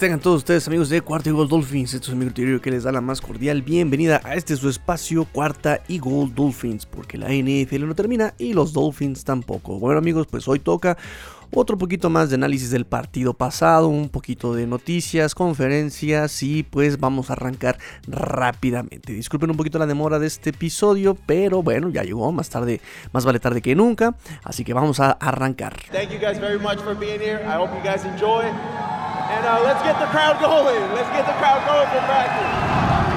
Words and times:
tengan 0.00 0.18
todos 0.18 0.38
ustedes 0.38 0.66
amigos 0.66 0.88
de 0.88 1.02
Cuarta 1.02 1.28
y 1.28 1.32
Gold 1.32 1.50
Dolphins. 1.50 1.92
Esto 1.92 2.10
es 2.10 2.16
mi 2.16 2.24
Tirio 2.30 2.62
que 2.62 2.70
les 2.70 2.84
da 2.84 2.90
la 2.90 3.02
más 3.02 3.20
cordial 3.20 3.60
bienvenida 3.60 4.22
a 4.24 4.34
este 4.34 4.56
su 4.56 4.70
espacio 4.70 5.26
Cuarta 5.26 5.82
y 5.88 5.98
Gold 5.98 6.34
Dolphins, 6.34 6.86
porque 6.86 7.18
la 7.18 7.28
NFL 7.28 7.86
no 7.86 7.94
termina 7.94 8.32
y 8.38 8.54
los 8.54 8.72
Dolphins 8.72 9.24
tampoco. 9.24 9.78
Bueno 9.78 9.98
amigos, 9.98 10.26
pues 10.26 10.48
hoy 10.48 10.58
toca 10.58 10.96
otro 11.52 11.76
poquito 11.76 12.08
más 12.08 12.30
de 12.30 12.36
análisis 12.36 12.70
del 12.70 12.86
partido 12.86 13.34
pasado, 13.34 13.88
un 13.88 14.08
poquito 14.08 14.54
de 14.54 14.66
noticias, 14.66 15.34
conferencias 15.34 16.42
y 16.42 16.62
pues 16.62 16.98
vamos 16.98 17.28
a 17.28 17.34
arrancar 17.34 17.76
rápidamente. 18.06 19.12
Disculpen 19.12 19.50
un 19.50 19.58
poquito 19.58 19.78
la 19.78 19.86
demora 19.86 20.18
de 20.18 20.28
este 20.28 20.48
episodio, 20.48 21.14
pero 21.26 21.62
bueno, 21.62 21.90
ya 21.90 22.04
llegó 22.04 22.32
más 22.32 22.48
tarde, 22.48 22.80
más 23.12 23.26
vale 23.26 23.38
tarde 23.38 23.60
que 23.60 23.74
nunca, 23.74 24.16
así 24.44 24.64
que 24.64 24.72
vamos 24.72 24.98
a 24.98 25.10
arrancar. 25.10 25.76
Thank 25.92 26.10
you 26.10 26.18
guys 26.18 26.40
very 26.40 26.58
much 26.58 26.78
for 26.78 26.96
being 26.98 27.20
here. 27.20 27.42
I 27.44 27.58
hope 27.58 27.70
you 27.76 27.82
guys 27.84 28.06
enjoy. 28.06 28.46
And 29.30 29.46
uh, 29.46 29.62
let's 29.62 29.80
get 29.82 29.94
the 30.00 30.06
crowd 30.06 30.40
going. 30.40 30.90
Let's 30.92 31.08
get 31.10 31.24
the 31.24 31.38
crowd 31.38 31.62
going 31.64 31.86
for 31.94 32.04
practice. 32.04 33.09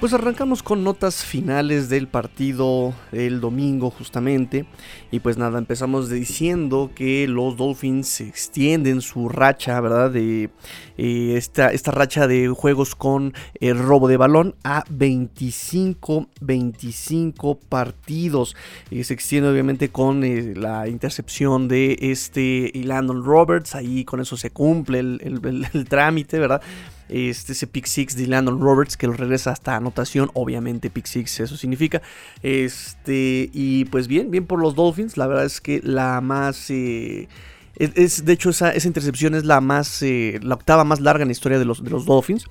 Pues 0.00 0.14
arrancamos 0.14 0.62
con 0.62 0.82
notas 0.82 1.26
finales 1.26 1.90
del 1.90 2.08
partido 2.08 2.94
el 3.12 3.42
domingo 3.42 3.90
justamente. 3.90 4.64
Y 5.10 5.20
pues 5.20 5.36
nada, 5.36 5.58
empezamos 5.58 6.08
diciendo 6.08 6.90
que 6.94 7.28
los 7.28 7.58
Dolphins 7.58 8.22
extienden 8.22 9.02
su 9.02 9.28
racha, 9.28 9.78
¿verdad? 9.78 10.10
De 10.10 10.48
eh, 10.96 11.34
esta, 11.36 11.70
esta 11.72 11.90
racha 11.90 12.26
de 12.26 12.48
juegos 12.48 12.94
con 12.94 13.34
el 13.60 13.78
robo 13.78 14.08
de 14.08 14.16
balón 14.16 14.54
a 14.64 14.84
25, 14.88 16.28
25 16.40 17.58
partidos. 17.58 18.56
y 18.90 19.04
se 19.04 19.12
extiende 19.12 19.50
obviamente 19.50 19.90
con 19.90 20.24
eh, 20.24 20.54
la 20.56 20.88
intercepción 20.88 21.68
de 21.68 21.98
este 22.00 22.72
Landon 22.74 23.22
Roberts. 23.22 23.74
Ahí 23.74 24.06
con 24.06 24.20
eso 24.20 24.38
se 24.38 24.50
cumple 24.50 25.00
el 25.00 25.86
trámite, 25.90 26.38
¿verdad? 26.38 26.62
Este, 27.10 27.52
ese 27.52 27.66
pick 27.66 27.86
six 27.86 28.16
de 28.16 28.26
Landon 28.26 28.60
Roberts 28.60 28.96
que 28.96 29.06
lo 29.06 29.12
regresa 29.14 29.50
hasta 29.50 29.76
anotación, 29.76 30.30
obviamente 30.34 30.90
pick 30.90 31.06
six 31.06 31.40
eso 31.40 31.56
significa. 31.56 32.02
Este, 32.42 33.50
y 33.52 33.84
pues 33.86 34.06
bien, 34.06 34.30
bien 34.30 34.46
por 34.46 34.60
los 34.60 34.74
Dolphins, 34.74 35.16
la 35.16 35.26
verdad 35.26 35.44
es 35.44 35.60
que 35.60 35.80
la 35.82 36.20
más... 36.20 36.70
Eh, 36.70 37.28
es, 37.76 38.26
de 38.26 38.34
hecho, 38.34 38.50
esa, 38.50 38.74
intercepción 38.84 39.34
es 39.34 39.46
la 39.46 39.62
más. 39.62 40.02
Eh, 40.02 40.38
la 40.42 40.54
octava 40.54 40.84
más 40.84 41.00
larga 41.00 41.22
en 41.22 41.28
la 41.28 41.32
historia 41.32 41.58
de 41.58 41.64
los, 41.64 41.82
de 41.82 41.88
los 41.88 42.04
Dolphins. 42.04 42.44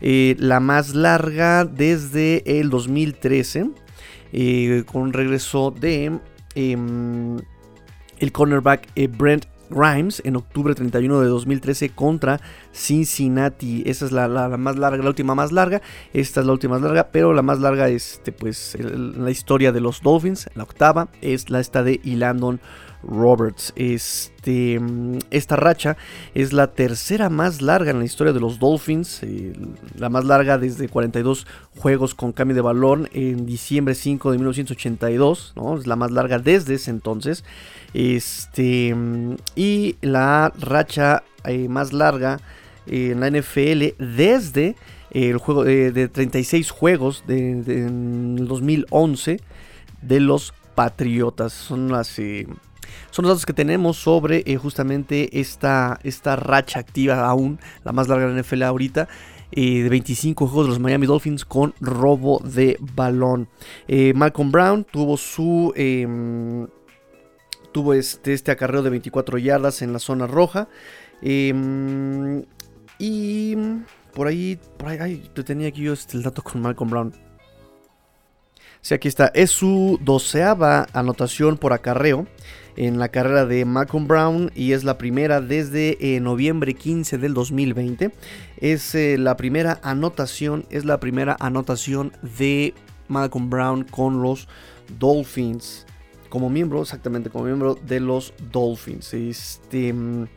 Eh, 0.00 0.34
la 0.40 0.58
más 0.58 0.96
larga 0.96 1.64
desde 1.64 2.42
el 2.58 2.68
2013. 2.68 3.70
con 4.86 5.02
un 5.02 5.12
regreso 5.12 5.70
de. 5.70 6.18
Em, 6.56 7.36
el 8.18 8.32
cornerback 8.32 8.88
Brent 9.16 9.46
Grimes 9.72 10.22
en 10.24 10.36
octubre 10.36 10.74
31 10.74 11.20
de 11.20 11.26
2013 11.26 11.90
contra 11.90 12.40
Cincinnati. 12.72 13.82
Esa 13.86 14.04
es 14.04 14.12
la, 14.12 14.28
más 14.56 14.76
larga, 14.76 15.02
la 15.02 15.08
última 15.08 15.34
más 15.34 15.52
larga. 15.52 15.82
Esta 16.12 16.40
es 16.40 16.46
la 16.46 16.52
última 16.52 16.74
más 16.74 16.82
larga, 16.82 17.08
pero 17.10 17.32
la 17.32 17.42
más 17.42 17.58
larga, 17.60 17.88
este, 17.88 18.32
pues, 18.32 18.76
la 18.80 19.30
historia 19.30 19.72
de 19.72 19.80
los 19.80 20.02
Dolphins, 20.02 20.48
la 20.54 20.62
octava, 20.62 21.08
es 21.20 21.50
la 21.50 21.60
esta 21.60 21.82
de 21.82 22.00
Landon 22.04 22.60
Roberts. 23.02 23.72
Este, 23.76 24.80
esta 25.30 25.56
racha 25.56 25.96
es 26.34 26.52
la 26.52 26.68
tercera 26.72 27.30
más 27.30 27.62
larga 27.62 27.90
en 27.90 27.98
la 27.98 28.04
historia 28.04 28.32
de 28.32 28.40
los 28.40 28.58
Dolphins, 28.58 29.22
eh, 29.22 29.52
la 29.96 30.08
más 30.08 30.24
larga 30.24 30.58
desde 30.58 30.88
42 30.88 31.46
juegos 31.76 32.14
con 32.14 32.32
cambio 32.32 32.54
de 32.54 32.60
balón 32.60 33.08
en 33.12 33.46
diciembre 33.46 33.94
5 33.94 34.32
de 34.32 34.38
1982, 34.38 35.52
¿no? 35.56 35.78
es 35.78 35.86
la 35.86 35.96
más 35.96 36.10
larga 36.10 36.38
desde 36.38 36.74
ese 36.74 36.90
entonces. 36.90 37.44
Este, 37.94 38.94
y 39.54 39.96
la 40.00 40.52
racha 40.58 41.24
eh, 41.44 41.68
más 41.68 41.92
larga 41.92 42.40
en 42.86 43.20
la 43.20 43.30
NFL 43.30 43.94
desde 43.98 44.76
el 45.12 45.36
juego 45.38 45.64
de, 45.64 46.08
36 46.08 46.70
juegos 46.70 47.24
de, 47.26 47.50
en 47.50 48.46
2011 48.46 49.40
de 50.00 50.20
los 50.20 50.54
Patriotas. 50.74 51.52
Son 51.52 51.92
las 51.92 52.18
eh, 52.18 52.46
son 53.10 53.24
los 53.24 53.30
datos 53.30 53.46
que 53.46 53.52
tenemos 53.52 53.96
sobre 53.96 54.42
eh, 54.46 54.56
justamente 54.56 55.40
esta, 55.40 55.98
esta 56.02 56.36
racha 56.36 56.80
activa 56.80 57.28
aún, 57.28 57.58
la 57.84 57.92
más 57.92 58.08
larga 58.08 58.26
de 58.26 58.34
la 58.34 58.40
NFL 58.42 58.62
ahorita. 58.62 59.08
de 59.50 59.88
25 59.88 60.46
juegos 60.46 60.66
de 60.66 60.70
los 60.70 60.80
Miami 60.80 61.06
Dolphins 61.06 61.44
con 61.44 61.74
robo 61.80 62.40
de 62.42 62.78
balón. 62.94 63.48
Malcolm 64.14 64.50
Brown 64.50 64.84
tuvo 64.84 65.18
su 65.18 65.74
em, 65.76 66.66
tuvo 67.72 67.94
este, 67.94 68.32
este 68.34 68.50
acarreo 68.50 68.82
de 68.82 68.90
24 68.90 69.38
yardas 69.38 69.82
en 69.82 69.92
la 69.92 69.98
zona 69.98 70.26
roja. 70.26 70.68
Em, 71.22 72.44
y 72.98 73.56
por 74.14 74.26
ahí, 74.26 74.58
por 74.76 74.88
ahí, 74.88 75.30
tenía 75.44 75.68
aquí 75.68 75.82
yo 75.82 75.92
este, 75.94 76.16
el 76.16 76.22
dato 76.22 76.42
con 76.42 76.60
Malcolm 76.60 76.90
Brown. 76.90 77.12
Sí, 78.82 78.94
aquí 78.94 79.06
está. 79.06 79.30
Es 79.32 79.50
su 79.50 80.00
doceava 80.02 80.88
anotación 80.92 81.56
por 81.56 81.72
acarreo 81.72 82.26
en 82.76 82.98
la 82.98 83.10
carrera 83.10 83.46
de 83.46 83.64
Malcolm 83.64 84.08
Brown 84.08 84.50
y 84.56 84.72
es 84.72 84.82
la 84.82 84.98
primera 84.98 85.40
desde 85.40 85.98
eh, 86.00 86.18
noviembre 86.18 86.74
15 86.74 87.16
del 87.18 87.32
2020. 87.32 88.10
Es 88.56 88.96
eh, 88.96 89.18
la 89.18 89.36
primera 89.36 89.78
anotación, 89.84 90.66
es 90.68 90.84
la 90.84 90.98
primera 90.98 91.36
anotación 91.38 92.12
de 92.38 92.74
Malcolm 93.06 93.50
Brown 93.50 93.84
con 93.84 94.20
los 94.20 94.48
Dolphins 94.98 95.86
como 96.32 96.48
miembro, 96.48 96.80
exactamente 96.80 97.28
como 97.28 97.44
miembro 97.44 97.74
de 97.86 98.00
los 98.00 98.32
Dolphins. 98.50 99.12
Este, 99.12 99.92
mm, 99.92 100.28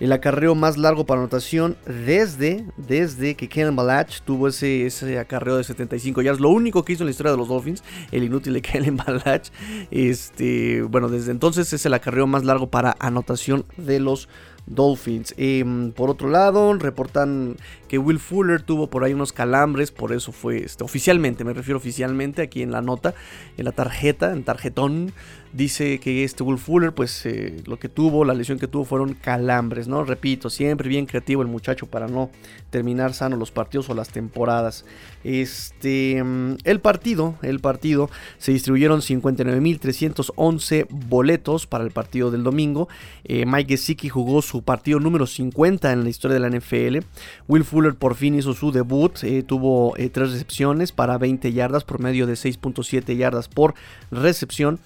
el 0.00 0.12
acarreo 0.12 0.54
más 0.54 0.78
largo 0.78 1.04
para 1.04 1.20
anotación 1.20 1.76
desde, 1.84 2.64
desde 2.78 3.34
que 3.34 3.50
Ken 3.50 3.76
Balach 3.76 4.22
tuvo 4.22 4.48
ese, 4.48 4.86
ese 4.86 5.18
acarreo 5.18 5.58
de 5.58 5.64
75 5.64 6.22
yardas. 6.22 6.40
Lo 6.40 6.48
único 6.48 6.86
que 6.86 6.94
hizo 6.94 7.02
en 7.02 7.08
la 7.08 7.10
historia 7.10 7.32
de 7.32 7.36
los 7.36 7.48
Dolphins, 7.48 7.84
el 8.12 8.24
inútil 8.24 8.54
de 8.54 8.62
Ken 8.62 8.96
Balach. 8.96 9.48
Este, 9.90 10.80
bueno, 10.84 11.10
desde 11.10 11.32
entonces 11.32 11.70
es 11.74 11.84
el 11.84 11.92
acarreo 11.92 12.26
más 12.26 12.46
largo 12.46 12.70
para 12.70 12.96
anotación 12.98 13.66
de 13.76 14.00
los 14.00 14.30
Dolphins. 14.66 15.34
Em, 15.36 15.92
por 15.92 16.10
otro 16.10 16.28
lado, 16.28 16.72
reportan 16.74 17.56
que 17.88 17.98
Will 17.98 18.18
Fuller 18.18 18.62
tuvo 18.62 18.88
por 18.88 19.04
ahí 19.04 19.12
unos 19.12 19.32
calambres, 19.32 19.90
por 19.90 20.12
eso 20.12 20.32
fue 20.32 20.64
este, 20.64 20.84
oficialmente, 20.84 21.44
me 21.44 21.52
refiero 21.52 21.78
oficialmente 21.78 22.42
aquí 22.42 22.62
en 22.62 22.70
la 22.70 22.80
nota, 22.80 23.14
en 23.56 23.64
la 23.64 23.72
tarjeta, 23.72 24.32
en 24.32 24.44
tarjetón, 24.44 25.12
dice 25.52 26.00
que 26.00 26.24
este 26.24 26.42
Will 26.42 26.58
Fuller, 26.58 26.92
pues 26.92 27.26
eh, 27.26 27.62
lo 27.66 27.78
que 27.78 27.88
tuvo, 27.88 28.24
la 28.24 28.34
lesión 28.34 28.58
que 28.58 28.66
tuvo 28.66 28.84
fueron 28.84 29.14
calambres, 29.14 29.86
¿no? 29.86 30.04
Repito, 30.04 30.50
siempre 30.50 30.88
bien 30.88 31.06
creativo 31.06 31.42
el 31.42 31.48
muchacho 31.48 31.86
para 31.86 32.08
no 32.08 32.30
terminar 32.70 33.12
sano 33.12 33.36
los 33.36 33.50
partidos 33.50 33.90
o 33.90 33.94
las 33.94 34.08
temporadas. 34.08 34.84
Este, 35.24 36.22
mm, 36.22 36.56
el 36.64 36.80
partido, 36.80 37.36
el 37.42 37.60
partido, 37.60 38.08
se 38.38 38.52
distribuyeron 38.52 39.00
59.311 39.00 40.86
boletos 40.88 41.66
para 41.66 41.84
el 41.84 41.90
partido 41.90 42.30
del 42.30 42.42
domingo. 42.42 42.88
Eh, 43.24 43.44
Mike 43.46 43.76
Gesicki 43.76 44.08
jugó 44.08 44.40
su 44.42 44.62
partido 44.62 45.00
número 45.00 45.26
50 45.26 45.92
en 45.92 46.04
la 46.04 46.10
historia 46.10 46.34
de 46.34 46.40
la 46.40 46.48
NFL. 46.48 47.06
Will 47.46 47.64
Fuller 47.64 47.94
por 47.94 48.14
fin 48.14 48.34
hizo 48.34 48.54
su 48.54 48.72
debut, 48.72 49.22
eh, 49.22 49.42
tuvo 49.42 49.94
tres 50.12 50.32
recepciones 50.32 50.92
para 50.92 51.18
20 51.18 51.52
yardas, 51.52 51.84
por 51.84 52.00
medio 52.00 52.26
de 52.26 52.34
6.7 52.34 53.16
yardas 53.16 53.48
por 53.48 53.74
recepción 54.10 54.80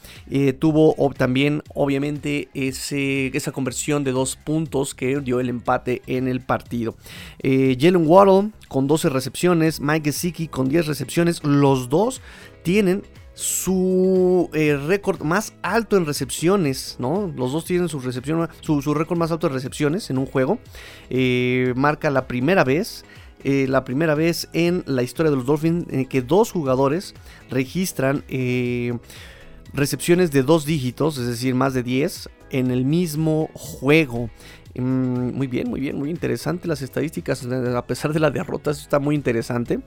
tuvo 0.57 0.95
también 1.15 1.63
obviamente 1.75 2.49
ese, 2.55 3.29
esa 3.37 3.53
conversión 3.53 4.05
de 4.05 4.13
dos 4.13 4.37
puntos 4.37 4.95
que 4.95 5.21
dio 5.21 5.41
el 5.41 5.49
empate 5.49 6.03
en 6.07 6.29
el 6.29 6.41
partido. 6.41 6.97
Eh, 7.43 7.77
Jalen 7.79 8.07
Waddle 8.07 8.51
con 8.69 8.87
12 8.87 9.09
recepciones, 9.11 9.81
Mike 9.81 10.11
Gesicki 10.11 10.49
con 10.49 10.69
10 10.69 10.87
recepciones, 10.87 11.45
los 11.45 11.89
dos 11.89 12.21
tienen 12.63 13.03
su 13.35 14.49
eh, 14.55 14.77
récord 14.77 15.23
más 15.23 15.53
alto 15.63 15.97
en 15.97 16.07
recepciones, 16.07 16.97
¿no? 16.99 17.33
Los 17.37 17.53
dos 17.53 17.67
tienen 17.67 17.89
su 17.89 18.01
recepción, 18.01 18.49
su, 18.61 18.95
récord 18.95 19.19
más 19.19 19.31
alto 19.31 19.49
de 19.49 19.55
recepciones 19.55 20.09
en 20.09 20.19
un 20.19 20.27
juego. 20.27 20.59
Eh, 21.11 21.75
marca 21.77 22.11
la 22.11 22.27
primera 22.27 22.65
vez. 22.65 23.05
la 23.45 23.85
primera 23.85 24.17
vez 24.17 24.49
en 24.55 24.83
la 24.87 25.03
historia 25.05 25.31
de 25.31 25.37
los 25.37 25.47
Dolphins 25.47 25.87
en 25.91 26.07
que 26.07 26.21
dos 26.21 26.51
jugadores 26.51 27.15
registran 27.49 28.25
recepciones 29.73 30.31
de 30.31 30.43
dos 30.43 30.65
dígitos, 30.65 31.19
es 31.19 31.27
decir, 31.27 31.55
más 31.55 31.75
de 31.75 31.83
10, 31.83 32.31
en 32.51 32.71
el 32.71 32.85
mismo 32.85 33.51
juego. 33.55 34.31
Mm, 34.75 35.35
muy 35.35 35.47
bien, 35.47 35.69
muy 35.69 35.81
bien, 35.81 35.97
muy 35.97 36.11
interesante 36.11 36.69
las 36.69 36.83
estadísticas, 36.83 37.45
a 37.45 37.87
pesar 37.87 38.13
de 38.13 38.21
la 38.21 38.31
derrota, 38.31 38.71
eso 38.71 38.83
está 38.83 38.99
muy 38.99 39.15
interesante. 39.15 39.81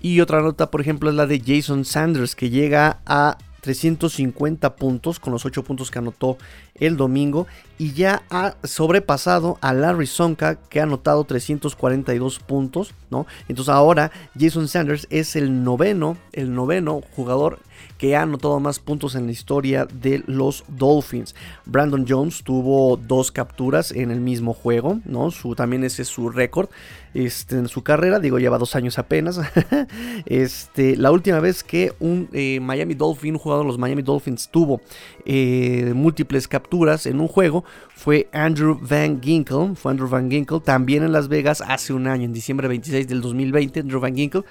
Y 0.00 0.20
otra 0.20 0.40
nota, 0.40 0.70
por 0.70 0.80
ejemplo, 0.80 1.10
es 1.10 1.16
la 1.16 1.26
de 1.26 1.42
Jason 1.44 1.84
Sanders, 1.84 2.34
que 2.34 2.48
llega 2.48 3.00
a 3.04 3.36
350 3.60 4.76
puntos 4.76 5.20
con 5.20 5.32
los 5.32 5.44
8 5.44 5.62
puntos 5.64 5.90
que 5.90 5.98
anotó 5.98 6.38
el 6.74 6.96
domingo 6.96 7.46
y 7.78 7.92
ya 7.92 8.22
ha 8.30 8.56
sobrepasado 8.64 9.58
a 9.60 9.72
Larry 9.72 10.06
Sonka 10.06 10.56
que 10.56 10.80
ha 10.80 10.84
anotado 10.84 11.24
342 11.24 12.38
puntos, 12.40 12.94
¿no? 13.10 13.26
Entonces 13.48 13.72
ahora 13.72 14.10
Jason 14.38 14.68
Sanders 14.68 15.06
es 15.10 15.36
el 15.36 15.62
noveno, 15.62 16.16
el 16.32 16.54
noveno 16.54 17.02
jugador 17.14 17.60
que 18.00 18.16
ha 18.16 18.22
anotado 18.22 18.58
más 18.60 18.78
puntos 18.78 19.14
en 19.14 19.26
la 19.26 19.32
historia 19.32 19.84
de 19.84 20.22
los 20.26 20.64
Dolphins. 20.68 21.34
Brandon 21.66 22.06
Jones 22.08 22.42
tuvo 22.42 22.96
dos 22.96 23.30
capturas 23.30 23.92
en 23.92 24.10
el 24.10 24.20
mismo 24.20 24.54
juego, 24.54 25.00
¿no? 25.04 25.30
Su, 25.30 25.54
también 25.54 25.84
ese 25.84 26.00
es 26.00 26.08
su 26.08 26.30
récord 26.30 26.70
este, 27.12 27.56
en 27.56 27.68
su 27.68 27.82
carrera, 27.82 28.18
digo, 28.18 28.38
lleva 28.38 28.56
dos 28.56 28.74
años 28.74 28.98
apenas. 28.98 29.38
este, 30.24 30.96
la 30.96 31.10
última 31.10 31.40
vez 31.40 31.62
que 31.62 31.92
un 32.00 32.30
eh, 32.32 32.58
Miami 32.60 32.94
Dolphin, 32.94 33.34
un 33.34 33.38
jugador 33.38 33.66
de 33.66 33.68
los 33.68 33.78
Miami 33.78 34.00
Dolphins, 34.00 34.48
tuvo 34.48 34.80
eh, 35.26 35.92
múltiples 35.94 36.48
capturas 36.48 37.04
en 37.04 37.20
un 37.20 37.28
juego 37.28 37.64
fue 38.00 38.30
Andrew 38.32 38.78
Van 38.80 39.20
Ginkle. 39.20 39.74
Fue 39.74 39.90
Andrew 39.90 40.08
Van 40.08 40.30
Ginkle 40.30 40.60
también 40.60 41.02
en 41.02 41.12
Las 41.12 41.28
Vegas 41.28 41.60
hace 41.60 41.92
un 41.92 42.06
año, 42.06 42.24
en 42.24 42.32
diciembre 42.32 42.66
26 42.66 43.06
del 43.06 43.20
2020. 43.20 43.80
Andrew 43.80 44.00
Van 44.00 44.16
Ginkle 44.16 44.44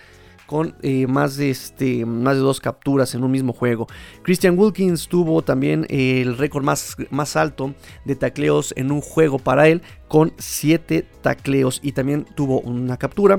con 0.50 0.74
eh, 0.82 1.06
más, 1.06 1.38
de 1.38 1.52
este, 1.52 2.08
más 2.08 2.34
de 2.34 2.42
dos 2.42 2.60
capturas 2.60 3.14
en 3.14 3.24
un 3.24 3.30
mismo 3.30 3.54
juego. 3.54 3.86
Christian 4.24 4.58
Wilkins 4.58 5.08
tuvo 5.08 5.44
también 5.44 5.86
el 5.90 6.40
récord 6.40 6.64
más, 6.64 6.98
más 7.12 7.36
alto 7.36 7.76
de 8.04 8.16
tacleos 8.16 8.74
en 8.76 8.92
un 8.92 9.00
juego 9.00 9.38
para 9.38 9.68
él 9.68 9.84
con 10.08 10.34
7 10.40 11.06
tacleos 11.22 11.80
y 11.84 11.92
también 11.92 12.26
tuvo 12.34 12.62
una 12.62 12.98
captura. 12.98 13.38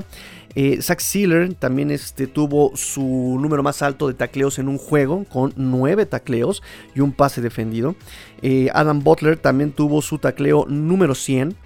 Eh, 0.55 0.81
Zach 0.81 1.01
Sealer 1.01 1.53
también 1.53 1.91
este, 1.91 2.27
tuvo 2.27 2.77
su 2.77 3.37
número 3.41 3.61
más 3.61 3.81
alto 3.81 4.07
de 4.07 4.13
tacleos 4.13 4.57
en 4.57 4.69
un 4.69 4.77
juego 4.77 5.25
con 5.25 5.51
9 5.57 6.05
tacleos 6.05 6.63
y 6.95 7.01
un 7.01 7.11
pase 7.11 7.41
defendido. 7.41 7.95
Eh, 8.41 8.69
Adam 8.73 9.03
Butler 9.03 9.37
también 9.37 9.73
tuvo 9.73 10.01
su 10.01 10.17
tacleo 10.17 10.65
número 10.69 11.13
100 11.13 11.57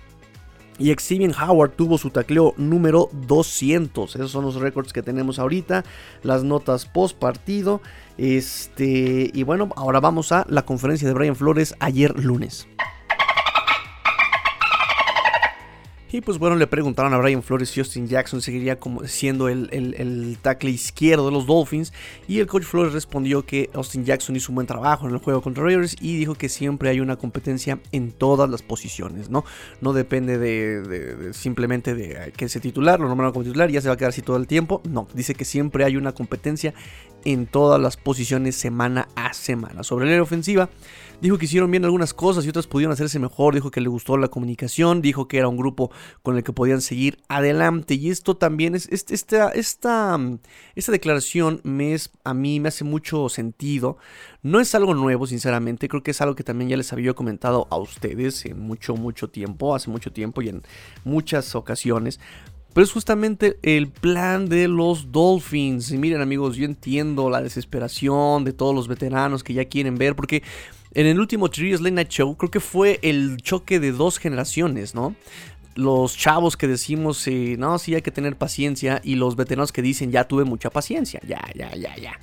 y 0.78 0.94
Xavier 0.94 1.34
Howard 1.42 1.72
tuvo 1.72 1.98
su 1.98 2.10
tacleo 2.10 2.54
número 2.58 3.10
200. 3.14 4.16
Esos 4.16 4.32
son 4.32 4.46
los 4.46 4.56
récords 4.56 4.94
que 4.94 5.02
tenemos 5.02 5.40
ahorita. 5.40 5.84
Las 6.24 6.44
notas 6.44 6.86
post 6.86 7.18
partido. 7.18 7.82
Este, 8.18 9.32
y 9.34 9.44
bueno, 9.44 9.70
ahora 9.76 10.00
vamos 10.00 10.32
a 10.32 10.46
la 10.50 10.64
conferencia 10.64 11.08
de 11.08 11.14
Brian 11.14 11.36
Flores 11.36 11.76
ayer 11.80 12.18
lunes. 12.18 12.68
Y 16.16 16.22
pues 16.22 16.38
bueno, 16.38 16.56
le 16.56 16.66
preguntaron 16.66 17.14
a 17.14 17.18
Brian 17.18 17.44
Flores 17.44 17.68
si 17.68 17.82
Austin 17.82 18.08
Jackson 18.08 18.42
seguiría 18.42 18.80
como 18.80 19.06
siendo 19.06 19.50
el, 19.50 19.68
el, 19.74 20.38
tackle 20.42 20.70
izquierdo 20.70 21.26
de 21.26 21.34
los 21.34 21.46
Dolphins. 21.46 21.92
Y 22.26 22.40
el 22.40 22.48
coach 22.48 22.64
Flores 22.64 22.94
respondió 22.94 23.46
que 23.46 23.70
Austin 23.74 24.06
Jackson 24.06 24.34
hizo 24.34 24.54
un 24.54 24.56
buen 24.56 24.66
trabajo 24.66 25.10
en 25.10 25.14
el 25.14 25.20
juego 25.20 25.42
contra 25.42 25.66
Raiders 25.66 25.98
y 26.00 26.18
dijo 26.18 26.36
que 26.36 26.48
siempre 26.48 26.88
hay 26.88 27.02
una 27.02 27.18
competencia 27.18 27.80
en 27.92 28.14
todas 28.14 28.50
las 28.50 28.62
posiciones, 28.62 29.30
¿no? 29.30 29.44
No 29.82 29.92
depende 29.92 30.38
de, 30.38 31.34
simplemente 31.34 31.94
de 31.96 32.32
que 32.32 32.46
ese 32.46 32.62
titular, 32.62 32.98
lo 32.98 33.10
nombraron 33.10 33.34
como 33.34 33.44
titular, 33.44 33.70
ya 33.70 33.82
se 33.82 33.90
va 33.90 33.96
a 33.96 33.98
quedar 33.98 34.12
así 34.12 34.22
todo 34.22 34.38
el 34.38 34.48
tiempo. 34.48 34.82
No, 34.90 35.10
dice 35.14 35.36
que 35.36 35.44
siempre 35.44 35.84
hay 35.84 35.98
una 35.98 36.14
competencia 36.14 36.74
en 37.26 37.48
todas 37.48 37.82
las 37.82 37.98
posiciones 37.98 38.56
semana 38.56 39.10
a 39.16 39.34
semana. 39.34 39.84
Sobre 39.84 40.16
la 40.16 40.22
ofensiva, 40.22 40.70
Dijo 41.22 41.38
que 41.38 41.46
hicieron 41.46 41.72
bien 41.72 41.86
algunas 41.86 42.14
cosas 42.14 42.46
y 42.46 42.50
otras 42.50 42.68
pudieron 42.68 42.92
hacerse 42.92 43.20
mejor. 43.20 43.56
Dijo 43.56 43.72
que 43.72 43.82
le 43.82 43.88
gustó 43.88 44.18
la 44.18 44.28
comunicación. 44.28 45.02
Dijo 45.02 45.28
que 45.28 45.38
era 45.38 45.48
un 45.48 45.58
grupo 45.58 45.92
con 46.24 46.36
el 46.36 46.44
que 46.44 46.52
podían 46.52 46.82
seguir 46.82 47.20
adelante. 47.30 47.96
Y 47.96 48.10
esto 48.10 48.36
también 48.36 48.76
es. 48.76 48.88
Esta, 48.92 49.50
esta, 49.50 50.20
esta 50.76 50.92
declaración 50.92 51.62
me 51.64 51.94
es, 51.94 52.12
a 52.24 52.34
mí 52.34 52.60
me 52.60 52.68
hace 52.68 52.84
mucho 52.84 53.30
sentido. 53.30 53.98
No 54.44 54.60
es 54.60 54.76
algo 54.76 54.94
nuevo, 54.94 55.26
sinceramente. 55.26 55.88
Creo 55.88 56.04
que 56.04 56.12
es 56.12 56.22
algo 56.22 56.36
que 56.36 56.44
también 56.44 56.70
ya 56.70 56.78
les 56.78 56.92
había 56.92 57.14
comentado 57.14 57.68
a 57.70 57.78
ustedes 57.78 58.46
en 58.46 58.60
mucho, 58.60 58.96
mucho 58.96 59.30
tiempo. 59.30 59.74
Hace 59.74 59.90
mucho 59.90 60.12
tiempo 60.12 60.42
y 60.42 60.50
en 60.50 60.64
muchas 61.06 61.56
ocasiones. 61.56 62.20
Pero 62.76 62.84
es 62.84 62.92
justamente 62.92 63.58
el 63.64 63.88
plan 63.88 64.50
de 64.50 64.68
los 64.68 65.14
Dolphins. 65.14 65.92
Y 65.92 65.98
miren 65.98 66.20
amigos, 66.20 66.58
yo 66.58 66.66
entiendo 66.66 67.30
la 67.30 67.42
desesperación 67.42 68.44
de 68.44 68.52
todos 68.52 68.76
los 68.76 68.90
veteranos 68.90 69.46
que 69.46 69.54
ya 69.54 69.64
quieren 69.64 69.96
ver. 69.96 70.14
Porque 70.14 70.44
en 70.94 71.08
el 71.08 71.18
último 71.18 71.50
Trios 71.50 71.80
Late 71.80 71.94
Night 71.94 72.10
Show 72.10 72.36
creo 72.36 72.52
que 72.52 72.60
fue 72.60 73.00
el 73.02 73.38
choque 73.38 73.80
de 73.80 73.94
dos 73.94 74.18
generaciones, 74.18 74.94
¿no? 74.94 75.16
Los 75.76 76.18
chavos 76.18 76.58
que 76.58 76.68
decimos, 76.68 77.26
eh, 77.28 77.56
no, 77.58 77.80
sí 77.80 77.96
hay 77.96 78.02
que 78.02 78.12
tener 78.12 78.36
paciencia, 78.36 79.00
y 79.06 79.16
los 79.16 79.38
veteranos 79.38 79.72
que 79.72 79.82
dicen, 79.82 80.12
ya 80.12 80.28
tuve 80.28 80.44
mucha 80.44 80.70
paciencia, 80.70 81.22
ya, 81.26 81.42
ya, 81.56 81.74
ya, 81.76 81.96
ya. 81.96 82.20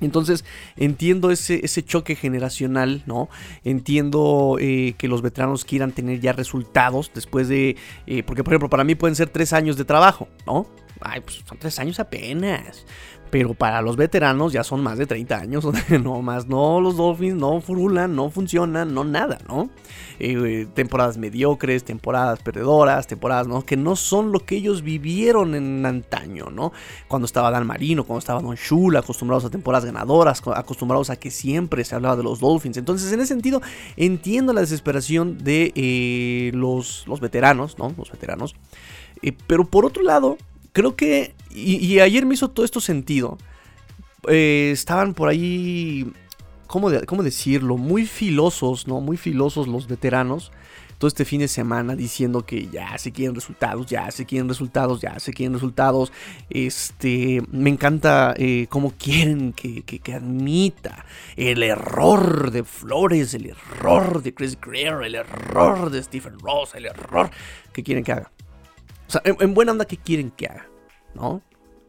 Entonces 0.00 0.44
entiendo 0.76 1.30
ese, 1.30 1.64
ese, 1.64 1.82
choque 1.82 2.14
generacional, 2.14 3.02
¿no? 3.06 3.28
Entiendo 3.64 4.56
eh, 4.60 4.94
que 4.98 5.08
los 5.08 5.22
veteranos 5.22 5.64
quieran 5.64 5.92
tener 5.92 6.20
ya 6.20 6.32
resultados 6.32 7.10
después 7.14 7.48
de... 7.48 7.76
Eh, 8.06 8.22
porque 8.22 8.44
por 8.44 8.52
ejemplo 8.52 8.70
para 8.70 8.84
mí 8.84 8.94
pueden 8.94 9.16
ser 9.16 9.28
tres 9.28 9.52
años 9.52 9.76
de 9.76 9.84
trabajo, 9.84 10.28
¿no? 10.46 10.66
Ay, 11.00 11.20
pues 11.20 11.42
son 11.46 11.58
tres 11.58 11.78
años 11.78 12.00
apenas. 12.00 12.84
Pero 13.30 13.54
para 13.54 13.82
los 13.82 13.96
veteranos 13.96 14.52
ya 14.52 14.64
son 14.64 14.82
más 14.82 14.98
de 14.98 15.06
30 15.06 15.36
años. 15.36 15.64
no 16.02 16.22
más, 16.22 16.46
no, 16.46 16.80
los 16.80 16.96
Dolphins 16.96 17.36
no 17.36 17.60
furulan, 17.60 18.14
no 18.14 18.30
funcionan, 18.30 18.94
no 18.94 19.04
nada, 19.04 19.38
¿no? 19.48 19.70
Eh, 20.20 20.66
temporadas 20.74 21.16
mediocres, 21.16 21.84
temporadas 21.84 22.40
perdedoras, 22.40 23.06
temporadas 23.06 23.46
¿no? 23.46 23.64
que 23.64 23.76
no 23.76 23.94
son 23.94 24.32
lo 24.32 24.40
que 24.40 24.56
ellos 24.56 24.82
vivieron 24.82 25.54
en 25.54 25.86
antaño, 25.86 26.46
¿no? 26.50 26.72
Cuando 27.06 27.26
estaba 27.26 27.52
Dan 27.52 27.68
Marino, 27.68 28.02
cuando 28.02 28.18
estaba 28.18 28.42
Don 28.42 28.56
Shula, 28.56 28.98
acostumbrados 28.98 29.44
a 29.44 29.50
temporadas 29.50 29.84
ganadoras, 29.84 30.42
acostumbrados 30.56 31.10
a 31.10 31.16
que 31.16 31.30
siempre 31.30 31.84
se 31.84 31.94
hablaba 31.94 32.16
de 32.16 32.24
los 32.24 32.40
Dolphins. 32.40 32.78
Entonces, 32.78 33.12
en 33.12 33.20
ese 33.20 33.28
sentido, 33.28 33.62
entiendo 33.96 34.52
la 34.52 34.60
desesperación 34.60 35.38
de 35.38 35.72
eh, 35.76 36.50
los, 36.52 37.06
los 37.06 37.20
veteranos, 37.20 37.78
¿no? 37.78 37.94
Los 37.96 38.10
veteranos. 38.10 38.56
Eh, 39.22 39.32
pero 39.46 39.66
por 39.66 39.84
otro 39.84 40.02
lado, 40.02 40.36
creo 40.72 40.96
que, 40.96 41.34
y, 41.50 41.98
ayer 42.00 42.26
me 42.26 42.34
hizo 42.34 42.48
todo 42.48 42.64
esto 42.64 42.80
sentido, 42.80 43.38
eh, 44.28 44.70
estaban 44.72 45.14
por 45.14 45.28
ahí, 45.28 46.12
¿cómo, 46.66 46.90
¿cómo, 47.06 47.22
decirlo? 47.22 47.76
Muy 47.76 48.06
filosos, 48.06 48.86
¿no? 48.86 49.00
Muy 49.00 49.16
filosos 49.16 49.68
los 49.68 49.86
veteranos. 49.86 50.52
Todo 50.98 51.06
este 51.06 51.24
fin 51.24 51.38
de 51.40 51.46
semana 51.46 51.94
diciendo 51.94 52.44
que 52.44 52.66
ya 52.66 52.98
se 52.98 53.12
quieren 53.12 53.36
resultados, 53.36 53.86
ya 53.86 54.10
se 54.10 54.26
quieren 54.26 54.48
resultados, 54.48 55.00
ya 55.00 55.20
se 55.20 55.32
quieren 55.32 55.54
resultados. 55.54 56.12
Este, 56.50 57.40
me 57.52 57.70
encanta 57.70 58.34
eh, 58.36 58.66
cómo 58.68 58.92
quieren 58.98 59.52
que, 59.52 59.82
que, 59.82 60.12
admita 60.12 61.04
el 61.36 61.62
error 61.62 62.50
de 62.50 62.64
Flores, 62.64 63.32
el 63.34 63.46
error 63.46 64.24
de 64.24 64.34
Chris 64.34 64.58
Greer, 64.60 65.04
el 65.04 65.14
error 65.14 65.90
de 65.90 66.02
Stephen 66.02 66.36
Ross, 66.40 66.74
el 66.74 66.86
error 66.86 67.30
que 67.72 67.84
quieren 67.84 68.02
que 68.02 68.12
haga. 68.12 68.32
O 69.08 69.10
sea, 69.10 69.22
en, 69.24 69.54
buena 69.54 69.72
onda, 69.72 69.86
¿qué 69.86 69.96
quieren 69.96 70.30
que 70.30 70.46
haga? 70.46 70.68
¿No? 71.14 71.42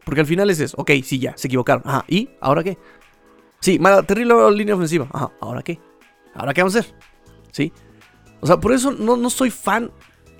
Porque 0.04 0.22
al 0.22 0.26
final 0.26 0.48
es 0.48 0.58
eso. 0.58 0.76
Ok, 0.78 0.90
sí, 1.04 1.18
ya, 1.18 1.36
se 1.36 1.48
equivocaron. 1.48 1.82
Ajá, 1.86 2.04
¿y? 2.08 2.30
¿Ahora 2.40 2.64
qué? 2.64 2.78
Sí, 3.60 3.78
mala, 3.78 4.02
terrible 4.02 4.34
línea 4.52 4.74
ofensiva. 4.74 5.06
Ajá, 5.12 5.30
¿ahora 5.40 5.62
qué? 5.62 5.78
¿Ahora 6.34 6.54
qué 6.54 6.62
vamos 6.62 6.76
a 6.76 6.80
hacer? 6.80 6.94
¿Sí? 7.52 7.72
O 8.40 8.46
sea, 8.46 8.58
por 8.58 8.72
eso 8.72 8.90
no, 8.90 9.16
no 9.16 9.28
soy 9.28 9.50
fan. 9.50 9.90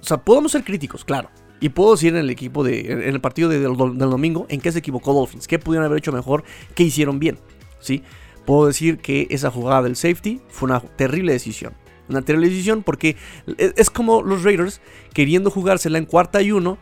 O 0.00 0.04
sea, 0.04 0.16
podemos 0.16 0.52
ser 0.52 0.64
críticos, 0.64 1.04
claro. 1.04 1.28
Y 1.60 1.68
puedo 1.68 1.92
decir 1.92 2.14
en 2.14 2.20
el 2.20 2.30
equipo 2.30 2.64
de. 2.64 2.90
En 2.90 3.02
el 3.02 3.20
partido 3.20 3.50
del, 3.50 3.76
domingo 3.76 4.46
en 4.48 4.62
qué 4.62 4.72
se 4.72 4.78
equivocó 4.78 5.12
Dolphins. 5.12 5.46
¿Qué 5.46 5.58
pudieron 5.58 5.84
haber 5.84 5.98
hecho 5.98 6.12
mejor? 6.12 6.44
¿Qué 6.74 6.84
hicieron 6.84 7.18
bien? 7.18 7.38
¿Sí? 7.80 8.02
Puedo 8.46 8.66
decir 8.66 8.98
que 8.98 9.26
esa 9.30 9.50
jugada 9.50 9.82
del 9.82 9.96
safety 9.96 10.40
fue 10.48 10.70
una 10.70 10.80
terrible 10.80 11.32
decisión. 11.32 11.74
Una 12.10 12.22
terrible 12.22 12.82
porque 12.84 13.16
es 13.56 13.88
como 13.88 14.22
los 14.22 14.42
Raiders 14.42 14.80
queriendo 15.14 15.50
jugársela 15.50 15.96
en 15.96 16.06
cuarta 16.06 16.42
y 16.42 16.50
uno 16.50 16.76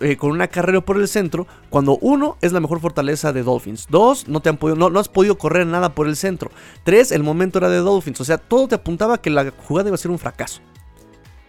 eh, 0.00 0.16
con 0.16 0.32
una 0.32 0.48
carrera 0.48 0.80
por 0.80 0.98
el 0.98 1.06
centro, 1.06 1.46
cuando 1.70 1.96
uno 1.98 2.36
es 2.40 2.52
la 2.52 2.60
mejor 2.60 2.80
fortaleza 2.80 3.32
de 3.32 3.44
Dolphins. 3.44 3.86
Dos, 3.88 4.26
no, 4.28 4.40
te 4.40 4.50
has 4.50 5.08
podido 5.08 5.38
correr 5.38 5.66
nada 5.66 5.94
por 5.94 6.08
el 6.08 6.16
centro. 6.16 6.50
Tres, 6.82 7.12
el 7.12 7.22
momento 7.22 7.58
era 7.58 7.68
de 7.68 7.78
Dolphins. 7.78 8.20
O 8.20 8.24
sea, 8.24 8.38
todo 8.38 8.66
te 8.66 8.74
apuntaba 8.74 9.18
que 9.18 9.30
la 9.30 9.52
jugada 9.52 9.88
iba 9.88 9.94
a 9.94 9.98
ser 9.98 10.10
un 10.10 10.18
fracaso. 10.18 10.60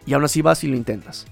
Y 0.06 0.14
aún 0.14 0.24
así 0.24 0.42
vas 0.42 0.64
y 0.64 0.68
lo 0.68 0.76
intentas. 0.76 1.26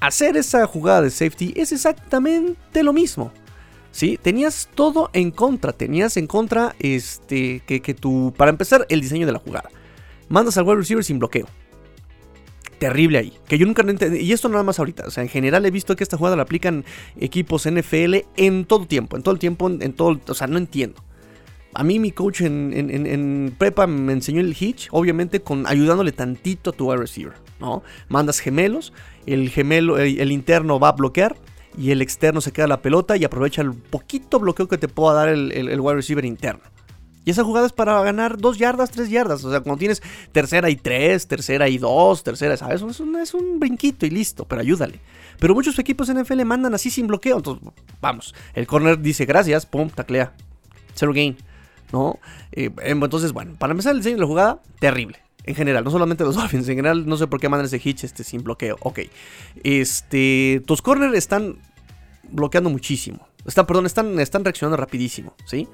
Hacer 0.00 0.36
esa 0.36 0.66
jugada 0.66 1.02
de 1.02 1.10
safety 1.10 1.52
es 1.56 1.72
exactamente 1.72 2.82
lo 2.82 2.92
mismo. 2.92 3.32
¿Sí? 3.90 4.18
Tenías 4.20 4.68
todo 4.74 5.10
en 5.12 5.30
contra. 5.30 5.72
Tenías 5.72 6.16
en 6.16 6.26
contra 6.26 6.74
este, 6.78 7.60
que, 7.66 7.80
que 7.80 7.94
tu. 7.94 8.32
Para 8.36 8.50
empezar, 8.50 8.86
el 8.88 9.00
diseño 9.00 9.26
de 9.26 9.32
la 9.32 9.38
jugada 9.38 9.70
mandas 10.28 10.56
al 10.58 10.64
wide 10.64 10.76
receiver 10.76 11.04
sin 11.04 11.18
bloqueo. 11.18 11.46
Terrible 12.78 13.18
ahí. 13.18 13.32
Que 13.48 13.58
yo 13.58 13.66
nunca 13.66 13.82
entendí. 13.82 14.18
Y 14.18 14.32
esto 14.32 14.48
nada 14.48 14.62
más 14.62 14.78
ahorita. 14.78 15.04
O 15.06 15.10
sea, 15.10 15.22
en 15.22 15.28
general 15.28 15.64
he 15.64 15.70
visto 15.70 15.96
que 15.96 16.04
esta 16.04 16.16
jugada 16.16 16.36
la 16.36 16.42
aplican 16.42 16.84
equipos 17.18 17.68
NFL 17.68 18.16
en 18.36 18.66
todo 18.66 18.86
tiempo. 18.86 19.16
En 19.16 19.22
todo 19.22 19.32
el 19.32 19.38
tiempo. 19.38 19.68
En 19.68 19.92
todo. 19.94 20.20
O 20.28 20.34
sea, 20.34 20.46
no 20.46 20.58
entiendo. 20.58 21.02
A 21.72 21.84
mí 21.84 21.98
mi 21.98 22.10
coach 22.10 22.40
en, 22.40 23.54
prepa 23.58 23.86
me 23.86 24.14
enseñó 24.14 24.40
el 24.40 24.56
hitch, 24.58 24.88
obviamente 24.92 25.40
con 25.40 25.66
ayudándole 25.66 26.10
tantito 26.10 26.70
a 26.70 26.72
tu 26.72 26.88
wide 26.88 27.00
receiver, 27.00 27.34
¿no? 27.60 27.82
Mandas 28.08 28.38
gemelos, 28.38 28.94
el 29.26 29.50
gemelo, 29.50 29.98
el, 29.98 30.32
interno 30.32 30.80
va 30.80 30.88
a 30.88 30.92
bloquear 30.92 31.36
y 31.76 31.90
el 31.90 32.00
externo 32.00 32.40
se 32.40 32.50
queda 32.50 32.66
la 32.66 32.80
pelota 32.80 33.18
y 33.18 33.24
aprovecha 33.24 33.60
el 33.60 33.74
poquito 33.74 34.40
bloqueo 34.40 34.68
que 34.68 34.78
te 34.78 34.88
pueda 34.88 35.16
dar 35.16 35.28
el 35.28 35.78
wide 35.78 35.96
receiver 35.96 36.24
interno. 36.24 36.62
Y 37.26 37.32
esa 37.32 37.42
jugada 37.42 37.66
es 37.66 37.72
para 37.72 38.00
ganar 38.02 38.38
dos 38.38 38.56
yardas, 38.56 38.92
tres 38.92 39.10
yardas. 39.10 39.44
O 39.44 39.50
sea, 39.50 39.60
cuando 39.60 39.80
tienes 39.80 40.00
tercera 40.30 40.70
y 40.70 40.76
tres, 40.76 41.26
tercera 41.26 41.68
y 41.68 41.76
dos, 41.76 42.22
tercera, 42.22 42.56
¿sabes? 42.56 42.82
Es 42.82 43.00
un, 43.00 43.16
es 43.16 43.34
un 43.34 43.58
brinquito 43.58 44.06
y 44.06 44.10
listo, 44.10 44.44
pero 44.44 44.60
ayúdale. 44.60 45.00
Pero 45.40 45.52
muchos 45.52 45.76
equipos 45.80 46.08
en 46.08 46.20
NFL 46.20 46.44
mandan 46.44 46.72
así 46.74 46.88
sin 46.88 47.08
bloqueo. 47.08 47.38
Entonces, 47.38 47.68
vamos, 48.00 48.32
el 48.54 48.68
corner 48.68 49.00
dice 49.00 49.24
gracias, 49.24 49.66
pum, 49.66 49.90
taclea. 49.90 50.34
Zero 50.94 51.12
gain, 51.12 51.36
¿no? 51.92 52.20
Eh, 52.52 52.70
em, 52.82 53.02
entonces, 53.02 53.32
bueno, 53.32 53.56
para 53.58 53.72
empezar 53.72 53.90
el 53.90 53.98
diseño 53.98 54.16
de 54.16 54.20
la 54.20 54.28
jugada, 54.28 54.62
terrible. 54.78 55.18
En 55.42 55.56
general, 55.56 55.82
no 55.82 55.90
solamente 55.90 56.22
los 56.22 56.36
Dolphins, 56.36 56.68
en 56.68 56.76
general 56.76 57.08
no 57.08 57.16
sé 57.16 57.26
por 57.26 57.40
qué 57.40 57.48
mandan 57.48 57.66
ese 57.66 57.80
hitch 57.82 58.04
este, 58.04 58.22
sin 58.22 58.44
bloqueo. 58.44 58.76
Ok. 58.82 59.00
Este, 59.64 60.62
tus 60.64 60.80
corners 60.80 61.16
están 61.16 61.56
bloqueando 62.30 62.70
muchísimo. 62.70 63.26
Están, 63.44 63.66
perdón, 63.66 63.86
están, 63.86 64.20
están 64.20 64.44
reaccionando 64.44 64.76
rapidísimo, 64.76 65.34
¿sí? 65.44 65.66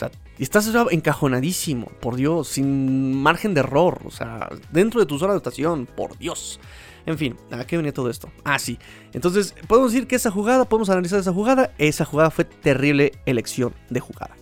Sea, 0.00 0.10
estás 0.38 0.70
encajonadísimo, 0.90 1.86
por 2.00 2.16
Dios, 2.16 2.48
sin 2.48 3.14
margen 3.22 3.54
de 3.54 3.60
error. 3.60 4.00
O 4.04 4.10
sea, 4.10 4.48
dentro 4.72 5.00
de 5.00 5.06
tu 5.06 5.18
zona 5.18 5.32
de 5.32 5.38
estación, 5.38 5.86
por 5.86 6.18
Dios. 6.18 6.60
En 7.06 7.18
fin, 7.18 7.36
¿a 7.50 7.64
qué 7.64 7.76
venía 7.76 7.92
todo 7.92 8.10
esto? 8.10 8.30
Ah, 8.44 8.58
sí. 8.58 8.78
Entonces, 9.12 9.54
podemos 9.66 9.92
decir 9.92 10.06
que 10.06 10.16
esa 10.16 10.30
jugada, 10.30 10.64
podemos 10.64 10.90
analizar 10.90 11.18
esa 11.18 11.32
jugada. 11.32 11.72
Esa 11.78 12.04
jugada 12.04 12.30
fue 12.30 12.44
terrible 12.44 13.12
elección 13.26 13.74
de 13.88 14.00
jugada. 14.00 14.36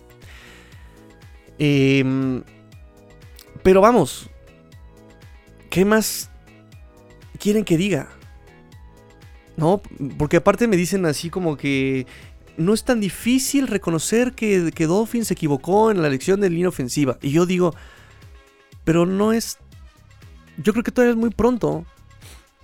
Em, 1.57 2.43
pero 3.63 3.81
vamos, 3.81 4.29
¿qué 5.69 5.83
más 5.85 6.29
quieren 7.37 7.65
que 7.65 7.77
diga? 7.77 8.09
No, 9.57 9.81
porque 10.17 10.37
aparte 10.37 10.69
me 10.69 10.77
dicen 10.77 11.05
así 11.05 11.29
como 11.29 11.57
que 11.57 12.07
no 12.59 12.73
es 12.73 12.83
tan 12.83 12.99
difícil 12.99 13.67
reconocer 13.67 14.33
que, 14.33 14.71
que 14.75 14.85
Dolphin 14.85 15.23
se 15.23 15.33
equivocó 15.33 15.91
en 15.91 16.01
la 16.01 16.07
elección 16.09 16.41
de 16.41 16.49
línea 16.49 16.69
ofensiva. 16.69 17.17
Y 17.21 17.31
yo 17.31 17.45
digo, 17.45 17.73
pero 18.83 19.05
no 19.05 19.31
es... 19.31 19.57
Yo 20.57 20.73
creo 20.73 20.83
que 20.83 20.91
todavía 20.91 21.13
es 21.13 21.17
muy 21.17 21.29
pronto. 21.29 21.85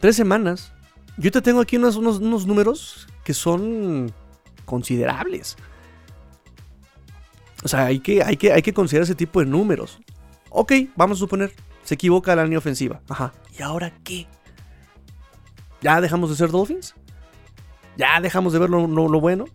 Tres 0.02 0.18
semanas. 0.18 0.74
Yo 1.18 1.32
te 1.32 1.42
tengo 1.42 1.62
aquí 1.62 1.78
unos, 1.78 1.96
unos, 1.96 2.46
números 2.46 3.08
que 3.24 3.34
son 3.34 4.14
considerables. 4.66 5.56
O 7.64 7.70
sea, 7.70 7.86
hay 7.86 8.00
que, 8.00 8.22
hay, 8.22 8.36
que, 8.36 8.52
hay 8.52 8.62
que 8.62 8.74
considerar 8.74 9.06
ese 9.06 9.16
tipo 9.16 9.40
de 9.40 9.46
números. 9.46 10.00
Ok, 10.50 10.74
vamos 10.98 11.20
a 11.20 11.22
suponer, 11.22 11.54
se 11.84 11.94
equivoca 11.94 12.36
la 12.36 12.44
línea 12.44 12.60
ofensiva. 12.60 13.00
Ajá. 13.08 13.34
¿Y 13.58 13.62
ahora 13.62 13.94
qué? 14.04 14.28
¿Ya 15.82 16.02
dejamos 16.02 16.30
de 16.30 16.36
ser 16.36 16.52
Dolphins? 16.52 16.96
¿Ya 17.96 18.20
dejamos 18.20 18.52
de 18.52 18.60
ver 18.60 18.70
lo, 18.70 18.88
lo 18.88 19.22
bueno? 19.22 19.46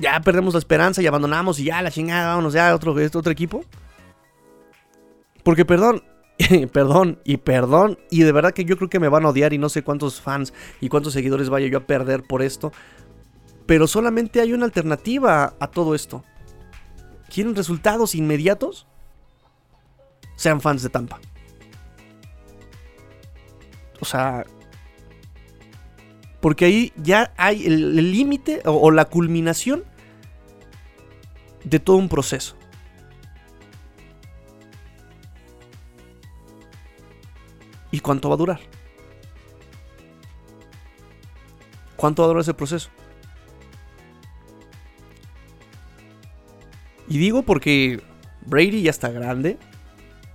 Ya 0.00 0.20
perdemos 0.20 0.54
la 0.54 0.58
esperanza 0.58 1.02
y 1.02 1.06
abandonamos 1.06 1.58
y 1.58 1.64
ya 1.64 1.82
la 1.82 1.90
chingada, 1.90 2.28
vámonos 2.28 2.54
ya 2.54 2.70
a 2.70 2.74
otro, 2.74 2.94
otro 2.94 3.32
equipo. 3.32 3.64
Porque 5.42 5.64
perdón, 5.64 6.02
perdón 6.72 7.20
y 7.24 7.36
perdón, 7.36 7.98
y 8.10 8.22
de 8.22 8.32
verdad 8.32 8.52
que 8.52 8.64
yo 8.64 8.76
creo 8.76 8.88
que 8.90 9.00
me 9.00 9.08
van 9.08 9.24
a 9.24 9.28
odiar 9.28 9.52
y 9.52 9.58
no 9.58 9.68
sé 9.68 9.82
cuántos 9.82 10.20
fans 10.20 10.52
y 10.80 10.88
cuántos 10.88 11.12
seguidores 11.12 11.50
vaya 11.50 11.68
yo 11.68 11.78
a 11.78 11.86
perder 11.86 12.22
por 12.22 12.42
esto. 12.42 12.72
Pero 13.66 13.86
solamente 13.86 14.40
hay 14.40 14.52
una 14.52 14.64
alternativa 14.64 15.54
a 15.60 15.66
todo 15.68 15.94
esto. 15.94 16.24
¿Quieren 17.32 17.54
resultados 17.54 18.14
inmediatos? 18.14 18.86
Sean 20.34 20.60
fans 20.60 20.82
de 20.82 20.88
Tampa. 20.88 21.20
O 24.00 24.04
sea, 24.04 24.44
porque 26.40 26.64
ahí 26.64 26.92
ya 26.96 27.32
hay 27.36 27.66
el 27.66 28.12
límite 28.12 28.62
o, 28.64 28.90
la 28.90 29.04
culminación 29.04 29.84
de 31.64 31.78
todo 31.78 31.96
un 31.96 32.08
proceso. 32.08 32.56
¿Y 37.90 38.00
cuánto 38.00 38.28
va 38.28 38.34
a 38.34 38.38
durar? 38.38 38.60
¿Cuánto 41.96 42.22
va 42.22 42.26
a 42.26 42.28
durar 42.28 42.42
ese 42.42 42.54
proceso? 42.54 42.90
Y 47.08 47.18
digo 47.18 47.42
porque 47.42 48.00
Brady 48.46 48.82
ya 48.82 48.90
está 48.90 49.10
grande. 49.10 49.58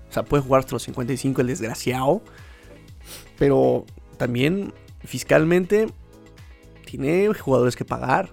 O 0.10 0.13
sea, 0.13 0.24
puede 0.24 0.44
jugar 0.44 0.60
hasta 0.60 0.74
los 0.74 0.84
55 0.84 1.41
el 1.41 1.48
desgraciado. 1.48 2.22
Pero 3.38 3.86
también 4.17 4.74
fiscalmente 5.03 5.88
tiene 6.86 7.34
jugadores 7.34 7.75
que 7.75 7.86
pagar 7.86 8.29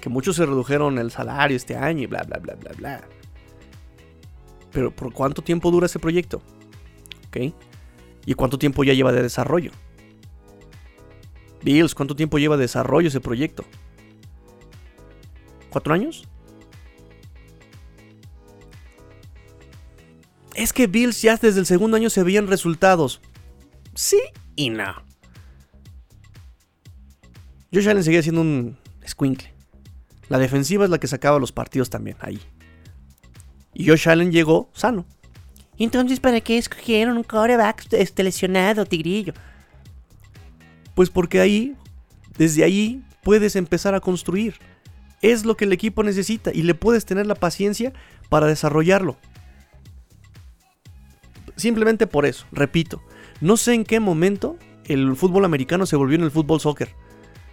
que 0.00 0.08
muchos 0.08 0.36
se 0.36 0.46
redujeron 0.46 0.98
el 0.98 1.10
salario 1.10 1.56
este 1.56 1.76
año 1.76 2.02
y 2.02 2.06
bla, 2.06 2.22
bla, 2.22 2.38
bla, 2.38 2.54
bla, 2.54 2.72
bla. 2.72 3.00
Pero 4.72 4.90
¿por 4.90 5.12
cuánto 5.12 5.42
tiempo 5.42 5.70
dura 5.70 5.86
ese 5.86 5.98
proyecto? 5.98 6.42
¿Ok? 7.28 7.54
¿Y 8.26 8.34
cuánto 8.34 8.58
tiempo 8.58 8.84
ya 8.84 8.94
lleva 8.94 9.12
de 9.12 9.22
desarrollo? 9.22 9.72
Bills, 11.62 11.94
¿cuánto 11.94 12.16
tiempo 12.16 12.38
lleva 12.38 12.56
de 12.56 12.62
desarrollo 12.62 13.08
ese 13.08 13.20
proyecto? 13.20 13.64
¿Cuatro 15.70 15.94
años? 15.94 16.26
Es 20.54 20.72
que 20.72 20.86
Bills 20.86 21.22
ya 21.22 21.36
desde 21.36 21.60
el 21.60 21.66
segundo 21.66 21.96
año 21.96 22.10
se 22.10 22.22
veían 22.22 22.46
resultados. 22.46 23.20
Sí 23.94 24.20
y 24.56 24.70
no. 24.70 24.94
Josh 27.72 27.88
Allen 27.88 28.02
seguía 28.02 28.22
siendo 28.22 28.40
un 28.40 28.76
squinkle. 29.06 29.59
La 30.30 30.38
defensiva 30.38 30.84
es 30.84 30.90
la 30.90 30.98
que 30.98 31.08
sacaba 31.08 31.40
los 31.40 31.50
partidos 31.50 31.90
también 31.90 32.16
ahí. 32.20 32.40
Y 33.74 33.88
Josh 33.88 34.08
Allen 34.08 34.30
llegó 34.30 34.70
sano. 34.72 35.04
Entonces, 35.76 36.20
¿para 36.20 36.40
qué 36.40 36.56
escogieron 36.56 37.16
un 37.16 37.24
coreback 37.24 37.92
este, 37.94 38.22
lesionado, 38.22 38.86
Tigrillo? 38.86 39.34
Pues 40.94 41.10
porque 41.10 41.40
ahí, 41.40 41.74
desde 42.38 42.62
ahí, 42.62 43.02
puedes 43.24 43.56
empezar 43.56 43.96
a 43.96 44.00
construir. 44.00 44.54
Es 45.20 45.44
lo 45.44 45.56
que 45.56 45.64
el 45.64 45.72
equipo 45.72 46.04
necesita 46.04 46.52
y 46.54 46.62
le 46.62 46.74
puedes 46.74 47.04
tener 47.06 47.26
la 47.26 47.34
paciencia 47.34 47.92
para 48.28 48.46
desarrollarlo. 48.46 49.16
Simplemente 51.56 52.06
por 52.06 52.24
eso, 52.24 52.46
repito, 52.52 53.02
no 53.40 53.56
sé 53.56 53.74
en 53.74 53.84
qué 53.84 53.98
momento 53.98 54.56
el 54.84 55.16
fútbol 55.16 55.44
americano 55.44 55.86
se 55.86 55.96
volvió 55.96 56.16
en 56.16 56.22
el 56.24 56.30
fútbol 56.30 56.60
soccer. 56.60 56.94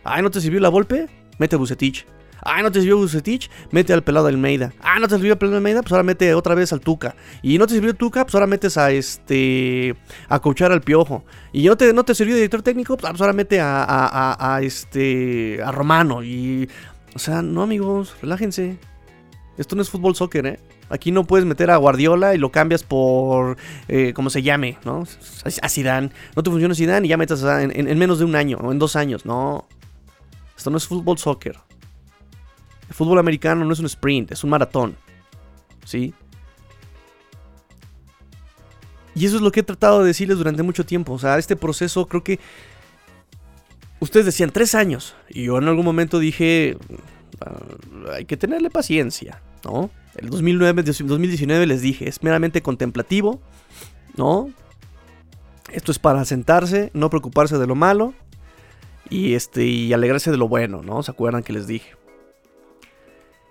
Ay, 0.03 0.22
¿no 0.22 0.29
te 0.29 0.41
sirvió 0.41 0.60
la 0.60 0.69
golpe? 0.69 1.07
Mete 1.39 1.55
a 1.55 1.60
Bucetich. 1.60 2.05
Ah, 2.49 2.61
no 2.61 2.71
te 2.71 2.79
sirvió 2.79 2.95
Bucetich, 2.95 3.49
mete 3.71 3.91
al 3.91 4.03
pelado 4.05 4.27
Almeida. 4.27 4.71
Ah, 4.81 4.99
no 4.99 5.09
te 5.09 5.15
sirvió 5.15 5.33
el 5.33 5.37
pelado 5.37 5.57
Almeida, 5.57 5.81
pues 5.81 5.91
ahora 5.91 6.03
mete 6.03 6.33
otra 6.33 6.55
vez 6.55 6.71
al 6.71 6.79
Tuca. 6.79 7.13
Y 7.41 7.57
no 7.57 7.67
te 7.67 7.73
sirvió 7.73 7.93
Tuca, 7.93 8.23
pues 8.23 8.33
ahora 8.35 8.47
metes 8.47 8.77
a 8.77 8.89
este. 8.91 9.97
a 10.29 10.39
coachar 10.39 10.71
al 10.71 10.79
piojo. 10.79 11.25
Y 11.51 11.67
no 11.67 11.75
te, 11.75 11.91
no 11.91 12.05
te 12.05 12.15
sirvió 12.15 12.35
director 12.35 12.61
técnico, 12.61 12.95
pues 12.95 13.19
ahora 13.19 13.33
mete 13.33 13.59
a, 13.59 13.83
a, 13.83 14.55
a, 14.55 14.61
este. 14.61 15.61
a 15.61 15.73
Romano. 15.73 16.23
Y. 16.23 16.69
O 17.13 17.19
sea, 17.19 17.41
no 17.41 17.63
amigos, 17.63 18.15
relájense. 18.21 18.77
Esto 19.57 19.75
no 19.75 19.81
es 19.81 19.89
fútbol 19.89 20.15
soccer, 20.15 20.45
¿eh? 20.45 20.59
Aquí 20.89 21.11
no 21.11 21.25
puedes 21.25 21.45
meter 21.45 21.69
a 21.69 21.75
Guardiola 21.75 22.33
y 22.33 22.37
lo 22.37 22.49
cambias 22.49 22.83
por, 22.83 23.57
eh, 23.89 24.13
como 24.13 24.29
se 24.29 24.41
llame, 24.41 24.77
¿no? 24.85 25.03
A 25.61 25.67
Zidane. 25.67 26.11
No 26.33 26.43
te 26.43 26.49
funciona 26.49 26.73
Zidane 26.75 27.07
y 27.07 27.09
ya 27.09 27.17
metes 27.17 27.43
en, 27.43 27.71
en 27.75 27.97
menos 27.97 28.19
de 28.19 28.25
un 28.25 28.37
año 28.37 28.57
o 28.61 28.71
en 28.71 28.79
dos 28.79 28.95
años. 28.95 29.25
No. 29.25 29.67
Esto 30.55 30.69
no 30.69 30.77
es 30.77 30.87
fútbol 30.87 31.17
soccer. 31.17 31.66
Fútbol 32.97 33.19
americano 33.19 33.63
no 33.63 33.71
es 33.71 33.79
un 33.79 33.85
sprint, 33.85 34.31
es 34.31 34.43
un 34.43 34.49
maratón. 34.49 34.97
¿Sí? 35.85 36.15
Y 39.13 39.27
eso 39.27 39.35
es 39.35 39.43
lo 39.43 39.51
que 39.51 39.59
he 39.59 39.63
tratado 39.63 39.99
de 39.99 40.07
decirles 40.07 40.39
durante 40.39 40.63
mucho 40.63 40.83
tiempo. 40.83 41.13
O 41.13 41.19
sea, 41.19 41.37
este 41.37 41.55
proceso 41.55 42.07
creo 42.07 42.23
que... 42.23 42.39
Ustedes 43.99 44.25
decían 44.25 44.49
tres 44.49 44.73
años. 44.73 45.15
Y 45.29 45.43
yo 45.43 45.59
en 45.59 45.67
algún 45.67 45.85
momento 45.85 46.17
dije... 46.17 46.75
Ah, 47.39 47.53
hay 48.15 48.25
que 48.25 48.35
tenerle 48.35 48.71
paciencia, 48.71 49.43
¿no? 49.63 49.91
El 50.15 50.31
2009, 50.31 50.81
2019 50.81 51.67
les 51.67 51.81
dije, 51.81 52.09
es 52.09 52.23
meramente 52.23 52.63
contemplativo, 52.63 53.39
¿no? 54.15 54.49
Esto 55.71 55.91
es 55.91 55.99
para 55.99 56.25
sentarse, 56.25 56.89
no 56.95 57.11
preocuparse 57.11 57.59
de 57.59 57.67
lo 57.67 57.75
malo 57.75 58.15
y, 59.07 59.35
este, 59.35 59.65
y 59.65 59.93
alegrarse 59.93 60.31
de 60.31 60.37
lo 60.37 60.47
bueno, 60.47 60.81
¿no? 60.81 61.03
¿Se 61.03 61.11
acuerdan 61.11 61.43
que 61.43 61.53
les 61.53 61.67
dije? 61.67 61.96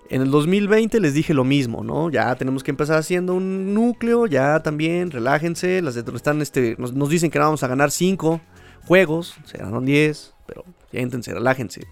En 0.09 0.23
el 0.23 0.31
2020 0.31 1.01
les 1.01 1.15
dije 1.15 1.35
lo 1.35 1.45
mismo, 1.45 1.83
¿no? 1.83 2.11
Ya 2.11 2.35
tenemos 2.37 2.63
que 2.63 2.71
empezar 2.71 2.99
haciendo 2.99 3.35
un 3.35 3.75
núcleo, 3.75 4.27
ya 4.27 4.63
también, 4.63 5.11
relájense. 5.11 5.83
Las 5.83 5.97
están, 5.97 6.43
este, 6.43 6.77
nos, 6.79 7.09
dicen 7.09 7.31
que 7.31 7.39
vamos 7.39 7.63
a 7.63 7.69
ganar 7.69 7.91
5 7.91 8.41
juegos, 8.87 9.35
serán 9.45 9.85
10, 9.85 10.35
pero 10.47 10.65
siéntense, 10.91 11.35
relájense. 11.35 11.87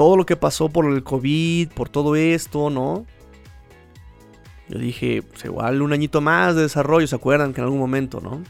todo 0.00 0.16
lo 0.16 0.24
que 0.24 0.34
pasó 0.34 0.70
por 0.70 0.86
el 0.86 1.02
COVID, 1.02 1.72
por 1.72 1.90
todo 1.90 2.16
esto, 2.16 2.70
¿no? 2.70 3.04
Yo 4.70 4.78
dije, 4.78 5.20
pues 5.20 5.44
igual 5.44 5.82
un 5.82 5.92
añito 5.92 6.22
más 6.22 6.56
de 6.56 6.62
desarrollo, 6.62 7.06
¿se 7.06 7.16
acuerdan? 7.16 7.52
Que 7.52 7.60
en 7.60 7.66
algún 7.66 7.80
momento, 7.80 8.18
¿no? 8.18 8.42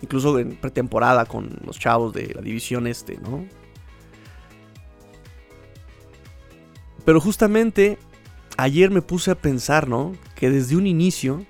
Incluso 0.00 0.38
en 0.38 0.56
pretemporada 0.56 1.26
con 1.26 1.58
los 1.66 1.78
chavos 1.78 2.14
de 2.14 2.32
la 2.34 2.40
división 2.40 2.86
este, 2.86 3.18
¿no? 3.18 3.44
Pero 7.04 7.20
justamente 7.20 7.98
ayer 8.56 8.90
me 8.90 9.02
puse 9.02 9.30
a 9.30 9.34
pensar, 9.34 9.88
¿no? 9.88 10.14
Que 10.34 10.50
desde 10.50 10.76
un 10.76 10.86
inicio, 10.86 11.44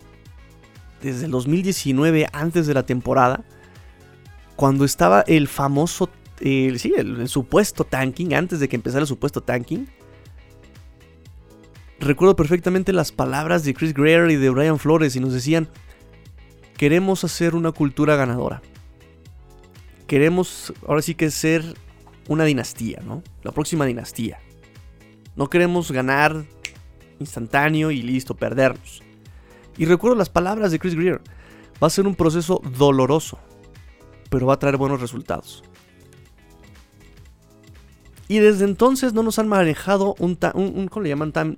desde 1.02 1.26
el 1.26 1.30
2019, 1.30 2.28
antes 2.32 2.66
de 2.66 2.74
la 2.74 2.84
temporada, 2.84 3.44
cuando 4.56 4.84
estaba 4.84 5.22
el 5.26 5.48
famoso, 5.48 6.10
sí, 6.40 6.92
el, 6.96 7.20
el 7.20 7.28
supuesto 7.28 7.84
tanking, 7.84 8.34
antes 8.34 8.60
de 8.60 8.68
que 8.68 8.76
empezara 8.76 9.02
el 9.02 9.08
supuesto 9.08 9.42
tanking, 9.42 9.86
recuerdo 11.98 12.36
perfectamente 12.36 12.92
las 12.92 13.12
palabras 13.12 13.64
de 13.64 13.74
Chris 13.74 13.94
Greer 13.94 14.30
y 14.30 14.36
de 14.36 14.50
Brian 14.50 14.78
Flores 14.78 15.16
y 15.16 15.20
nos 15.20 15.32
decían, 15.32 15.68
queremos 16.76 17.24
hacer 17.24 17.54
una 17.54 17.72
cultura 17.72 18.16
ganadora. 18.16 18.62
Queremos, 20.06 20.72
ahora 20.86 21.02
sí 21.02 21.14
que 21.14 21.30
ser 21.30 21.62
una 22.28 22.44
dinastía, 22.44 23.00
¿no? 23.04 23.22
La 23.42 23.52
próxima 23.52 23.84
dinastía. 23.86 24.40
No 25.36 25.48
queremos 25.48 25.90
ganar 25.90 26.44
instantáneo 27.18 27.90
y 27.90 28.02
listo, 28.02 28.34
perdernos. 28.34 29.02
Y 29.76 29.84
recuerdo 29.84 30.16
las 30.16 30.28
palabras 30.28 30.72
de 30.72 30.78
Chris 30.78 30.94
Greer. 30.94 31.20
Va 31.82 31.86
a 31.86 31.90
ser 31.90 32.06
un 32.06 32.14
proceso 32.14 32.60
doloroso, 32.76 33.38
pero 34.28 34.46
va 34.46 34.54
a 34.54 34.58
traer 34.58 34.76
buenos 34.76 35.00
resultados. 35.00 35.62
Y 38.28 38.38
desde 38.38 38.64
entonces 38.64 39.12
no 39.12 39.22
nos 39.22 39.38
han 39.38 39.48
manejado 39.48 40.14
un, 40.18 40.38
un, 40.54 40.88
¿cómo 40.88 41.02
le 41.02 41.08
llaman? 41.08 41.32
Time, 41.32 41.56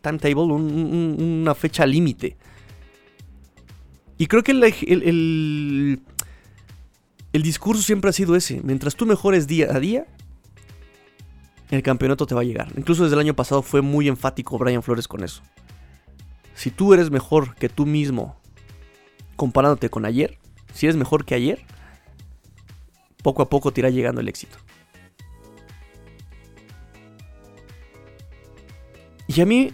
timetable, 0.00 0.52
una 0.52 1.54
fecha 1.54 1.86
límite. 1.86 2.36
Y 4.16 4.26
creo 4.26 4.44
que 4.44 4.52
el, 4.52 4.62
el, 4.62 6.00
el, 7.32 7.42
discurso 7.42 7.82
siempre 7.82 8.10
ha 8.10 8.12
sido 8.12 8.36
ese. 8.36 8.60
Mientras 8.62 8.94
tú 8.94 9.06
mejores 9.06 9.48
día 9.48 9.74
a 9.74 9.80
día, 9.80 10.06
el 11.76 11.82
campeonato 11.82 12.26
te 12.26 12.34
va 12.34 12.42
a 12.42 12.44
llegar. 12.44 12.68
Incluso 12.76 13.04
desde 13.04 13.14
el 13.14 13.20
año 13.20 13.34
pasado 13.34 13.62
fue 13.62 13.80
muy 13.80 14.08
enfático 14.08 14.58
Brian 14.58 14.82
Flores 14.82 15.08
con 15.08 15.24
eso. 15.24 15.42
Si 16.54 16.70
tú 16.70 16.92
eres 16.94 17.10
mejor 17.10 17.54
que 17.56 17.68
tú 17.68 17.86
mismo 17.86 18.36
comparándote 19.36 19.88
con 19.88 20.04
ayer, 20.04 20.38
si 20.74 20.86
eres 20.86 20.96
mejor 20.96 21.24
que 21.24 21.34
ayer, 21.34 21.64
poco 23.22 23.42
a 23.42 23.48
poco 23.48 23.72
te 23.72 23.80
irá 23.80 23.90
llegando 23.90 24.20
el 24.20 24.28
éxito. 24.28 24.58
Y 29.26 29.40
a 29.40 29.46
mí 29.46 29.72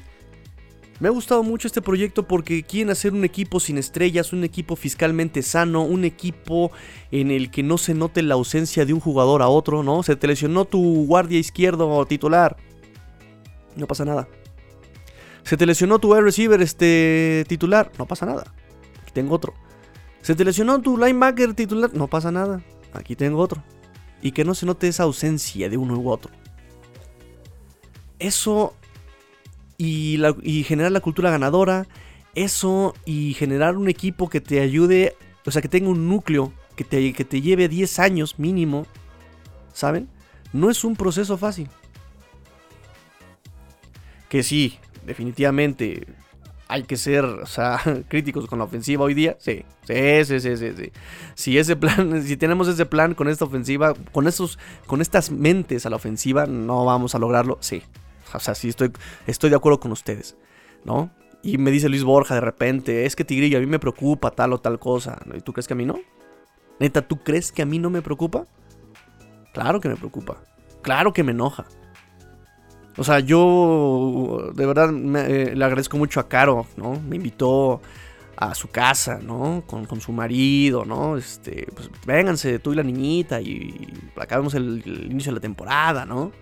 me 1.01 1.09
ha 1.09 1.11
gustado 1.13 1.43
mucho 1.43 1.69
este 1.69 1.81
proyecto 1.81 2.27
porque 2.27 2.65
quieren 2.65 2.91
hacer 2.91 3.13
un 3.13 3.25
equipo 3.25 3.61
sin 3.61 3.79
estrellas, 3.79 4.33
un 4.33 4.43
equipo 4.43 4.75
fiscalmente 4.75 5.43
sano, 5.43 5.83
un 5.83 6.05
equipo 6.05 6.73
en 7.13 7.31
el 7.31 7.51
que 7.51 7.63
no 7.63 7.79
se 7.79 7.95
note 7.95 8.23
la 8.23 8.35
ausencia 8.35 8.85
de 8.85 8.93
un 8.93 9.01
jugador 9.01 9.43
a 9.43 9.49
otro, 9.49 9.83
¿no? 9.83 10.03
Se 10.03 10.17
te 10.17 10.27
lesionó 10.27 10.65
tu 10.65 11.07
guardia 11.07 11.39
izquierdo 11.39 12.05
titular. 12.07 12.57
No 13.77 13.87
pasa 13.87 14.05
nada. 14.05 14.29
Se 15.45 15.57
te 15.57 15.67
lesionó 15.67 16.01
tu 16.01 16.13
wide 16.13 16.23
receiver 16.23 16.61
este, 16.61 17.45
titular. 17.49 17.93
No 17.97 18.07
pasa 18.07 18.27
nada. 18.27 18.53
Aquí 19.03 19.13
tengo 19.13 19.35
otro. 19.35 19.55
Se 20.21 20.35
te 20.35 20.45
lesionó 20.45 20.81
tu 20.81 20.99
linebacker 20.99 21.55
titular. 21.55 21.95
No 21.95 22.09
pasa 22.09 22.33
nada. 22.33 22.61
Aquí 22.93 23.15
tengo 23.15 23.39
otro. 23.39 23.63
Y 24.21 24.33
que 24.33 24.45
no 24.45 24.55
se 24.55 24.67
note 24.67 24.89
esa 24.89 25.05
ausencia 25.05 25.69
de 25.69 25.77
uno 25.77 25.97
u 25.97 26.11
otro. 26.11 26.33
Eso 28.19 28.75
y, 29.79 30.65
generar 30.65 30.93
la 30.93 31.01
cultura 31.01 31.31
ganadora. 31.31 31.87
Eso 32.35 32.95
y 33.05 33.35
generar 33.35 33.77
un 33.77 33.89
equipo 33.89 34.29
que 34.29 34.41
te 34.41 34.61
ayude, 34.61 35.17
o 35.47 35.51
sea, 35.51 35.63
que 35.63 35.69
tenga 35.69 35.89
un 35.89 36.09
núcleo 36.09 36.53
que 36.77 36.85
te, 36.85 37.13
que 37.13 37.25
te 37.25 37.41
lleve 37.41 37.69
10 37.69 37.99
años 37.99 38.39
mínimo, 38.39 38.87
¿saben? 39.73 40.09
No 40.53 40.71
es 40.71 40.85
un 40.85 40.95
proceso 40.95 41.37
fácil. 41.37 41.69
Que 44.29 44.43
sí, 44.43 44.79
definitivamente 45.07 46.07
hay 46.69 46.83
que 46.83 46.97
ser, 46.97 47.25
o 47.25 47.47
sea, 47.47 47.81
críticos 48.09 48.47
con 48.47 48.59
la 48.59 48.67
ofensiva 48.67 49.05
hoy 49.05 49.15
día. 49.15 49.37
Sí, 49.41 49.65
sí, 49.85 50.25
sí, 50.25 50.41
sí, 50.41 50.57
sí, 50.57 50.93
Si 51.35 51.59
ese 51.59 51.77
plan, 51.77 52.23
si 52.27 52.37
tenemos 52.37 52.69
ese 52.69 52.87
plan 52.87 53.15
con 53.15 53.29
esta 53.29 53.47
ofensiva, 53.47 53.95
con 54.13 54.29
esos, 54.29 54.59
con 54.87 55.01
estas 55.01 55.31
mentes 55.31 55.87
a 55.87 55.91
la 55.91 55.97
ofensiva, 55.97 56.47
no 56.47 56.85
vamos 56.85 57.15
a 57.15 57.19
lograrlo. 57.19 57.59
Sí, 57.61 57.83
o 58.33 58.41
sea, 58.41 58.55
sí 58.55 58.69
estoy, 58.69 58.93
estoy 59.27 59.51
de 59.51 59.57
acuerdo 59.57 59.81
con 59.81 59.93
ustedes, 59.93 60.37
¿no? 60.85 61.11
Y 61.43 61.59
me 61.59 61.71
dice 61.71 61.89
Luis 61.89 62.05
Borja 62.05 62.35
de 62.35 62.41
repente, 62.41 63.07
es 63.07 63.15
que 63.15 63.25
Tigrillo, 63.25 63.59
a 63.59 63.61
mí 63.61 63.67
me 63.67 63.79
preocupa 63.79 64.31
tal 64.31 64.53
o 64.53 64.59
tal 64.59 64.79
cosa. 64.79 65.19
¿Y 65.35 65.41
tú 65.41 65.53
crees 65.53 65.69
que 65.69 65.75
a 65.75 65.77
mí 65.77 65.85
no? 65.85 65.99
Neta, 66.81 67.03
¿tú 67.03 67.19
crees 67.23 67.53
que 67.53 67.63
a 67.63 67.67
mí 67.67 67.79
no 67.79 67.91
me 67.91 68.03
preocupa? 68.03 68.47
Claro 69.53 69.81
que 69.81 69.89
me 69.89 69.97
preocupa. 69.97 70.39
Claro 70.83 71.13
que 71.13 71.23
me 71.23 71.33
enoja. 71.33 71.67
O 72.97 73.05
sea, 73.05 73.21
yo 73.21 74.51
de 74.55 74.67
verdad 74.67 74.91
eh, 75.29 75.55
le 75.55 75.65
agradezco 75.65 75.97
mucho 75.97 76.19
a 76.19 76.29
Caro, 76.29 76.67
¿no? 76.77 77.01
Me 77.01 77.17
invitó 77.17 77.81
a 78.37 78.55
su 78.55 78.69
casa, 78.69 79.21
¿no? 79.23 79.63
Con, 79.67 79.87
con, 79.87 80.01
su 80.01 80.13
marido, 80.13 80.85
¿no? 80.85 81.17
Este, 81.17 81.67
pues 81.75 81.91
vénganse 82.05 82.59
tú 82.59 82.73
y 82.73 82.77
la 82.77 82.83
niñita 82.83 83.41
y 83.41 83.93
acabemos 84.17 84.55
el, 84.55 84.83
el 84.85 85.13
inicio 85.13 85.31
de 85.31 85.37
la 85.37 85.41
temporada, 85.41 86.05
¿no? 86.05 86.33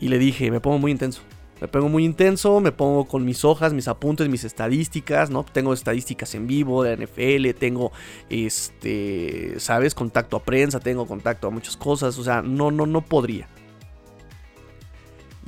Y 0.00 0.08
le 0.08 0.18
dije, 0.18 0.50
me 0.50 0.60
pongo 0.60 0.78
muy 0.78 0.90
intenso. 0.90 1.22
Me 1.60 1.68
pongo 1.68 1.88
muy 1.88 2.04
intenso, 2.04 2.60
me 2.60 2.72
pongo 2.72 3.06
con 3.06 3.24
mis 3.24 3.44
hojas, 3.44 3.72
mis 3.72 3.86
apuntes, 3.88 4.28
mis 4.28 4.44
estadísticas, 4.44 5.30
¿no? 5.30 5.44
Tengo 5.44 5.72
estadísticas 5.72 6.34
en 6.34 6.46
vivo 6.46 6.82
de 6.82 6.96
NFL, 6.96 7.58
tengo, 7.58 7.92
este, 8.28 9.54
¿sabes? 9.58 9.94
Contacto 9.94 10.36
a 10.36 10.42
prensa, 10.42 10.80
tengo 10.80 11.06
contacto 11.06 11.46
a 11.46 11.50
muchas 11.50 11.76
cosas, 11.76 12.18
o 12.18 12.24
sea, 12.24 12.42
no, 12.42 12.70
no, 12.70 12.86
no 12.86 13.02
podría. 13.02 13.48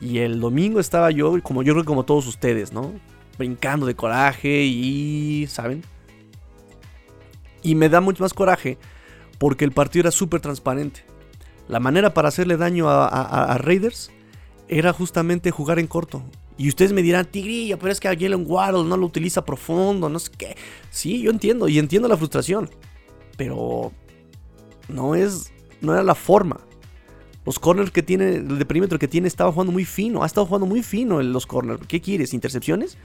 Y 0.00 0.18
el 0.18 0.40
domingo 0.40 0.78
estaba 0.78 1.10
yo, 1.10 1.42
como 1.42 1.62
yo 1.62 1.74
creo 1.74 1.82
que 1.82 1.88
como 1.88 2.04
todos 2.04 2.26
ustedes, 2.26 2.72
¿no? 2.72 2.92
Brincando 3.36 3.84
de 3.84 3.96
coraje 3.96 4.62
y, 4.62 5.46
¿saben? 5.48 5.82
Y 7.62 7.74
me 7.74 7.88
da 7.88 8.00
mucho 8.00 8.22
más 8.22 8.32
coraje 8.32 8.78
porque 9.38 9.64
el 9.64 9.72
partido 9.72 10.02
era 10.02 10.10
súper 10.12 10.40
transparente. 10.40 11.04
La 11.68 11.80
manera 11.80 12.14
para 12.14 12.28
hacerle 12.28 12.56
daño 12.56 12.88
a, 12.88 13.06
a 13.06 13.58
Raiders 13.58 14.12
era 14.68 14.92
justamente 14.92 15.50
jugar 15.50 15.78
en 15.78 15.86
corto. 15.86 16.22
Y 16.58 16.68
ustedes 16.68 16.92
me 16.92 17.02
dirán, 17.02 17.26
Tigrillo, 17.26 17.78
pero 17.78 17.92
es 17.92 18.00
que 18.00 18.08
a 18.08 18.14
Jalen 18.14 18.44
Waddle 18.46 18.84
no 18.84 18.96
lo 18.96 19.06
utiliza 19.06 19.44
profundo, 19.44 20.08
no 20.08 20.18
sé 20.18 20.30
qué. 20.36 20.56
Sí, 20.90 21.20
yo 21.20 21.30
entiendo 21.30 21.68
y 21.68 21.78
entiendo 21.78 22.08
la 22.08 22.16
frustración. 22.16 22.70
Pero 23.36 23.92
no 24.88 25.14
es, 25.14 25.52
no 25.80 25.92
era 25.92 26.02
la 26.02 26.14
forma. 26.14 26.60
Los 27.44 27.58
corners 27.58 27.90
que 27.90 28.02
tiene, 28.02 28.36
el 28.36 28.58
de 28.58 28.64
perímetro 28.64 28.98
que 28.98 29.06
tiene, 29.06 29.28
estaba 29.28 29.52
jugando 29.52 29.72
muy 29.72 29.84
fino. 29.84 30.22
Ha 30.22 30.26
estado 30.26 30.46
jugando 30.46 30.66
muy 30.66 30.82
fino 30.82 31.20
en 31.20 31.32
los 31.32 31.46
corners. 31.46 31.82
¿Qué 31.86 32.00
quieres? 32.00 32.32
¿Intercepciones? 32.32 32.96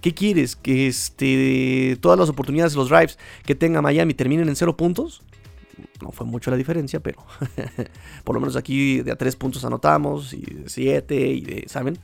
¿Qué 0.00 0.12
quieres? 0.12 0.54
¿Que 0.54 0.86
este, 0.88 1.96
todas 2.00 2.18
las 2.18 2.28
oportunidades, 2.28 2.74
los 2.74 2.88
drives 2.88 3.18
que 3.44 3.54
tenga 3.54 3.80
Miami 3.80 4.14
terminen 4.14 4.48
en 4.48 4.56
cero 4.56 4.76
puntos? 4.76 5.22
No 6.02 6.12
fue 6.12 6.26
mucho 6.26 6.50
la 6.50 6.56
diferencia, 6.56 7.00
pero 7.00 7.24
por 8.24 8.34
lo 8.34 8.40
menos 8.40 8.56
aquí 8.56 9.02
de 9.02 9.12
a 9.12 9.16
tres 9.16 9.36
puntos 9.36 9.64
anotamos, 9.64 10.32
y 10.32 10.42
de 10.42 10.68
siete, 10.68 11.16
y 11.16 11.40
de, 11.40 11.64
¿saben? 11.68 11.98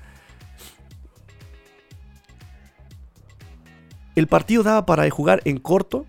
El 4.15 4.27
partido 4.29 4.63
daba 4.63 4.87
para 4.87 5.09
jugar 5.11 5.43
en 5.45 5.59
corto, 5.59 6.07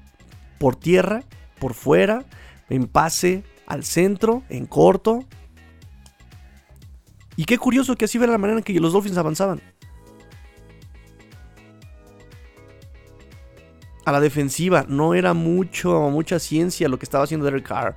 por 0.59 0.75
tierra, 0.75 1.23
por 1.59 1.73
fuera, 1.73 2.25
en 2.69 2.87
pase, 2.87 3.43
al 3.65 3.83
centro, 3.83 4.43
en 4.49 4.65
corto. 4.65 5.25
Y 7.35 7.45
qué 7.45 7.57
curioso 7.57 7.95
que 7.95 8.05
así 8.05 8.17
era 8.17 8.31
la 8.31 8.37
manera 8.37 8.59
en 8.59 8.63
que 8.63 8.79
los 8.79 8.93
Dolphins 8.93 9.17
avanzaban. 9.17 9.61
A 14.05 14.11
la 14.11 14.19
defensiva. 14.19 14.85
No 14.87 15.13
era 15.13 15.33
mucho, 15.33 16.09
mucha 16.09 16.39
ciencia 16.39 16.87
lo 16.87 16.97
que 16.97 17.05
estaba 17.05 17.23
haciendo 17.23 17.45
Derek 17.45 17.67
Carr. 17.67 17.95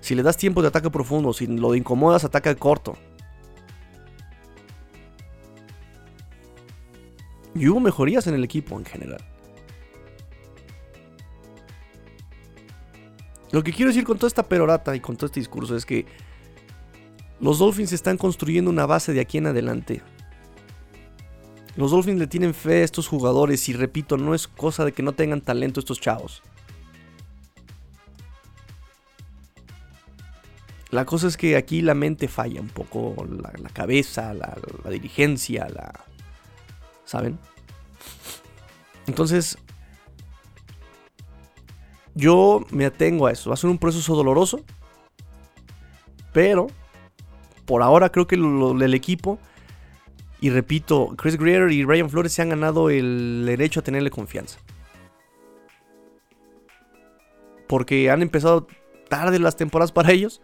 Si 0.00 0.14
le 0.14 0.22
das 0.22 0.36
tiempo 0.36 0.62
de 0.62 0.68
ataque 0.68 0.90
profundo, 0.90 1.32
si 1.32 1.46
lo 1.46 1.74
incomodas, 1.74 2.24
ataca 2.24 2.54
corto. 2.54 2.96
Y 7.54 7.68
hubo 7.68 7.80
mejorías 7.80 8.26
en 8.26 8.34
el 8.34 8.44
equipo 8.44 8.78
en 8.78 8.84
general. 8.84 9.20
Lo 13.50 13.62
que 13.62 13.72
quiero 13.72 13.90
decir 13.90 14.04
con 14.04 14.16
toda 14.16 14.28
esta 14.28 14.48
perorata 14.48 14.96
y 14.96 15.00
con 15.00 15.16
todo 15.16 15.26
este 15.26 15.40
discurso 15.40 15.76
es 15.76 15.84
que 15.84 16.06
los 17.38 17.58
Dolphins 17.58 17.92
están 17.92 18.16
construyendo 18.16 18.70
una 18.70 18.86
base 18.86 19.12
de 19.12 19.20
aquí 19.20 19.38
en 19.38 19.48
adelante 19.48 20.02
los 21.76 21.90
Dolphins 21.90 22.18
le 22.18 22.26
tienen 22.26 22.54
fe 22.54 22.82
a 22.82 22.84
estos 22.84 23.08
jugadores 23.08 23.68
y 23.68 23.72
repito, 23.72 24.16
no 24.16 24.34
es 24.34 24.46
cosa 24.46 24.84
de 24.84 24.92
que 24.92 25.02
no 25.02 25.12
tengan 25.12 25.40
talento 25.40 25.80
estos 25.80 26.00
chavos. 26.00 26.42
La 30.90 31.06
cosa 31.06 31.26
es 31.28 31.38
que 31.38 31.56
aquí 31.56 31.80
la 31.80 31.94
mente 31.94 32.28
falla 32.28 32.60
un 32.60 32.68
poco, 32.68 33.26
la, 33.26 33.70
cabeza, 33.70 34.34
la, 34.34 34.58
la 34.84 34.90
dirigencia, 34.90 35.66
la... 35.70 35.90
¿Saben? 37.06 37.38
Entonces, 39.06 39.56
yo 42.14 42.64
me 42.70 42.84
atengo 42.84 43.26
a 43.26 43.32
eso. 43.32 43.50
Va 43.50 43.54
a 43.54 43.56
ser 43.56 43.70
un 43.70 43.78
proceso 43.78 44.14
doloroso. 44.14 44.60
Pero, 46.32 46.68
por 47.64 47.82
ahora 47.82 48.10
creo 48.10 48.26
que 48.26 48.34
el 48.36 48.94
equipo, 48.94 49.38
y 50.42 50.50
repito, 50.50 51.14
Chris 51.16 51.38
Greer 51.38 51.70
y 51.70 51.84
Ryan 51.84 52.10
Flores 52.10 52.32
se 52.32 52.42
han 52.42 52.48
ganado 52.48 52.90
el 52.90 53.44
derecho 53.46 53.78
a 53.78 53.84
tenerle 53.84 54.10
confianza. 54.10 54.58
Porque 57.68 58.10
han 58.10 58.22
empezado 58.22 58.66
tarde 59.08 59.38
las 59.38 59.54
temporadas 59.54 59.92
para 59.92 60.10
ellos. 60.10 60.42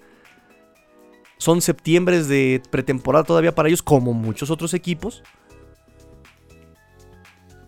Son 1.37 1.61
septiembre 1.61 2.23
de 2.23 2.63
pretemporada 2.71 3.25
todavía 3.25 3.57
para 3.57 3.69
ellos, 3.69 3.83
como 3.83 4.13
muchos 4.13 4.53
otros 4.53 4.73
equipos. 4.73 5.25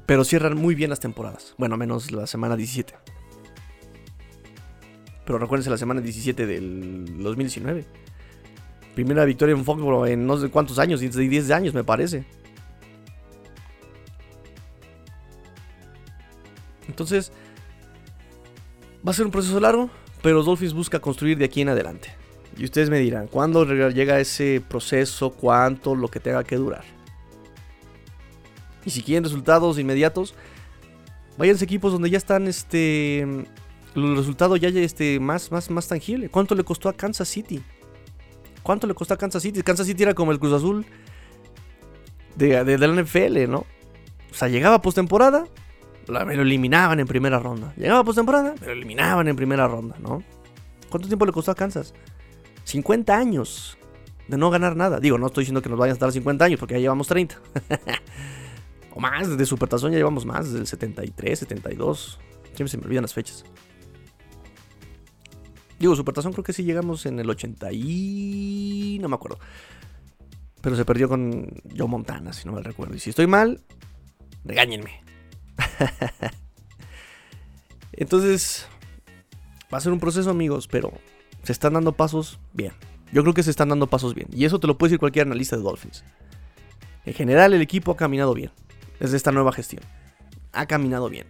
Pero 0.06 0.22
cierran 0.22 0.56
muy 0.56 0.76
bien 0.76 0.90
las 0.90 1.00
temporadas. 1.00 1.56
Bueno, 1.58 1.76
menos 1.76 2.12
la 2.12 2.28
semana 2.28 2.54
17. 2.54 2.94
Pero 5.24 5.40
recuérdense 5.40 5.70
la 5.70 5.78
semana 5.78 6.00
17 6.00 6.46
del 6.46 7.24
2019. 7.24 7.86
Primera 8.94 9.24
victoria 9.24 9.54
en 9.54 9.64
Foxborough 9.64 10.06
en 10.06 10.26
no 10.26 10.36
sé 10.36 10.48
cuántos 10.48 10.78
años, 10.78 11.00
10 11.00 11.16
10 11.16 11.50
años 11.50 11.74
me 11.74 11.84
parece. 11.84 12.24
Entonces, 16.88 17.32
va 19.06 19.12
a 19.12 19.14
ser 19.14 19.26
un 19.26 19.32
proceso 19.32 19.58
largo, 19.60 19.90
pero 20.22 20.36
los 20.36 20.46
Dolphins 20.46 20.74
busca 20.74 20.98
construir 20.98 21.38
de 21.38 21.44
aquí 21.44 21.60
en 21.60 21.68
adelante. 21.68 22.10
Y 22.56 22.64
ustedes 22.64 22.90
me 22.90 22.98
dirán, 22.98 23.28
¿cuándo 23.28 23.64
llega 23.64 24.20
ese 24.20 24.62
proceso? 24.66 25.30
¿Cuánto? 25.30 25.94
Lo 25.94 26.08
que 26.08 26.20
tenga 26.20 26.44
que 26.44 26.56
durar. 26.56 26.84
Y 28.84 28.90
si 28.90 29.02
quieren 29.02 29.24
resultados 29.24 29.78
inmediatos, 29.78 30.34
váyanse 31.38 31.64
a 31.64 31.66
equipos 31.66 31.92
donde 31.92 32.10
ya 32.10 32.18
están 32.18 32.48
este 32.48 33.20
el 33.20 34.16
resultado 34.16 34.56
ya 34.56 34.68
este 34.68 35.20
más 35.20 35.50
más 35.50 35.70
más 35.70 35.88
tangible. 35.88 36.28
¿Cuánto 36.28 36.54
le 36.54 36.64
costó 36.64 36.88
a 36.88 36.92
Kansas 36.92 37.28
City? 37.28 37.62
¿Cuánto 38.62 38.86
le 38.86 38.94
costó 38.94 39.14
a 39.14 39.16
Kansas 39.16 39.42
City? 39.42 39.62
Kansas 39.62 39.86
City 39.86 40.02
era 40.02 40.14
como 40.14 40.32
el 40.32 40.38
Cruz 40.38 40.52
Azul 40.52 40.84
de, 42.36 42.64
de, 42.64 42.78
de 42.78 42.88
la 42.88 43.02
NFL, 43.02 43.50
¿no? 43.50 43.66
O 44.30 44.34
sea, 44.34 44.48
llegaba 44.48 44.80
postemporada, 44.80 45.46
me 46.08 46.36
lo 46.36 46.42
eliminaban 46.42 47.00
en 47.00 47.06
primera 47.06 47.38
ronda. 47.38 47.72
Llegaba 47.76 48.04
postemporada, 48.04 48.54
me 48.60 48.66
lo 48.66 48.72
eliminaban 48.72 49.28
en 49.28 49.36
primera 49.36 49.66
ronda, 49.66 49.96
¿no? 50.00 50.22
¿Cuánto 50.88 51.08
tiempo 51.08 51.26
le 51.26 51.32
costó 51.32 51.50
a 51.50 51.54
Kansas? 51.54 51.94
50 52.64 53.16
años 53.16 53.78
de 54.28 54.36
no 54.36 54.50
ganar 54.50 54.76
nada. 54.76 55.00
Digo, 55.00 55.18
no 55.18 55.26
estoy 55.26 55.42
diciendo 55.42 55.62
que 55.62 55.68
nos 55.68 55.78
vayan 55.78 55.92
a 55.92 55.94
estar 55.94 56.10
50 56.10 56.44
años 56.44 56.60
porque 56.60 56.74
ya 56.74 56.80
llevamos 56.80 57.08
30. 57.08 57.36
o 58.94 59.00
más, 59.00 59.28
desde 59.28 59.46
Supertazón 59.46 59.92
ya 59.92 59.98
llevamos 59.98 60.24
más, 60.24 60.46
desde 60.46 60.60
el 60.60 60.66
73, 60.66 61.38
72. 61.38 62.18
Siempre 62.54 62.68
se 62.68 62.78
me 62.78 62.84
olvidan 62.84 63.02
las 63.02 63.14
fechas. 63.14 63.44
Digo, 65.80 65.96
Supertazón 65.96 66.32
creo 66.32 66.44
que 66.44 66.52
sí 66.52 66.62
llegamos 66.62 67.06
en 67.06 67.18
el 67.18 67.30
80 67.30 67.72
y... 67.72 68.98
no 69.00 69.08
me 69.08 69.14
acuerdo. 69.14 69.38
Pero 70.60 70.76
se 70.76 70.84
perdió 70.84 71.08
con 71.08 71.48
Joe 71.74 71.88
Montana, 71.88 72.34
si 72.34 72.46
no 72.46 72.52
me 72.52 72.62
recuerdo. 72.62 72.94
Y 72.94 73.00
si 73.00 73.08
estoy 73.08 73.26
mal, 73.26 73.62
regáñenme. 74.44 75.02
Entonces, 77.92 78.66
va 79.72 79.78
a 79.78 79.80
ser 79.80 79.92
un 79.92 80.00
proceso, 80.00 80.28
amigos, 80.28 80.68
pero 80.68 80.92
se 81.44 81.52
están 81.52 81.72
dando 81.72 81.92
pasos 81.92 82.38
bien. 82.52 82.74
Yo 83.10 83.22
creo 83.22 83.32
que 83.32 83.42
se 83.42 83.50
están 83.50 83.70
dando 83.70 83.86
pasos 83.86 84.14
bien. 84.14 84.28
Y 84.34 84.44
eso 84.44 84.60
te 84.60 84.66
lo 84.66 84.76
puede 84.76 84.90
decir 84.90 85.00
cualquier 85.00 85.28
analista 85.28 85.56
de 85.56 85.62
Dolphins. 85.62 86.04
En 87.06 87.14
general, 87.14 87.54
el 87.54 87.62
equipo 87.62 87.92
ha 87.92 87.96
caminado 87.96 88.34
bien. 88.34 88.50
Desde 88.98 89.16
esta 89.16 89.32
nueva 89.32 89.50
gestión. 89.50 89.82
Ha 90.52 90.66
caminado 90.66 91.08
bien. 91.08 91.26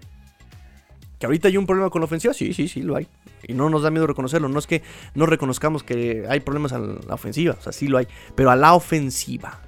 ¿Que 1.20 1.26
ahorita 1.26 1.48
hay 1.48 1.59
un 1.59 1.66
problema 1.66 1.90
con 1.90 2.00
la 2.00 2.06
ofensiva? 2.06 2.33
Sí, 2.33 2.54
sí, 2.54 2.66
sí, 2.66 2.80
lo 2.80 2.96
hay. 2.96 3.06
Y 3.46 3.52
no 3.52 3.68
nos 3.68 3.83
da 3.83 3.90
miedo 3.90 4.06
reconocerlo. 4.06 4.48
No 4.48 4.59
es 4.59 4.66
que 4.66 4.83
no 5.14 5.26
reconozcamos 5.26 5.83
que 5.83 6.24
hay 6.26 6.40
problemas 6.40 6.72
en 6.72 6.98
la 7.06 7.14
ofensiva. 7.14 7.56
O 7.59 7.62
sea, 7.62 7.72
sí 7.72 7.88
lo 7.88 7.98
hay. 7.98 8.09
Pero 8.35 8.50
a 8.50 8.56
la 8.56 8.72
ofensiva. 8.72 9.61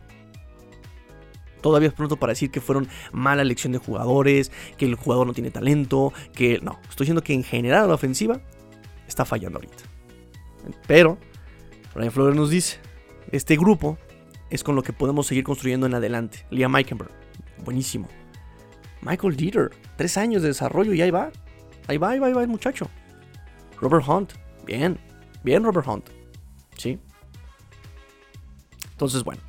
Todavía 1.60 1.88
es 1.88 1.94
pronto 1.94 2.16
para 2.16 2.30
decir 2.30 2.50
que 2.50 2.62
fueron 2.62 2.88
mala 3.12 3.42
elección 3.42 3.70
de 3.74 3.78
jugadores, 3.78 4.50
que 4.78 4.86
el 4.86 4.94
jugador 4.94 5.26
no 5.26 5.34
tiene 5.34 5.50
talento, 5.50 6.14
que 6.34 6.58
no. 6.62 6.80
Estoy 6.88 7.04
diciendo 7.04 7.22
que 7.22 7.34
en 7.34 7.44
general 7.44 7.86
la 7.86 7.94
ofensiva 7.94 8.40
está 9.06 9.26
fallando 9.26 9.58
ahorita. 9.58 9.84
Pero, 10.86 11.18
Ryan 11.94 12.12
Flores 12.12 12.34
nos 12.34 12.48
dice, 12.48 12.78
este 13.30 13.56
grupo 13.56 13.98
es 14.48 14.64
con 14.64 14.74
lo 14.74 14.82
que 14.82 14.94
podemos 14.94 15.26
seguir 15.26 15.44
construyendo 15.44 15.86
en 15.86 15.92
adelante. 15.94 16.46
Liam 16.50 16.72
Meikenberg, 16.72 17.10
buenísimo. 17.62 18.08
Michael 19.02 19.36
Dieter, 19.36 19.70
tres 19.96 20.16
años 20.16 20.42
de 20.42 20.48
desarrollo 20.48 20.94
y 20.94 21.02
ahí 21.02 21.10
va. 21.10 21.30
Ahí 21.88 21.98
va, 21.98 22.10
ahí 22.10 22.18
va, 22.18 22.28
ahí 22.28 22.32
va 22.32 22.42
el 22.42 22.48
muchacho. 22.48 22.88
Robert 23.80 24.06
Hunt, 24.08 24.32
bien, 24.64 24.98
bien 25.42 25.64
Robert 25.64 25.86
Hunt. 25.86 26.08
Sí. 26.76 26.98
Entonces, 28.92 29.24
bueno. 29.24 29.42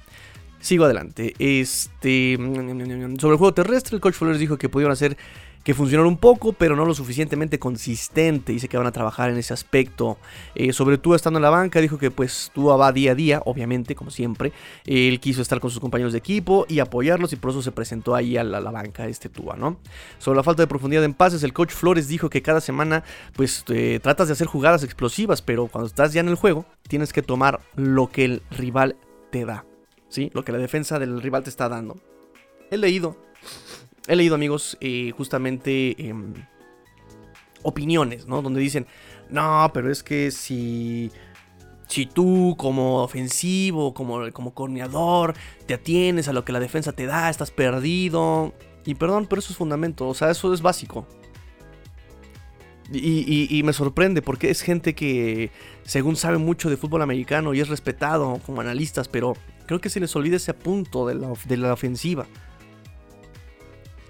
Sigo 0.59 0.85
adelante. 0.85 1.33
Este. 1.39 2.37
Sobre 2.37 3.33
el 3.33 3.37
juego 3.37 3.53
terrestre, 3.53 3.95
el 3.95 4.01
coach 4.01 4.13
Flores 4.13 4.39
dijo 4.39 4.57
que 4.57 4.69
pudieron 4.69 4.93
hacer 4.93 5.17
que 5.63 5.73
funcionara 5.73 6.07
un 6.07 6.17
poco, 6.17 6.53
pero 6.53 6.75
no 6.75 6.85
lo 6.85 6.93
suficientemente 6.93 7.59
consistente. 7.59 8.51
Dice 8.51 8.67
que 8.67 8.77
van 8.77 8.87
a 8.87 8.91
trabajar 8.91 9.29
en 9.29 9.37
ese 9.37 9.53
aspecto. 9.53 10.17
Eh, 10.55 10.73
sobre 10.73 10.97
Tua 10.97 11.15
estando 11.15 11.39
en 11.39 11.43
la 11.43 11.49
banca, 11.49 11.79
dijo 11.79 11.97
que 11.97 12.11
pues 12.11 12.51
Tua 12.53 12.75
va 12.75 12.91
día 12.91 13.11
a 13.11 13.15
día, 13.15 13.41
obviamente, 13.45 13.95
como 13.95 14.11
siempre. 14.11 14.51
Él 14.85 15.19
quiso 15.19 15.41
estar 15.41 15.59
con 15.59 15.69
sus 15.69 15.79
compañeros 15.79 16.13
de 16.13 16.19
equipo 16.19 16.65
y 16.67 16.79
apoyarlos 16.79 17.33
y 17.33 17.37
por 17.37 17.51
eso 17.51 17.61
se 17.61 17.71
presentó 17.71 18.15
ahí 18.15 18.37
a 18.37 18.43
la, 18.43 18.59
la 18.59 18.71
banca 18.71 19.07
este 19.07 19.29
Tua, 19.29 19.55
¿no? 19.55 19.77
Sobre 20.17 20.37
la 20.37 20.43
falta 20.43 20.63
de 20.63 20.67
profundidad 20.67 21.03
en 21.03 21.13
pases, 21.13 21.43
el 21.43 21.53
coach 21.53 21.71
Flores 21.71 22.07
dijo 22.07 22.29
que 22.29 22.41
cada 22.41 22.61
semana 22.61 23.03
pues 23.35 23.63
eh, 23.69 23.99
tratas 24.01 24.27
de 24.27 24.33
hacer 24.33 24.47
jugadas 24.47 24.83
explosivas, 24.83 25.41
pero 25.41 25.67
cuando 25.67 25.87
estás 25.87 26.13
ya 26.13 26.21
en 26.21 26.27
el 26.27 26.35
juego, 26.35 26.65
tienes 26.87 27.13
que 27.13 27.21
tomar 27.21 27.61
lo 27.75 28.09
que 28.09 28.25
el 28.25 28.41
rival 28.51 28.95
te 29.31 29.45
da. 29.45 29.65
¿sí? 30.13 30.29
Lo 30.33 30.43
que 30.43 30.51
la 30.51 30.59
defensa 30.59 30.99
del 30.99 31.21
rival 31.21 31.43
te 31.43 31.49
está 31.49 31.67
dando. 31.69 31.95
He 32.69 32.77
leído, 32.77 33.17
he 34.07 34.15
leído 34.15 34.35
amigos, 34.35 34.77
eh, 34.81 35.11
justamente 35.15 35.95
em, 36.07 36.33
opiniones, 37.63 38.27
¿no? 38.27 38.41
Donde 38.41 38.59
dicen, 38.59 38.85
no, 39.29 39.69
pero 39.73 39.91
es 39.91 40.03
que 40.03 40.31
si, 40.31 41.11
si 41.87 42.05
tú 42.05 42.55
como 42.57 43.01
ofensivo, 43.03 43.93
como, 43.93 44.31
como 44.31 44.53
corneador, 44.53 45.33
te 45.65 45.73
atienes 45.73 46.27
a 46.27 46.33
lo 46.33 46.43
que 46.43 46.51
la 46.51 46.59
defensa 46.59 46.91
te 46.91 47.05
da, 47.05 47.29
estás 47.29 47.51
perdido. 47.51 48.53
Y 48.85 48.95
perdón, 48.95 49.27
pero 49.29 49.39
eso 49.39 49.51
es 49.53 49.57
fundamento, 49.57 50.07
o 50.09 50.13
sea, 50.13 50.29
eso 50.29 50.53
es 50.53 50.61
básico. 50.61 51.07
Y, 52.91 53.47
y- 53.49 53.63
me 53.63 53.71
sorprende 53.73 54.21
porque 54.21 54.51
es 54.51 54.61
gente 54.61 54.93
que 54.93 55.51
según 55.83 56.15
sabe 56.17 56.37
mucho 56.37 56.69
de 56.69 56.77
fútbol 56.77 57.01
americano 57.01 57.53
y 57.53 57.61
es 57.61 57.69
respetado 57.69 58.39
como 58.45 58.59
analistas, 58.61 59.07
pero 59.07 59.35
creo 59.65 59.79
que 59.79 59.89
se 59.89 59.99
les 60.01 60.13
olvida 60.15 60.35
ese 60.35 60.53
punto 60.53 61.07
de 61.07 61.15
la, 61.15 61.33
de 61.47 61.57
la 61.57 61.73
ofensiva. 61.73 62.27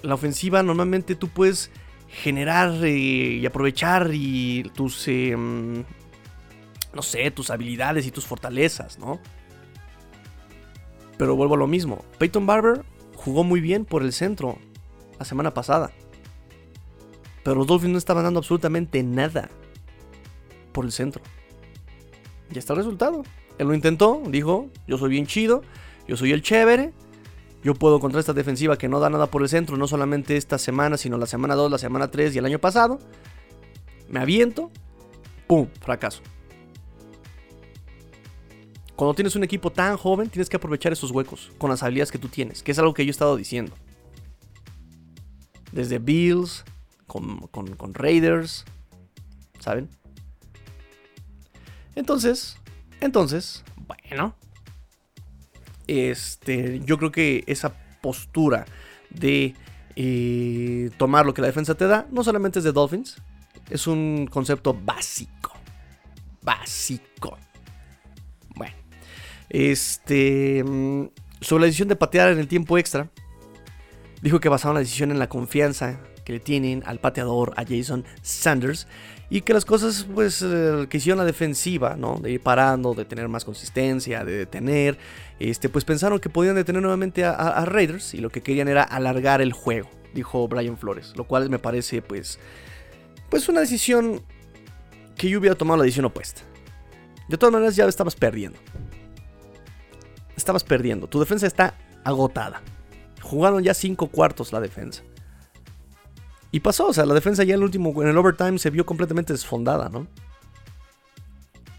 La 0.03 0.13
ofensiva 0.13 0.61
normalmente 0.61 1.15
tú 1.15 1.29
puedes 1.29 1.71
generar 2.07 2.71
eh, 2.83 3.39
y 3.41 3.45
aprovechar 3.45 4.11
y 4.13 4.63
tus, 4.75 5.07
eh, 5.07 5.35
no 5.35 7.01
sé, 7.01 7.31
tus 7.31 7.49
habilidades 7.49 8.05
y 8.05 8.11
tus 8.11 8.25
fortalezas, 8.25 8.99
¿no? 8.99 9.19
Pero 11.17 11.35
vuelvo 11.35 11.55
a 11.55 11.57
lo 11.57 11.67
mismo. 11.67 12.05
Peyton 12.19 12.45
Barber 12.45 12.85
jugó 13.15 13.43
muy 13.43 13.61
bien 13.61 13.85
por 13.85 14.03
el 14.03 14.13
centro 14.13 14.59
la 15.17 15.25
semana 15.25 15.53
pasada. 15.53 15.91
Pero 17.43 17.55
los 17.55 17.67
Dolphins 17.67 17.93
no 17.93 17.97
estaban 17.97 18.23
dando 18.23 18.39
absolutamente 18.39 19.01
nada 19.03 19.49
por 20.71 20.85
el 20.85 20.91
centro. 20.91 21.21
Y 22.53 22.57
está 22.57 22.73
el 22.73 22.77
resultado. 22.77 23.23
Él 23.57 23.67
lo 23.67 23.73
intentó, 23.73 24.21
dijo, 24.27 24.69
yo 24.87 24.97
soy 24.97 25.11
bien 25.11 25.27
chido, 25.27 25.61
yo 26.07 26.17
soy 26.17 26.31
el 26.31 26.41
chévere, 26.41 26.93
yo 27.63 27.73
puedo 27.75 27.99
contra 27.99 28.19
esta 28.19 28.33
defensiva 28.33 28.77
que 28.77 28.89
no 28.89 28.99
da 28.99 29.09
nada 29.09 29.27
por 29.27 29.41
el 29.41 29.49
centro, 29.49 29.77
no 29.77 29.87
solamente 29.87 30.35
esta 30.37 30.57
semana, 30.57 30.97
sino 30.97 31.17
la 31.17 31.25
semana 31.25 31.55
2, 31.55 31.71
la 31.71 31.77
semana 31.77 32.11
3 32.11 32.35
y 32.35 32.37
el 32.39 32.45
año 32.45 32.59
pasado. 32.59 32.99
Me 34.09 34.19
aviento, 34.19 34.69
¡pum! 35.47 35.67
Fracaso. 35.81 36.21
Cuando 38.95 39.15
tienes 39.15 39.35
un 39.35 39.43
equipo 39.43 39.71
tan 39.71 39.97
joven, 39.97 40.29
tienes 40.29 40.49
que 40.49 40.57
aprovechar 40.57 40.93
esos 40.93 41.11
huecos 41.11 41.51
con 41.57 41.69
las 41.69 41.81
habilidades 41.81 42.11
que 42.11 42.19
tú 42.19 42.27
tienes, 42.29 42.61
que 42.61 42.71
es 42.71 42.79
algo 42.79 42.93
que 42.93 43.05
yo 43.05 43.09
he 43.09 43.11
estado 43.11 43.35
diciendo. 43.35 43.73
Desde 45.71 45.97
Bills, 45.97 46.63
con, 47.07 47.47
con- 47.47 47.93
Raiders, 47.95 48.65
¿saben? 49.59 49.89
Entonces, 51.95 52.57
entonces, 53.01 53.63
bueno, 53.87 54.35
este, 55.87 56.81
yo 56.85 56.97
creo 56.97 57.11
que 57.11 57.43
esa 57.47 57.73
postura 58.01 58.65
de 59.09 59.55
eh, 59.95 60.89
tomar 60.97 61.25
lo 61.25 61.33
que 61.33 61.41
la 61.41 61.47
defensa 61.47 61.75
te 61.75 61.87
da, 61.87 62.07
no 62.11 62.23
solamente 62.23 62.59
es 62.59 62.65
de 62.65 62.71
Dolphins, 62.71 63.17
es 63.69 63.87
un 63.87 64.27
concepto 64.31 64.73
básico, 64.73 65.53
básico. 66.41 67.37
Este. 69.53 70.63
mm, 70.63 71.09
Sobre 71.39 71.61
la 71.61 71.65
decisión 71.67 71.89
de 71.89 71.95
patear 71.95 72.31
en 72.31 72.39
el 72.39 72.47
tiempo 72.47 72.77
extra. 72.77 73.09
Dijo 74.21 74.39
que 74.39 74.49
basaron 74.49 74.75
la 74.75 74.79
decisión 74.79 75.11
en 75.11 75.19
la 75.19 75.27
confianza 75.27 75.99
que 76.23 76.33
le 76.33 76.39
tienen 76.39 76.83
al 76.85 76.99
pateador, 76.99 77.53
a 77.57 77.65
Jason 77.65 78.05
Sanders. 78.21 78.87
Y 79.33 79.41
que 79.41 79.51
las 79.51 79.65
cosas, 79.65 80.05
pues, 80.13 80.43
eh, 80.45 80.85
que 80.87 80.97
hicieron 80.97 81.17
la 81.17 81.25
defensiva, 81.25 81.95
¿no? 81.97 82.17
De 82.19 82.29
ir 82.29 82.39
parando, 82.39 82.93
de 82.93 83.03
tener 83.03 83.27
más 83.29 83.43
consistencia, 83.43 84.23
de 84.23 84.31
detener. 84.37 84.99
Este, 85.39 85.69
pues 85.69 85.85
pensaron 85.85 86.19
que 86.19 86.29
podían 86.29 86.53
detener 86.53 86.83
nuevamente 86.83 87.25
a, 87.25 87.31
a- 87.31 87.65
Raiders. 87.65 88.13
Y 88.13 88.19
lo 88.19 88.29
que 88.29 88.43
querían 88.43 88.67
era 88.67 88.83
alargar 88.83 89.41
el 89.41 89.51
juego, 89.51 89.89
dijo 90.13 90.47
Brian 90.47 90.77
Flores. 90.77 91.13
Lo 91.15 91.23
cual 91.23 91.49
me 91.49 91.57
parece, 91.57 92.03
pues. 92.03 92.37
Pues 93.31 93.49
una 93.49 93.61
decisión 93.61 94.21
que 95.17 95.27
yo 95.29 95.39
hubiera 95.39 95.55
tomado 95.55 95.77
la 95.79 95.83
decisión 95.85 96.05
opuesta. 96.05 96.41
De 97.27 97.35
todas 97.35 97.53
maneras, 97.53 97.75
ya 97.75 97.85
estabas 97.87 98.13
perdiendo. 98.15 98.59
Estabas 100.37 100.63
perdiendo. 100.63 101.07
Tu 101.07 101.19
defensa 101.19 101.47
está 101.47 101.73
agotada. 102.03 102.61
Jugaron 103.23 103.63
ya 103.63 103.73
cinco 103.73 104.09
cuartos 104.09 104.53
la 104.53 104.59
defensa. 104.59 105.01
Y 106.53 106.59
pasó, 106.59 106.85
o 106.85 106.93
sea, 106.93 107.07
la 107.07 107.15
defensa 107.15 107.43
ya 107.43 107.55
en 107.55 107.61
el 107.61 107.63
último, 107.63 108.03
en 108.03 108.09
el 108.09 108.15
overtime 108.15 108.59
se 108.59 108.69
vio 108.69 108.85
completamente 108.85 109.33
desfondada, 109.33 109.89
¿no? 109.89 110.05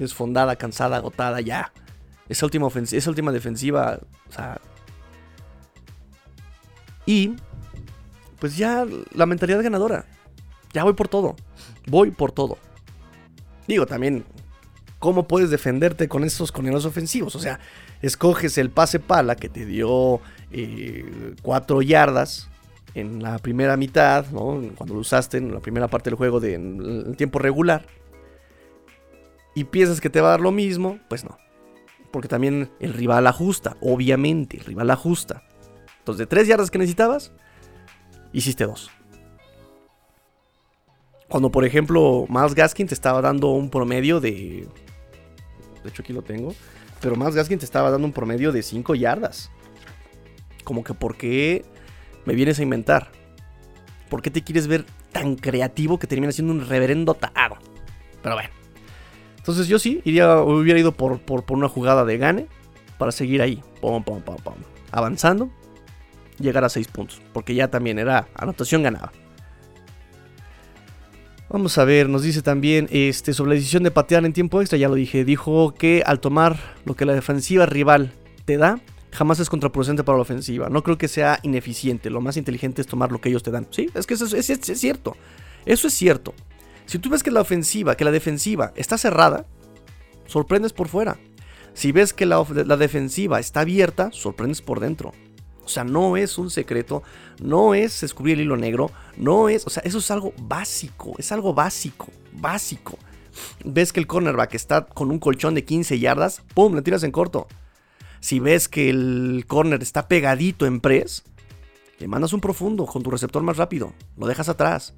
Desfondada, 0.01 0.57
cansada, 0.57 0.97
agotada, 0.97 1.41
ya. 1.41 1.73
Esa 2.29 2.45
última, 2.45 2.67
esa 2.67 3.09
última 3.09 3.31
defensiva, 3.31 4.01
o 4.29 4.33
sea... 4.33 4.61
Y, 7.07 7.37
pues 8.41 8.57
ya 8.57 8.85
la 9.13 9.27
mentalidad 9.27 9.63
ganadora. 9.63 10.07
Ya 10.73 10.83
voy 10.83 10.95
por 10.95 11.07
todo. 11.07 11.37
Voy 11.87 12.11
por 12.11 12.33
todo. 12.33 12.59
Digo, 13.69 13.87
también, 13.87 14.25
¿cómo 14.99 15.29
puedes 15.29 15.51
defenderte 15.51 16.09
con 16.09 16.25
esos 16.25 16.51
coneros 16.51 16.85
ofensivos? 16.85 17.37
O 17.37 17.39
sea, 17.39 17.61
escoges 18.03 18.59
el 18.59 18.71
pase 18.71 18.99
pala 18.99 19.37
que 19.37 19.49
te 19.49 19.67
dio 19.67 20.21
4 21.43 21.83
yardas 21.83 22.49
en 22.95 23.23
la 23.23 23.39
primera 23.39 23.77
mitad, 23.77 24.27
¿no? 24.31 24.63
Cuando 24.77 24.95
lo 24.95 25.01
usaste 25.01 25.39
en 25.39 25.53
la 25.53 25.61
primera 25.61 25.89
parte 25.89 26.11
del 26.11 26.17
juego 26.17 26.41
de, 26.41 26.55
en 26.55 27.05
el 27.09 27.17
tiempo 27.17 27.39
regular. 27.39 27.87
Y 29.55 29.65
piensas 29.65 30.01
que 30.01 30.11
te 30.11 30.21
va 30.21 30.29
a 30.29 30.31
dar 30.33 30.41
lo 30.41 30.53
mismo, 30.53 30.99
pues 31.09 31.25
no. 31.25 31.37
Porque 32.13 32.29
también 32.29 32.71
el 32.81 32.93
rival 32.93 33.27
ajusta, 33.27 33.77
obviamente, 33.81 34.59
el 34.59 34.65
rival 34.65 34.91
ajusta. 34.91 35.43
Entonces, 35.99 36.19
de 36.19 36.27
3 36.27 36.49
yardas 36.49 36.71
que 36.71 36.79
necesitabas, 36.79 37.33
hiciste 38.33 38.65
2. 38.65 38.91
Cuando, 41.29 41.51
por 41.51 41.65
ejemplo, 41.65 42.27
Miles 42.29 42.55
Gaskin 42.55 42.87
te 42.87 42.95
estaba 42.95 43.21
dando 43.21 43.51
un 43.51 43.71
promedio 43.71 44.21
de. 44.21 44.69
De 45.83 45.89
hecho, 45.89 46.03
aquí 46.03 46.13
lo 46.13 46.23
tengo. 46.23 46.55
Pero 47.01 47.17
Miles 47.17 47.35
Gaskin 47.35 47.59
te 47.59 47.65
estaba 47.65 47.91
dando 47.91 48.07
un 48.07 48.13
promedio 48.13 48.53
de 48.53 48.63
5 48.63 48.95
yardas. 48.95 49.51
Como 50.63 50.85
que, 50.85 50.95
¿por 50.95 51.17
qué 51.17 51.65
me 52.27 52.35
vienes 52.35 52.59
a 52.59 52.63
inventar? 52.63 53.11
¿Por 54.09 54.23
qué 54.23 54.31
te 54.31 54.43
quieres 54.43 54.67
ver 54.67 54.85
tan 55.13 55.37
creativo 55.37 55.99
que 55.99 56.07
termina 56.07 56.33
siendo 56.33 56.53
un 56.53 56.67
reverendo 56.67 57.15
tarado? 57.15 57.57
Pero 58.23 58.37
bueno. 58.37 58.51
Entonces, 59.37 59.69
yo 59.69 59.79
sí, 59.79 60.01
iría, 60.05 60.39
hubiera 60.39 60.81
ido 60.81 60.93
por, 60.93 61.21
por, 61.21 61.45
una 61.49 61.69
jugada 61.69 62.05
de 62.05 62.17
gane. 62.19 62.47
Para 62.99 63.13
seguir 63.13 63.43
ahí. 63.43 63.63
Pum. 63.81 64.05
Avanzando. 64.91 65.51
Llegar 66.39 66.65
a 66.65 66.69
6 66.69 66.89
puntos. 66.89 67.21
Porque 67.33 67.55
ya 67.55 67.69
también 67.69 67.99
era 67.99 68.29
anotación 68.35 68.83
ganada. 68.83 69.13
Vamos 71.51 71.77
a 71.79 71.85
ver, 71.85 72.09
nos 72.09 72.23
dice 72.23 72.43
también 72.43 72.89
este, 72.91 73.33
sobre 73.35 73.51
la 73.51 73.55
decisión 73.57 73.83
de 73.83 73.91
patear 73.91 74.25
en 74.25 74.33
tiempo 74.33 74.61
extra, 74.61 74.79
ya 74.79 74.89
lo 74.89 74.95
dije, 74.95 75.25
dijo 75.25 75.75
que 75.75 76.03
al 76.05 76.19
tomar 76.19 76.59
lo 76.85 76.97
que 76.97 77.05
la 77.05 77.13
defensiva 77.13 77.65
rival 77.67 78.13
te 78.45 78.57
da, 78.57 78.81
jamás 79.15 79.41
es 79.41 79.49
contraproducente 79.49 80.05
para 80.05 80.19
la 80.19 80.23
ofensiva. 80.23 80.69
No 80.69 80.83
creo 80.83 80.99
que 80.99 81.09
sea 81.09 81.39
ineficiente, 81.43 82.11
lo 82.11 82.21
más 82.21 82.37
inteligente 82.37 82.83
es 82.83 82.87
tomar 82.87 83.13
lo 83.13 83.21
que 83.21 83.29
ellos 83.29 83.43
te 83.43 83.51
dan. 83.51 83.67
Sí, 83.71 83.89
es 83.95 84.07
que 84.07 84.15
eso 84.15 84.25
es, 84.25 84.47
cierto, 84.79 85.17
eso 85.65 85.89
es 85.89 85.95
cierto. 85.95 86.35
Si 86.87 86.99
tú 86.99 87.09
ves 87.09 87.23
que 87.23 87.31
la 87.31 87.41
ofensiva, 87.41 87.97
que 87.97 88.05
la 88.05 88.11
defensiva 88.11 88.73
está 88.77 88.99
cerrada, 88.99 89.47
sorprendes 90.27 90.73
por 90.73 90.89
fuera. 90.89 91.17
Si 91.73 91.93
ves 91.93 92.13
que 92.13 92.27
la 92.27 92.77
defensiva 92.77 93.41
está 93.41 93.61
abierta, 93.61 94.11
sorprendes 94.13 94.63
por 94.63 94.81
dentro. 94.81 95.13
O 95.65 95.69
sea, 95.69 95.83
no 95.83 96.17
es 96.17 96.37
un 96.37 96.51
secreto, 96.51 97.03
no 97.43 97.75
es 97.75 98.01
descubrir 98.03 98.35
el 98.35 98.45
hilo 98.45 98.57
negro, 98.57 98.91
no 99.17 99.49
es, 99.49 99.67
o 99.67 99.71
sea, 99.71 99.83
eso 99.87 99.99
es 99.99 100.11
algo 100.11 100.35
básico, 100.37 101.15
es 101.17 101.33
algo 101.33 101.55
básico, 101.55 102.09
básico. 102.33 102.99
Ves 103.65 103.93
que 103.93 104.01
el 104.01 104.07
cornerback 104.07 104.55
está 104.55 104.85
con 104.85 105.11
un 105.11 105.19
colchón 105.19 105.55
de 105.55 105.65
15 105.65 105.99
yardas, 105.99 106.43
¡pum!, 106.55 106.75
le 106.75 106.83
tiras 106.83 107.03
en 107.03 107.13
corto. 107.13 107.49
Si 108.25 108.41
ves 108.41 108.69
que 108.69 108.89
el 108.89 109.45
corner 109.47 109.83
está 109.83 110.09
pegadito 110.09 110.65
en 110.65 110.81
press, 110.81 111.25
le 111.99 112.09
mandas 112.09 112.33
un 112.33 112.41
profundo 112.41 112.87
con 112.87 113.03
tu 113.03 113.11
receptor 113.11 113.43
más 113.43 113.59
rápido, 113.59 113.93
lo 114.17 114.27
dejas 114.27 114.49
atrás, 114.49 114.95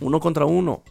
uno 0.00 0.20
contra 0.20 0.46
uno. 0.46 0.82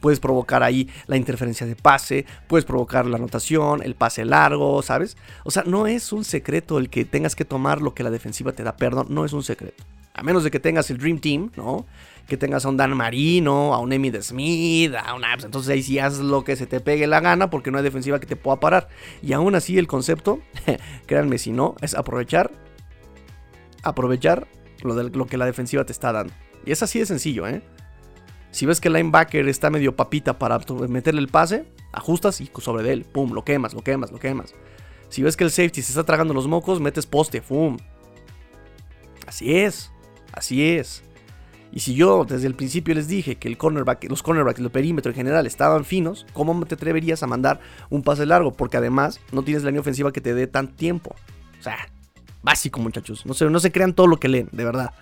Puedes 0.00 0.18
provocar 0.18 0.64
ahí 0.64 0.90
la 1.06 1.16
interferencia 1.16 1.68
de 1.68 1.76
pase, 1.76 2.26
puedes 2.48 2.64
provocar 2.64 3.06
la 3.06 3.16
anotación, 3.16 3.80
el 3.80 3.94
pase 3.94 4.24
largo, 4.24 4.82
¿sabes? 4.82 5.16
O 5.44 5.52
sea, 5.52 5.62
no 5.68 5.86
es 5.86 6.12
un 6.12 6.24
secreto 6.24 6.78
el 6.78 6.90
que 6.90 7.04
tengas 7.04 7.36
que 7.36 7.44
tomar 7.44 7.80
lo 7.80 7.94
que 7.94 8.02
la 8.02 8.10
defensiva 8.10 8.50
te 8.50 8.64
da, 8.64 8.74
perdón, 8.74 9.06
no 9.10 9.24
es 9.24 9.32
un 9.32 9.44
secreto. 9.44 9.84
A 10.14 10.22
menos 10.22 10.44
de 10.44 10.50
que 10.50 10.60
tengas 10.60 10.90
el 10.90 10.98
Dream 10.98 11.18
Team, 11.18 11.50
¿no? 11.56 11.86
Que 12.28 12.36
tengas 12.36 12.64
a 12.64 12.68
un 12.68 12.76
Dan 12.76 12.96
Marino, 12.96 13.74
a 13.74 13.78
un 13.78 13.92
Emmitt 13.92 14.20
Smith, 14.20 14.94
a 14.94 15.14
un 15.14 15.24
Apps. 15.24 15.44
Entonces 15.44 15.70
ahí 15.70 15.82
sí 15.82 15.98
haz 15.98 16.18
lo 16.18 16.44
que 16.44 16.56
se 16.56 16.66
te 16.66 16.80
pegue 16.80 17.06
la 17.06 17.20
gana 17.20 17.50
porque 17.50 17.70
no 17.70 17.78
hay 17.78 17.84
defensiva 17.84 18.20
que 18.20 18.26
te 18.26 18.36
pueda 18.36 18.60
parar. 18.60 18.88
Y 19.22 19.32
aún 19.32 19.54
así 19.54 19.78
el 19.78 19.86
concepto, 19.86 20.40
créanme 21.06 21.38
si 21.38 21.52
no, 21.52 21.76
es 21.80 21.94
aprovechar, 21.94 22.50
aprovechar 23.82 24.48
lo, 24.82 24.94
de, 24.94 25.10
lo 25.16 25.26
que 25.26 25.38
la 25.38 25.46
defensiva 25.46 25.84
te 25.84 25.92
está 25.92 26.12
dando. 26.12 26.32
Y 26.64 26.72
es 26.72 26.82
así 26.82 26.98
de 26.98 27.06
sencillo, 27.06 27.46
¿eh? 27.46 27.62
Si 28.50 28.66
ves 28.66 28.80
que 28.80 28.88
el 28.88 28.94
linebacker 28.94 29.48
está 29.48 29.70
medio 29.70 29.96
papita 29.96 30.38
para 30.38 30.60
meterle 30.88 31.22
el 31.22 31.28
pase, 31.28 31.64
ajustas 31.92 32.40
y 32.40 32.50
sobre 32.58 32.82
de 32.82 32.92
él, 32.92 33.04
pum, 33.04 33.32
lo 33.32 33.44
quemas, 33.44 33.72
lo 33.72 33.82
quemas, 33.82 34.12
lo 34.12 34.18
quemas. 34.18 34.54
Si 35.08 35.22
ves 35.22 35.36
que 35.36 35.44
el 35.44 35.50
safety 35.50 35.82
se 35.82 35.92
está 35.92 36.04
tragando 36.04 36.34
los 36.34 36.46
mocos, 36.46 36.80
metes 36.80 37.06
poste, 37.06 37.40
pum. 37.40 37.76
Así 39.26 39.56
es, 39.56 39.91
así 40.32 40.70
es. 40.70 41.02
Y 41.72 41.80
si 41.80 41.94
yo 41.94 42.24
desde 42.24 42.46
el 42.46 42.54
principio 42.54 42.94
les 42.94 43.08
dije 43.08 43.36
que 43.36 43.48
el 43.48 43.56
cornerback, 43.56 44.04
los 44.10 44.22
cornerbacks, 44.22 44.60
el 44.60 44.70
perímetro 44.70 45.10
en 45.10 45.16
general 45.16 45.46
estaban 45.46 45.86
finos, 45.86 46.26
¿cómo 46.34 46.66
te 46.66 46.74
atreverías 46.74 47.22
a 47.22 47.26
mandar 47.26 47.60
un 47.88 48.02
pase 48.02 48.26
largo? 48.26 48.52
Porque 48.52 48.76
además 48.76 49.20
no 49.32 49.42
tienes 49.42 49.62
la 49.62 49.70
línea 49.70 49.80
ofensiva 49.80 50.12
que 50.12 50.20
te 50.20 50.34
dé 50.34 50.46
tanto 50.46 50.74
tiempo. 50.74 51.16
O 51.58 51.62
sea, 51.62 51.78
básico 52.42 52.78
muchachos. 52.78 53.24
No 53.24 53.32
se, 53.32 53.48
no 53.48 53.58
se 53.58 53.72
crean 53.72 53.94
todo 53.94 54.06
lo 54.06 54.18
que 54.18 54.28
leen, 54.28 54.50
de 54.52 54.64
verdad. 54.64 54.92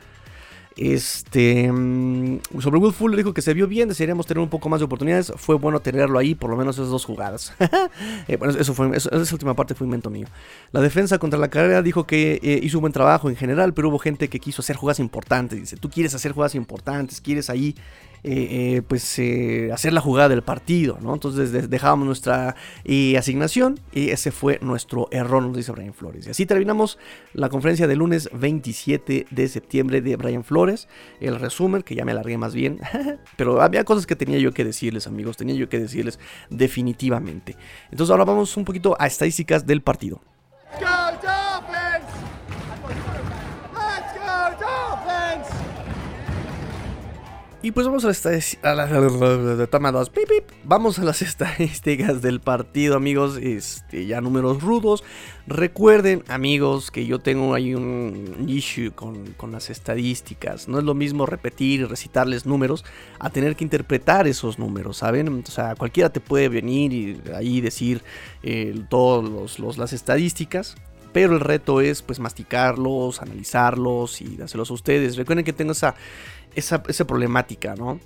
Este. 0.80 1.70
mm, 1.70 2.40
Sobre 2.58 2.78
Will 2.78 2.94
Fuller 2.94 3.18
dijo 3.18 3.34
que 3.34 3.42
se 3.42 3.52
vio 3.52 3.68
bien, 3.68 3.90
desearíamos 3.90 4.26
tener 4.26 4.42
un 4.42 4.48
poco 4.48 4.70
más 4.70 4.80
de 4.80 4.86
oportunidades. 4.86 5.30
Fue 5.36 5.56
bueno 5.56 5.80
tenerlo 5.80 6.18
ahí, 6.18 6.34
por 6.34 6.48
lo 6.48 6.56
menos 6.56 6.76
esas 6.76 6.88
dos 6.88 7.04
jugadas. 7.04 7.52
Eh, 8.28 8.36
bueno, 8.36 8.54
eso 8.58 8.74
fue, 8.74 8.96
esa 8.96 9.10
última 9.32 9.54
parte 9.54 9.74
fue 9.74 9.86
invento 9.86 10.10
mío. 10.10 10.26
La 10.72 10.80
defensa 10.80 11.18
contra 11.18 11.38
la 11.38 11.48
carrera 11.48 11.82
dijo 11.82 12.06
que 12.06 12.38
eh, 12.42 12.60
hizo 12.62 12.78
un 12.78 12.82
buen 12.82 12.92
trabajo 12.92 13.28
en 13.28 13.36
general, 13.36 13.74
pero 13.74 13.88
hubo 13.88 13.98
gente 13.98 14.28
que 14.28 14.38
quiso 14.38 14.62
hacer 14.62 14.76
jugadas 14.76 15.00
importantes. 15.00 15.58
Dice, 15.58 15.76
tú 15.76 15.90
quieres 15.90 16.14
hacer 16.14 16.32
jugadas 16.32 16.54
importantes, 16.54 17.20
quieres 17.20 17.50
ahí, 17.50 17.74
eh, 18.22 18.76
eh, 18.76 18.82
pues, 18.86 19.18
eh, 19.18 19.70
hacer 19.72 19.92
la 19.92 20.00
jugada 20.00 20.28
del 20.28 20.42
partido, 20.42 20.98
¿no? 21.00 21.14
Entonces 21.14 21.52
de- 21.52 21.68
dejábamos 21.68 22.06
nuestra 22.06 22.54
asignación 23.18 23.80
y 23.92 24.10
ese 24.10 24.30
fue 24.30 24.58
nuestro 24.62 25.08
error, 25.10 25.42
nos 25.42 25.56
dice 25.56 25.72
Brian 25.72 25.94
Flores. 25.94 26.26
Y 26.26 26.30
así 26.30 26.46
terminamos 26.46 26.98
la 27.32 27.48
conferencia 27.48 27.86
del 27.86 27.98
lunes 27.98 28.28
27 28.32 29.26
de 29.30 29.48
septiembre 29.48 30.00
de 30.02 30.16
Brian 30.16 30.44
Flores. 30.44 30.88
El 31.20 31.38
resumen, 31.38 31.82
que 31.82 31.94
ya 31.94 32.04
me 32.04 32.12
alargué 32.12 32.36
más 32.38 32.54
bien, 32.54 32.78
pero 33.36 33.60
había 33.62 33.84
cosas 33.84 34.06
que 34.06 34.16
tenía 34.16 34.38
yo 34.38 34.52
que 34.52 34.64
decirles, 34.64 35.06
amigos, 35.06 35.36
tenía 35.36 35.54
yo 35.54 35.68
que 35.68 35.78
decirles 35.78 36.18
definitivamente. 36.50 37.56
Entonces 37.90 38.10
ahora 38.10 38.24
vamos 38.24 38.56
un 38.56 38.64
poquito 38.64 38.96
a 38.98 39.06
estadísticas 39.06 39.66
del 39.66 39.82
partido. 39.82 40.20
Y 47.62 47.72
pues 47.72 47.86
vamos 47.86 48.06
a, 48.06 48.08
las 48.08 48.90
toma 49.70 49.92
dos, 49.92 50.08
pip. 50.08 50.30
Vamos 50.64 50.98
a 50.98 51.04
las 51.04 51.20
estadísticas 51.30 52.22
del 52.22 52.40
partido, 52.40 52.96
amigos. 52.96 53.36
Este, 53.36 54.06
ya 54.06 54.22
números 54.22 54.62
rudos. 54.62 55.04
Recuerden, 55.46 56.24
amigos, 56.28 56.90
que 56.90 57.04
yo 57.04 57.18
tengo 57.18 57.52
ahí 57.52 57.74
un 57.74 58.46
issue 58.48 58.92
con, 58.92 59.32
con 59.32 59.52
las 59.52 59.68
estadísticas. 59.68 60.68
No 60.68 60.78
es 60.78 60.84
lo 60.84 60.94
mismo 60.94 61.26
repetir 61.26 61.80
y 61.80 61.84
recitarles 61.84 62.46
números 62.46 62.82
a 63.18 63.28
tener 63.28 63.54
que 63.56 63.64
interpretar 63.64 64.26
esos 64.26 64.58
números, 64.58 64.96
¿saben? 64.96 65.44
O 65.46 65.50
sea, 65.50 65.74
cualquiera 65.74 66.08
te 66.08 66.20
puede 66.20 66.48
venir 66.48 66.92
y 66.94 67.20
ahí 67.34 67.60
decir 67.60 68.02
eh, 68.42 68.74
todas 68.88 69.58
las 69.76 69.92
estadísticas. 69.92 70.76
Pero 71.12 71.34
el 71.34 71.40
reto 71.40 71.80
es 71.80 72.02
pues 72.02 72.20
masticarlos, 72.20 73.20
analizarlos 73.20 74.20
y 74.20 74.36
dárselos 74.36 74.70
a 74.70 74.74
ustedes. 74.74 75.16
Recuerden 75.16 75.44
que 75.44 75.52
tengo 75.52 75.72
esa, 75.72 75.96
esa, 76.54 76.82
esa 76.88 77.06
problemática, 77.06 77.74
¿no? 77.74 78.00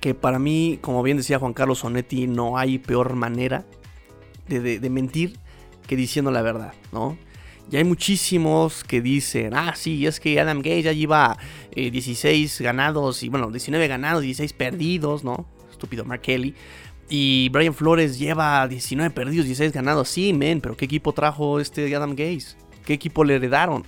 Que 0.00 0.14
para 0.14 0.38
mí, 0.38 0.78
como 0.80 1.02
bien 1.02 1.16
decía 1.16 1.38
Juan 1.38 1.52
Carlos 1.54 1.80
Sonetti, 1.80 2.26
no 2.26 2.56
hay 2.56 2.78
peor 2.78 3.14
manera 3.14 3.64
de, 4.48 4.78
de- 4.78 4.90
mentir 4.90 5.38
que 5.86 5.96
diciendo 5.96 6.30
la 6.30 6.42
verdad, 6.42 6.72
¿no? 6.92 7.18
Y 7.70 7.76
hay 7.76 7.84
muchísimos 7.84 8.82
que 8.84 9.02
dicen, 9.02 9.52
ah, 9.54 9.74
sí, 9.76 10.06
es 10.06 10.20
que 10.20 10.40
Adam 10.40 10.58
Gage 10.60 10.82
ya 10.82 10.92
lleva 10.92 11.36
eh, 11.72 11.90
16 11.90 12.60
ganados 12.62 13.22
y, 13.22 13.28
bueno, 13.28 13.50
19 13.50 13.88
ganados, 13.88 14.22
16 14.22 14.52
perdidos, 14.54 15.22
¿no? 15.24 15.46
Estúpido 15.70 16.04
Mark 16.04 16.22
Kelly. 16.22 16.54
Y 17.10 17.48
Brian 17.50 17.74
Flores 17.74 18.18
lleva 18.18 18.66
19 18.68 19.10
perdidos, 19.10 19.46
16 19.46 19.72
ganados. 19.72 20.08
Sí, 20.08 20.32
men, 20.32 20.60
pero 20.62 20.76
¿qué 20.76 20.84
equipo 20.86 21.12
trajo 21.12 21.60
este 21.60 21.94
Adam 21.94 22.14
Gaze? 22.14 22.56
¿Qué 22.86 22.94
equipo 22.94 23.22
le 23.24 23.34
heredaron? 23.36 23.84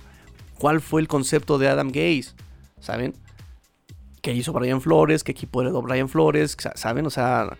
¿Cuál 0.59 0.79
fue 0.81 1.01
el 1.01 1.07
concepto 1.07 1.57
de 1.57 1.67
Adam 1.67 1.87
Gaze? 1.87 2.31
¿Saben? 2.81 3.13
¿Qué 4.21 4.33
hizo 4.33 4.51
Brian 4.53 4.81
Flores? 4.81 5.23
¿Qué 5.23 5.31
equipo 5.31 5.61
heredó 5.61 5.81
Brian 5.81 6.09
Flores? 6.09 6.57
Sa- 6.59 6.73
¿Saben? 6.75 7.05
O 7.05 7.09
sea, 7.09 7.57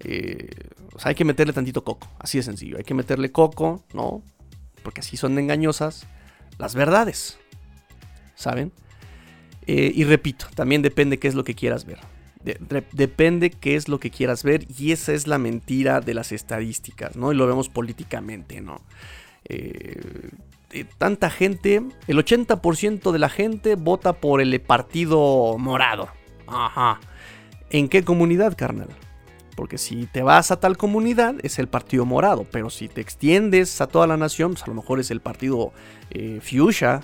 eh, 0.00 0.48
o 0.94 0.98
sea, 1.00 1.08
hay 1.08 1.14
que 1.16 1.24
meterle 1.24 1.52
tantito 1.52 1.82
coco. 1.82 2.08
Así 2.20 2.38
de 2.38 2.44
sencillo. 2.44 2.76
Hay 2.78 2.84
que 2.84 2.94
meterle 2.94 3.32
coco, 3.32 3.84
¿no? 3.92 4.22
Porque 4.82 5.00
así 5.00 5.16
son 5.16 5.38
engañosas 5.38 6.06
las 6.58 6.74
verdades. 6.74 7.38
¿Saben? 8.36 8.72
Eh, 9.66 9.92
y 9.94 10.04
repito, 10.04 10.46
también 10.54 10.82
depende 10.82 11.18
qué 11.18 11.28
es 11.28 11.34
lo 11.34 11.44
que 11.44 11.54
quieras 11.54 11.84
ver. 11.84 11.98
De- 12.42 12.58
de- 12.60 12.84
depende 12.92 13.50
qué 13.50 13.74
es 13.76 13.88
lo 13.88 13.98
que 13.98 14.10
quieras 14.10 14.42
ver 14.42 14.66
y 14.78 14.92
esa 14.92 15.12
es 15.14 15.26
la 15.26 15.38
mentira 15.38 16.00
de 16.00 16.12
las 16.14 16.32
estadísticas, 16.32 17.16
¿no? 17.16 17.32
Y 17.32 17.34
lo 17.36 17.46
vemos 17.46 17.70
políticamente, 17.70 18.60
¿no? 18.60 18.82
Eh, 19.48 20.30
eh, 20.74 20.84
tanta 20.98 21.30
gente, 21.30 21.82
el 22.08 22.18
80% 22.18 23.12
de 23.12 23.18
la 23.20 23.28
gente 23.28 23.76
vota 23.76 24.12
por 24.12 24.40
el 24.40 24.60
partido 24.60 25.56
morado. 25.56 26.08
Ajá. 26.48 27.00
¿En 27.70 27.88
qué 27.88 28.04
comunidad, 28.04 28.56
carnal? 28.56 28.88
Porque 29.54 29.78
si 29.78 30.06
te 30.06 30.22
vas 30.22 30.50
a 30.50 30.58
tal 30.58 30.76
comunidad 30.76 31.36
es 31.44 31.60
el 31.60 31.68
partido 31.68 32.04
morado, 32.04 32.44
pero 32.50 32.70
si 32.70 32.88
te 32.88 33.00
extiendes 33.00 33.80
a 33.80 33.86
toda 33.86 34.08
la 34.08 34.16
nación, 34.16 34.52
pues 34.52 34.64
a 34.64 34.66
lo 34.66 34.74
mejor 34.74 34.98
es 34.98 35.12
el 35.12 35.20
partido 35.20 35.72
eh, 36.10 36.40
fuchsia, 36.42 37.02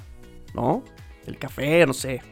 ¿no? 0.53 0.83
El 1.27 1.39
café, 1.39 1.87
no 1.87 1.95
sé. 1.95 2.23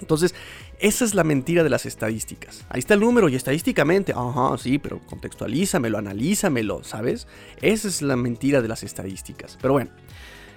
Entonces, 0.00 0.34
esa 0.82 1.04
es 1.04 1.14
la 1.14 1.22
mentira 1.22 1.62
de 1.62 1.70
las 1.70 1.86
estadísticas. 1.86 2.66
Ahí 2.68 2.80
está 2.80 2.94
el 2.94 3.00
número 3.00 3.28
y 3.28 3.36
estadísticamente, 3.36 4.12
ajá, 4.16 4.58
sí, 4.58 4.78
pero 4.78 4.98
contextualízamelo, 5.06 5.96
analízamelo, 5.96 6.82
¿sabes? 6.82 7.28
Esa 7.60 7.86
es 7.86 8.02
la 8.02 8.16
mentira 8.16 8.60
de 8.60 8.66
las 8.66 8.82
estadísticas. 8.82 9.56
Pero 9.60 9.74
bueno, 9.74 9.92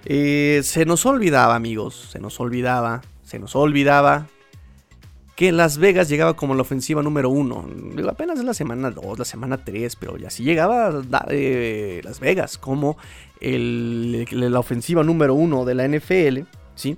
eh, 0.06 0.62
se 0.63 0.86
nos 0.86 1.06
olvidaba, 1.06 1.56
amigos, 1.56 2.10
se 2.12 2.20
nos 2.20 2.39
olvidaba, 2.39 3.02
se 3.24 3.39
nos 3.39 3.56
olvidaba 3.56 4.28
que 5.36 5.52
Las 5.52 5.78
Vegas 5.78 6.08
llegaba 6.08 6.36
como 6.36 6.56
la 6.56 6.62
ofensiva 6.62 7.04
número 7.04 7.30
uno. 7.30 7.68
Apenas 8.10 8.39
en 8.39 8.46
la 8.46 8.54
semana 8.54 8.91
2, 8.91 9.20
la 9.20 9.26
semana 9.26 9.58
3, 9.58 9.96
pero 9.98 10.18
ya 10.18 10.30
sí 10.30 10.44
llegaba 10.44 11.02
eh, 11.30 12.02
Las 12.04 12.20
Vegas 12.20 12.58
como 12.58 12.98
la 13.41 14.60
ofensiva 14.60 15.04
número 15.04 15.34
uno 15.34 15.65
de 15.65 15.76
la 15.76 15.88
NFL, 15.88 16.48
¿sí? 16.76 16.98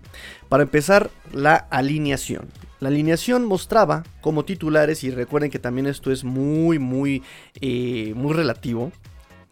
Para 0.50 0.64
empezar, 0.64 1.10
la 1.34 1.56
alineación. 1.56 2.48
La 2.80 2.90
alineación 2.90 3.46
mostraba 3.46 4.04
como 4.22 4.46
titulares, 4.46 5.04
y 5.04 5.10
recuerden 5.10 5.50
que 5.50 5.58
también 5.58 5.88
esto 5.88 6.12
es 6.12 6.24
muy, 6.24 6.78
muy, 6.78 7.24
eh, 7.60 8.14
muy 8.16 8.34
relativo, 8.34 8.92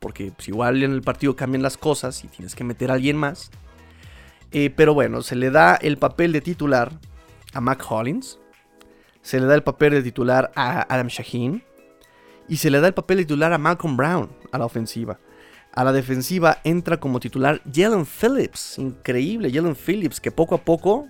porque 0.06 0.32
pues, 0.36 0.48
igual 0.50 0.84
en 0.84 0.91
el 0.91 1.02
partido 1.02 1.36
cambian 1.36 1.63
las 1.63 1.78
cosas 1.78 2.24
y 2.24 2.28
tienes 2.28 2.54
que 2.54 2.63
meter 2.63 2.91
a 2.91 2.94
alguien 2.94 3.18
más. 3.18 3.50
Eh, 4.52 4.70
pero 4.70 4.94
bueno, 4.94 5.24
se 5.24 5.36
le 5.36 5.50
da 5.50 5.74
el 5.74 5.98
papel 5.98 6.32
de 6.32 6.41
titular 6.41 6.91
a 7.54 7.60
Mac 7.60 7.84
Hollins, 7.89 8.38
se 9.24 9.39
le 9.39 9.48
da 9.48 9.56
el 9.56 9.63
papel 9.63 9.94
de 9.94 10.04
titular 10.04 10.52
a 10.56 10.86
Adam 10.94 11.08
Shaheen 11.08 11.63
y 12.48 12.58
se 12.58 12.70
le 12.70 12.82
da 12.82 12.88
el 12.89 12.94
papel 12.94 13.18
de 13.18 13.24
titular 13.24 13.52
a 13.52 13.58
Malcolm 13.58 13.98
Brown 13.98 14.30
a 14.52 14.60
la 14.60 14.65
ofensiva. 14.65 15.18
A 15.74 15.84
la 15.84 15.91
defensiva 15.91 16.60
entra 16.63 17.00
como 17.00 17.20
titular 17.20 17.60
Jalen 17.74 18.06
Phillips, 18.06 18.78
increíble 18.78 19.52
Jalen 19.52 19.76
Phillips 19.76 20.22
que 20.22 20.30
poco 20.30 20.54
a 20.54 20.60
poco 20.60 21.08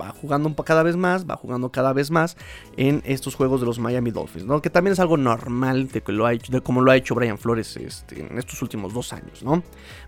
va 0.00 0.10
jugando 0.10 0.54
cada 0.56 0.82
vez 0.82 0.96
más, 0.96 1.28
va 1.28 1.36
jugando 1.36 1.70
cada 1.70 1.92
vez 1.92 2.10
más 2.10 2.36
en 2.76 3.02
estos 3.04 3.34
juegos 3.34 3.60
de 3.60 3.66
los 3.66 3.78
Miami 3.78 4.10
Dolphins, 4.10 4.46
¿no? 4.46 4.62
Que 4.62 4.70
también 4.70 4.92
es 4.92 5.00
algo 5.00 5.16
normal 5.16 5.88
de, 5.88 6.02
que 6.02 6.12
lo 6.12 6.26
ha 6.26 6.32
hecho, 6.32 6.62
como 6.62 6.82
lo 6.82 6.90
ha 6.90 6.96
hecho 6.96 7.14
Brian 7.14 7.38
Flores 7.38 7.76
este, 7.76 8.20
en 8.20 8.38
estos 8.38 8.60
últimos 8.62 8.92
dos 8.92 9.12
años, 9.12 9.42
¿no? 9.42 9.62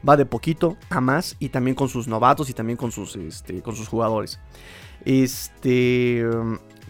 Va 0.07 0.17
de 0.17 0.27
poquito 0.27 0.77
a 0.91 1.01
más 1.01 1.37
y 1.39 1.49
también 1.49 1.75
con 1.75 1.89
sus 1.89 2.09
novatos 2.09 2.51
y 2.51 2.53
también 2.53 2.77
con 2.77 2.93
sus, 2.93 3.17
este, 3.17 3.63
con 3.63 3.77
sus 3.77 3.89
jugadores. 3.89 4.41
Este, 5.05 6.25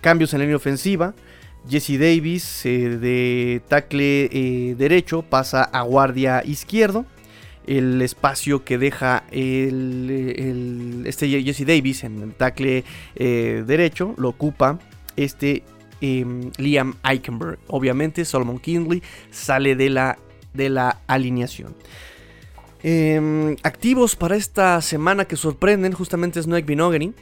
cambios 0.00 0.34
en 0.34 0.40
línea 0.40 0.56
ofensiva. 0.56 1.14
Jesse 1.68 1.98
Davis 1.98 2.66
eh, 2.66 2.98
de 2.98 3.62
tackle 3.68 4.28
eh, 4.30 4.74
derecho 4.76 5.22
pasa 5.22 5.62
a 5.62 5.82
guardia 5.82 6.42
izquierdo. 6.44 7.06
El 7.66 8.02
espacio 8.02 8.64
que 8.64 8.76
deja 8.78 9.24
el, 9.30 11.04
este 11.06 11.28
Jesse 11.42 11.66
Davis 11.66 12.04
en 12.04 12.22
el 12.22 12.34
tackle 12.34 12.84
eh, 13.16 13.64
derecho 13.66 14.14
lo 14.18 14.28
ocupa 14.28 14.78
este 15.16 15.62
em, 16.00 16.50
Liam 16.58 16.94
Eichenberg. 17.02 17.58
Obviamente 17.68 18.24
Solomon 18.24 18.58
Kindley 18.58 19.02
sale 19.30 19.76
de 19.76 19.90
la, 19.90 20.18
de 20.52 20.68
la 20.68 21.00
alineación. 21.06 21.74
Em, 22.82 23.56
activos 23.62 24.14
para 24.14 24.36
esta 24.36 24.78
semana 24.82 25.24
que 25.24 25.36
sorprenden 25.36 25.92
justamente 25.92 26.38
es 26.38 26.46
Noek 26.46 26.66
Binogany. 26.66 27.14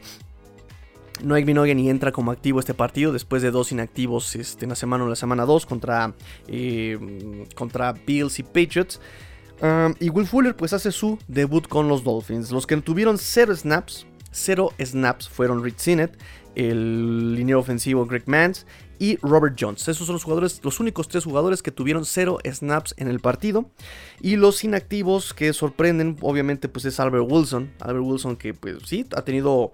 Noek 1.22 1.44
Binogany 1.44 1.88
entra 1.88 2.10
como 2.10 2.32
activo 2.32 2.58
este 2.58 2.74
partido 2.74 3.12
después 3.12 3.42
de 3.42 3.52
dos 3.52 3.70
inactivos 3.70 4.34
este, 4.34 4.64
en 4.64 4.70
la 4.70 4.74
semana 4.74 5.04
1 5.04 5.10
la 5.10 5.16
semana 5.16 5.44
2 5.44 5.66
contra, 5.66 6.14
eh, 6.48 6.98
contra 7.54 7.92
Bills 7.92 8.40
y 8.40 8.42
Patriots. 8.42 9.00
Y 10.00 10.10
Will 10.10 10.26
Fuller 10.26 10.56
pues 10.56 10.72
hace 10.72 10.90
su 10.90 11.18
debut 11.28 11.68
con 11.68 11.88
los 11.88 12.02
Dolphins. 12.02 12.50
Los 12.50 12.66
que 12.66 12.76
tuvieron 12.78 13.18
0 13.18 13.54
snaps, 13.54 14.06
0 14.32 14.72
snaps 14.78 15.28
fueron 15.28 15.62
Rich 15.62 15.78
Sinet, 15.78 16.18
el 16.54 17.34
liniero 17.34 17.60
ofensivo 17.60 18.04
Greg 18.06 18.24
Mans 18.26 18.66
y 18.98 19.16
Robert 19.22 19.56
Jones. 19.58 19.86
Esos 19.88 20.06
son 20.06 20.14
los 20.14 20.24
jugadores, 20.24 20.60
los 20.64 20.80
únicos 20.80 21.08
tres 21.08 21.24
jugadores 21.24 21.62
que 21.62 21.70
tuvieron 21.70 22.04
0 22.04 22.38
snaps 22.44 22.94
en 22.98 23.08
el 23.08 23.20
partido. 23.20 23.70
Y 24.20 24.36
los 24.36 24.64
inactivos 24.64 25.32
que 25.32 25.52
sorprenden, 25.52 26.16
obviamente, 26.20 26.68
pues 26.68 26.84
es 26.84 26.98
Albert 26.98 27.26
Wilson. 27.28 27.72
Albert 27.80 28.04
Wilson 28.04 28.36
que 28.36 28.54
pues 28.54 28.78
sí, 28.84 29.06
ha 29.16 29.22
tenido 29.22 29.72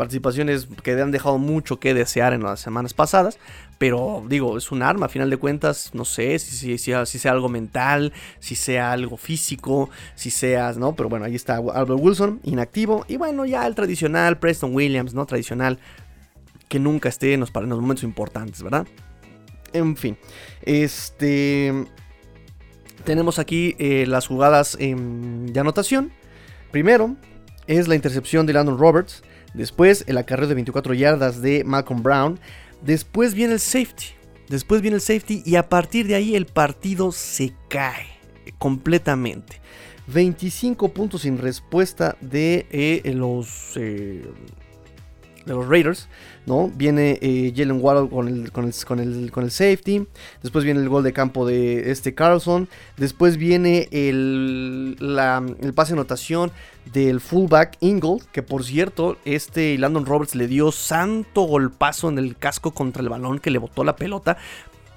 participaciones 0.00 0.66
que 0.82 0.92
han 0.92 1.10
dejado 1.10 1.36
mucho 1.36 1.78
que 1.78 1.92
desear 1.92 2.32
en 2.32 2.42
las 2.42 2.58
semanas 2.60 2.94
pasadas. 2.94 3.38
Pero 3.76 4.24
digo, 4.26 4.56
es 4.56 4.72
un 4.72 4.82
arma, 4.82 5.06
a 5.06 5.08
final 5.10 5.28
de 5.28 5.36
cuentas, 5.36 5.90
no 5.92 6.06
sé 6.06 6.38
si, 6.38 6.56
si, 6.56 6.78
si, 6.78 6.92
si 7.04 7.18
sea 7.18 7.32
algo 7.32 7.50
mental, 7.50 8.14
si 8.38 8.54
sea 8.54 8.92
algo 8.92 9.18
físico, 9.18 9.90
si 10.14 10.30
seas, 10.30 10.78
¿no? 10.78 10.94
Pero 10.94 11.10
bueno, 11.10 11.26
ahí 11.26 11.34
está 11.34 11.56
Albert 11.56 12.00
Wilson, 12.00 12.40
inactivo. 12.44 13.04
Y 13.08 13.18
bueno, 13.18 13.44
ya 13.44 13.66
el 13.66 13.74
tradicional, 13.74 14.38
Preston 14.38 14.74
Williams, 14.74 15.12
¿no? 15.12 15.26
Tradicional, 15.26 15.78
que 16.68 16.78
nunca 16.78 17.10
esté 17.10 17.34
en 17.34 17.40
los, 17.40 17.54
en 17.54 17.68
los 17.68 17.80
momentos 17.80 18.04
importantes, 18.04 18.62
¿verdad? 18.62 18.86
En 19.74 19.98
fin, 19.98 20.16
este... 20.62 21.74
Tenemos 23.04 23.38
aquí 23.38 23.76
eh, 23.78 24.06
las 24.06 24.26
jugadas 24.26 24.76
de 24.78 25.60
anotación. 25.60 26.10
Primero 26.70 27.16
es 27.66 27.88
la 27.88 27.94
intercepción 27.94 28.46
de 28.46 28.52
Landon 28.52 28.78
Roberts. 28.78 29.22
Después 29.54 30.04
el 30.06 30.18
acarreo 30.18 30.48
de 30.48 30.54
24 30.54 30.94
yardas 30.94 31.42
de 31.42 31.64
Malcolm 31.64 32.02
Brown. 32.02 32.38
Después 32.82 33.34
viene 33.34 33.54
el 33.54 33.60
safety. 33.60 34.06
Después 34.48 34.82
viene 34.82 34.96
el 34.96 35.00
safety 35.00 35.42
y 35.44 35.56
a 35.56 35.68
partir 35.68 36.06
de 36.06 36.14
ahí 36.14 36.34
el 36.34 36.46
partido 36.46 37.12
se 37.12 37.52
cae 37.68 38.06
completamente. 38.58 39.60
25 40.08 40.88
puntos 40.88 41.22
sin 41.22 41.38
respuesta 41.38 42.16
de 42.20 42.66
eh, 42.70 43.12
los 43.14 43.76
eh, 43.76 44.24
de 45.44 45.54
los 45.54 45.68
Raiders, 45.68 46.08
¿no? 46.46 46.70
Viene 46.74 47.18
eh, 47.22 47.52
Jalen 47.54 47.80
Waddle 47.82 48.08
con 48.08 48.28
el, 48.28 48.52
con, 48.52 48.66
el, 48.66 48.74
con, 48.86 49.00
el, 49.00 49.30
con 49.30 49.44
el 49.44 49.50
safety. 49.50 50.06
Después 50.42 50.64
viene 50.64 50.80
el 50.80 50.88
gol 50.88 51.02
de 51.02 51.12
campo 51.12 51.46
de 51.46 51.90
este 51.90 52.14
Carlson. 52.14 52.68
Después 52.96 53.36
viene 53.36 53.88
el, 53.90 54.96
la, 55.00 55.44
el 55.60 55.74
pase 55.74 55.92
de 55.92 56.00
anotación 56.00 56.52
del 56.92 57.20
fullback 57.20 57.76
Ingold. 57.80 58.24
Que 58.32 58.42
por 58.42 58.64
cierto, 58.64 59.16
este 59.24 59.76
Landon 59.78 60.06
Roberts 60.06 60.34
le 60.34 60.46
dio 60.46 60.72
santo 60.72 61.42
golpazo 61.42 62.08
en 62.08 62.18
el 62.18 62.36
casco 62.36 62.72
contra 62.72 63.02
el 63.02 63.08
balón 63.08 63.38
que 63.38 63.50
le 63.50 63.58
botó 63.58 63.84
la 63.84 63.96
pelota. 63.96 64.36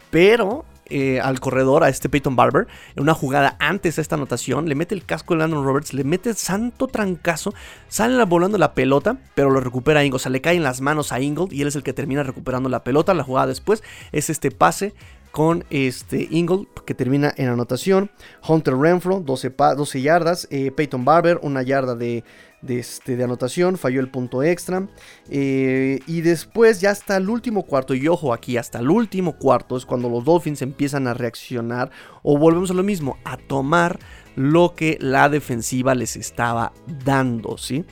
Pero 0.10 0.66
eh, 0.94 1.20
al 1.20 1.40
corredor, 1.40 1.84
a 1.84 1.90
este 1.90 2.08
Peyton 2.08 2.36
Barber, 2.36 2.68
en 2.96 3.02
una 3.04 3.14
jugada 3.14 3.58
antes 3.60 3.96
de 3.96 4.02
esta 4.02 4.16
anotación, 4.16 4.70
le 4.70 4.76
mete 4.76 4.94
el 4.94 5.04
casco 5.04 5.34
de 5.34 5.40
Landon 5.40 5.66
Roberts, 5.66 5.94
le 5.94 6.04
mete 6.04 6.34
santo 6.36 6.88
trancazo, 6.88 7.54
sale 7.88 8.24
volando 8.26 8.58
la 8.58 8.74
pelota, 8.74 9.18
pero 9.36 9.50
lo 9.50 9.60
recupera 9.60 10.04
Ingold, 10.04 10.16
o 10.16 10.20
sea, 10.20 10.32
le 10.32 10.42
cae 10.42 10.56
en 10.56 10.64
las 10.64 10.82
manos 10.82 11.12
a 11.12 11.20
Ingold 11.20 11.52
y 11.52 11.62
él 11.62 11.68
es 11.68 11.76
el 11.76 11.84
que 11.84 11.94
termina 11.94 12.24
recuperando 12.24 12.70
la 12.70 12.84
pelota. 12.84 13.14
La 13.14 13.24
jugada 13.24 13.48
después 13.48 13.84
es 14.12 14.30
este 14.30 14.52
pase 14.52 14.94
con 15.32 15.66
este 15.72 16.28
Ingold 16.30 16.68
que 16.86 16.94
termina 16.94 17.34
en 17.38 17.50
anotación. 17.50 18.12
Hunter 18.48 18.76
Renfro, 18.76 19.20
12, 19.20 19.50
12 19.50 20.02
yardas. 20.02 20.48
Eh, 20.52 20.72
Peyton 20.72 21.06
Barber, 21.06 21.40
una 21.42 21.64
yarda 21.64 21.96
de, 21.96 22.24
de, 22.64 22.80
este, 22.80 23.16
de 23.16 23.24
anotación, 23.24 23.78
falló 23.78 24.00
el 24.00 24.10
punto 24.10 24.42
extra. 24.42 24.88
Eh, 25.30 26.00
y 26.08 26.22
después 26.22 26.82
ya 26.82 26.92
hasta 26.92 27.18
el 27.18 27.30
último 27.30 27.64
cuarto, 27.64 27.94
y 27.94 28.08
ojo 28.08 28.34
aquí, 28.34 28.58
hasta 28.58 28.80
el 28.80 28.90
último 28.90 29.38
cuarto 29.38 29.78
es 29.78 29.86
cuando 29.86 30.10
los 30.10 30.26
Dolphins 30.26 30.62
empiezan 30.62 31.08
a 31.08 31.14
reaccionar 31.14 31.92
o 32.24 32.38
volvemos 32.38 32.72
a 32.72 32.74
lo 32.74 32.84
mismo, 32.84 33.18
a 33.26 33.38
tomar 33.38 34.00
lo 34.36 34.74
que 34.76 34.98
la 35.00 35.30
defensiva 35.30 35.94
les 35.94 36.16
estaba 36.16 36.74
dando, 37.06 37.58
¿sí? 37.58 37.86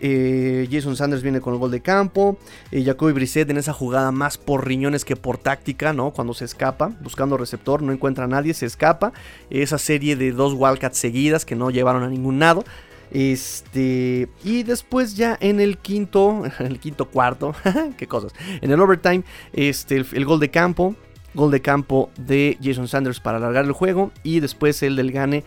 Eh, 0.00 0.68
Jason 0.70 0.96
Sanders 0.96 1.22
viene 1.22 1.40
con 1.40 1.54
el 1.54 1.58
gol 1.58 1.70
de 1.70 1.80
campo. 1.80 2.38
Eh, 2.70 2.84
Jacoby 2.84 3.12
Brissett 3.12 3.50
en 3.50 3.56
esa 3.56 3.72
jugada 3.72 4.12
más 4.12 4.38
por 4.38 4.66
riñones 4.66 5.04
que 5.04 5.16
por 5.16 5.38
táctica, 5.38 5.92
¿no? 5.92 6.12
Cuando 6.12 6.34
se 6.34 6.44
escapa, 6.44 6.92
buscando 7.00 7.36
receptor, 7.36 7.82
no 7.82 7.92
encuentra 7.92 8.24
a 8.24 8.28
nadie, 8.28 8.54
se 8.54 8.66
escapa. 8.66 9.12
Esa 9.50 9.78
serie 9.78 10.16
de 10.16 10.32
dos 10.32 10.54
Wildcats 10.56 10.98
seguidas 10.98 11.44
que 11.44 11.56
no 11.56 11.70
llevaron 11.70 12.02
a 12.02 12.08
ningún 12.08 12.38
lado. 12.38 12.64
Este, 13.10 14.28
y 14.44 14.62
después 14.64 15.16
ya 15.16 15.36
en 15.40 15.60
el 15.60 15.78
quinto, 15.78 16.44
en 16.58 16.66
el 16.66 16.78
quinto 16.78 17.06
cuarto, 17.06 17.54
qué 17.96 18.06
cosas. 18.06 18.32
En 18.60 18.70
el 18.70 18.80
overtime, 18.80 19.24
este, 19.52 19.96
el, 19.96 20.24
gol 20.24 20.40
de 20.40 20.50
campo, 20.50 20.94
gol 21.34 21.50
de 21.50 21.60
campo 21.60 22.10
de 22.18 22.58
Jason 22.62 22.88
Sanders 22.88 23.20
para 23.20 23.38
alargar 23.38 23.64
el 23.64 23.72
juego 23.72 24.10
y 24.22 24.40
después 24.40 24.82
el 24.82 24.96
del 24.96 25.12
gane 25.12 25.44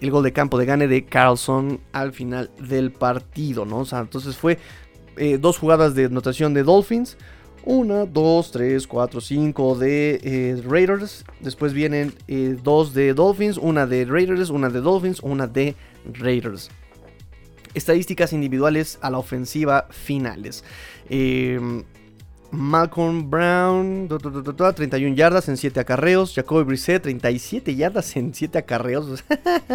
el 0.00 0.10
gol 0.10 0.24
de 0.24 0.32
campo 0.32 0.58
de 0.58 0.66
gane 0.66 0.88
de 0.88 1.04
Carlson 1.04 1.78
al 1.92 2.12
final 2.12 2.50
del 2.58 2.90
partido, 2.90 3.64
¿no? 3.64 3.84
Entonces 3.92 4.36
fue 4.36 4.58
eh, 5.16 5.38
dos 5.38 5.58
jugadas 5.58 5.94
de 5.94 6.06
anotación 6.06 6.54
de 6.54 6.64
Dolphins. 6.64 7.16
Una, 7.64 8.06
dos, 8.06 8.50
tres, 8.50 8.88
cuatro, 8.88 9.20
cinco 9.20 9.76
de 9.76 10.18
eh, 10.24 10.62
Raiders. 10.66 11.24
Después 11.38 11.72
vienen 11.72 12.12
eh, 12.26 12.56
dos 12.60 12.92
de 12.92 13.14
Dolphins, 13.14 13.56
una 13.56 13.86
de 13.86 14.04
Raiders, 14.04 14.50
una 14.50 14.68
de 14.68 14.80
Dolphins, 14.80 15.20
una 15.20 15.46
de 15.46 15.76
Raiders. 16.12 16.70
Estadísticas 17.74 18.32
individuales 18.32 18.98
a 19.02 19.10
la 19.10 19.18
ofensiva 19.18 19.88
finales. 19.90 20.64
Malcolm 22.52 23.30
Brown, 23.30 24.08
31 24.08 25.16
yardas 25.16 25.48
en 25.48 25.56
7 25.56 25.80
acarreos. 25.80 26.34
Jacoby 26.34 26.64
Brissett, 26.64 27.02
37 27.02 27.74
yardas 27.74 28.14
en 28.14 28.34
7 28.34 28.58
acarreos. 28.58 29.24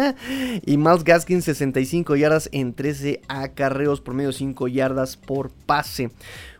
y 0.64 0.76
Miles 0.76 1.02
Gaskin, 1.02 1.42
65 1.42 2.14
yardas 2.14 2.48
en 2.52 2.74
13 2.74 3.22
acarreos, 3.26 4.00
promedio 4.00 4.32
5 4.32 4.68
yardas 4.68 5.16
por 5.16 5.50
pase. 5.50 6.12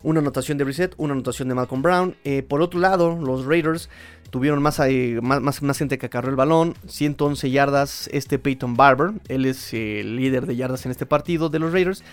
Una 0.03 0.19
anotación 0.19 0.59
de 0.59 0.65
Brissett, 0.65 0.95
una 0.97 1.13
anotación 1.13 1.49
de 1.49 1.55
Malcolm 1.55 1.83
Brown. 1.83 2.17
Eh, 2.25 2.43
por 2.43 2.63
otro 2.63 2.81
lado, 2.81 3.17
los 3.17 3.47
Raiders 3.47 3.89
tuvieron 4.31 4.59
eh, 4.61 5.21
más, 5.23 5.41
más, 5.41 5.63
más, 5.63 5.79
gente 5.79 5.99
que 5.99 6.07
acarreó 6.07 6.31
el 6.31 6.37
balón. 6.37 6.75
111 6.87 7.51
yardas 7.51 8.09
este 8.13 8.39
Peyton 8.39 8.75
Barber. 8.75 9.13
Él 9.29 9.45
es 9.45 9.73
el 9.73 10.17
líder 10.17 10.47
de 10.47 10.57
yardas 10.57 10.85
en 10.85 10.91
este 10.91 11.07
partido 11.07 11.49
de 11.49 11.59
los 11.59 11.73
Raiders. 11.73 12.05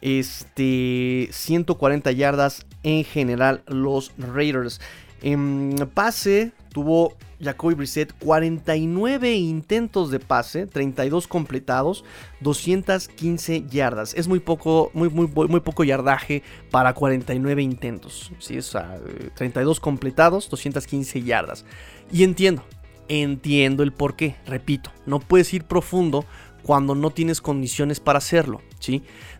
Este, 0.00 1.28
140 1.32 2.12
yardas 2.12 2.66
en 2.82 3.04
general 3.04 3.62
los 3.66 4.12
Raiders. 4.18 4.80
En 5.22 5.74
pase 5.94 6.52
tuvo 6.74 7.16
Jacoby 7.40 7.74
Brissett 7.74 8.12
49 8.18 9.32
intentos 9.34 10.10
de 10.10 10.18
pase, 10.18 10.66
32 10.66 11.28
completados, 11.28 12.04
215 12.40 13.66
yardas. 13.70 14.12
Es 14.14 14.26
muy 14.26 14.40
poco, 14.40 14.90
muy, 14.92 15.08
muy, 15.08 15.60
poco 15.60 15.84
yardaje 15.84 16.42
para 16.72 16.92
49 16.92 17.62
intentos. 17.62 18.32
¿sí? 18.40 18.56
Es, 18.56 18.76
32 19.36 19.78
completados, 19.78 20.50
215 20.50 21.22
yardas. 21.22 21.64
Y 22.10 22.24
entiendo, 22.24 22.64
entiendo 23.06 23.84
el 23.84 23.92
por 23.92 24.16
qué. 24.16 24.34
Repito, 24.44 24.90
no 25.06 25.20
puedes 25.20 25.54
ir 25.54 25.62
profundo 25.62 26.24
cuando 26.64 26.96
no 26.96 27.10
tienes 27.10 27.40
condiciones 27.40 28.00
para 28.00 28.18
hacerlo, 28.18 28.62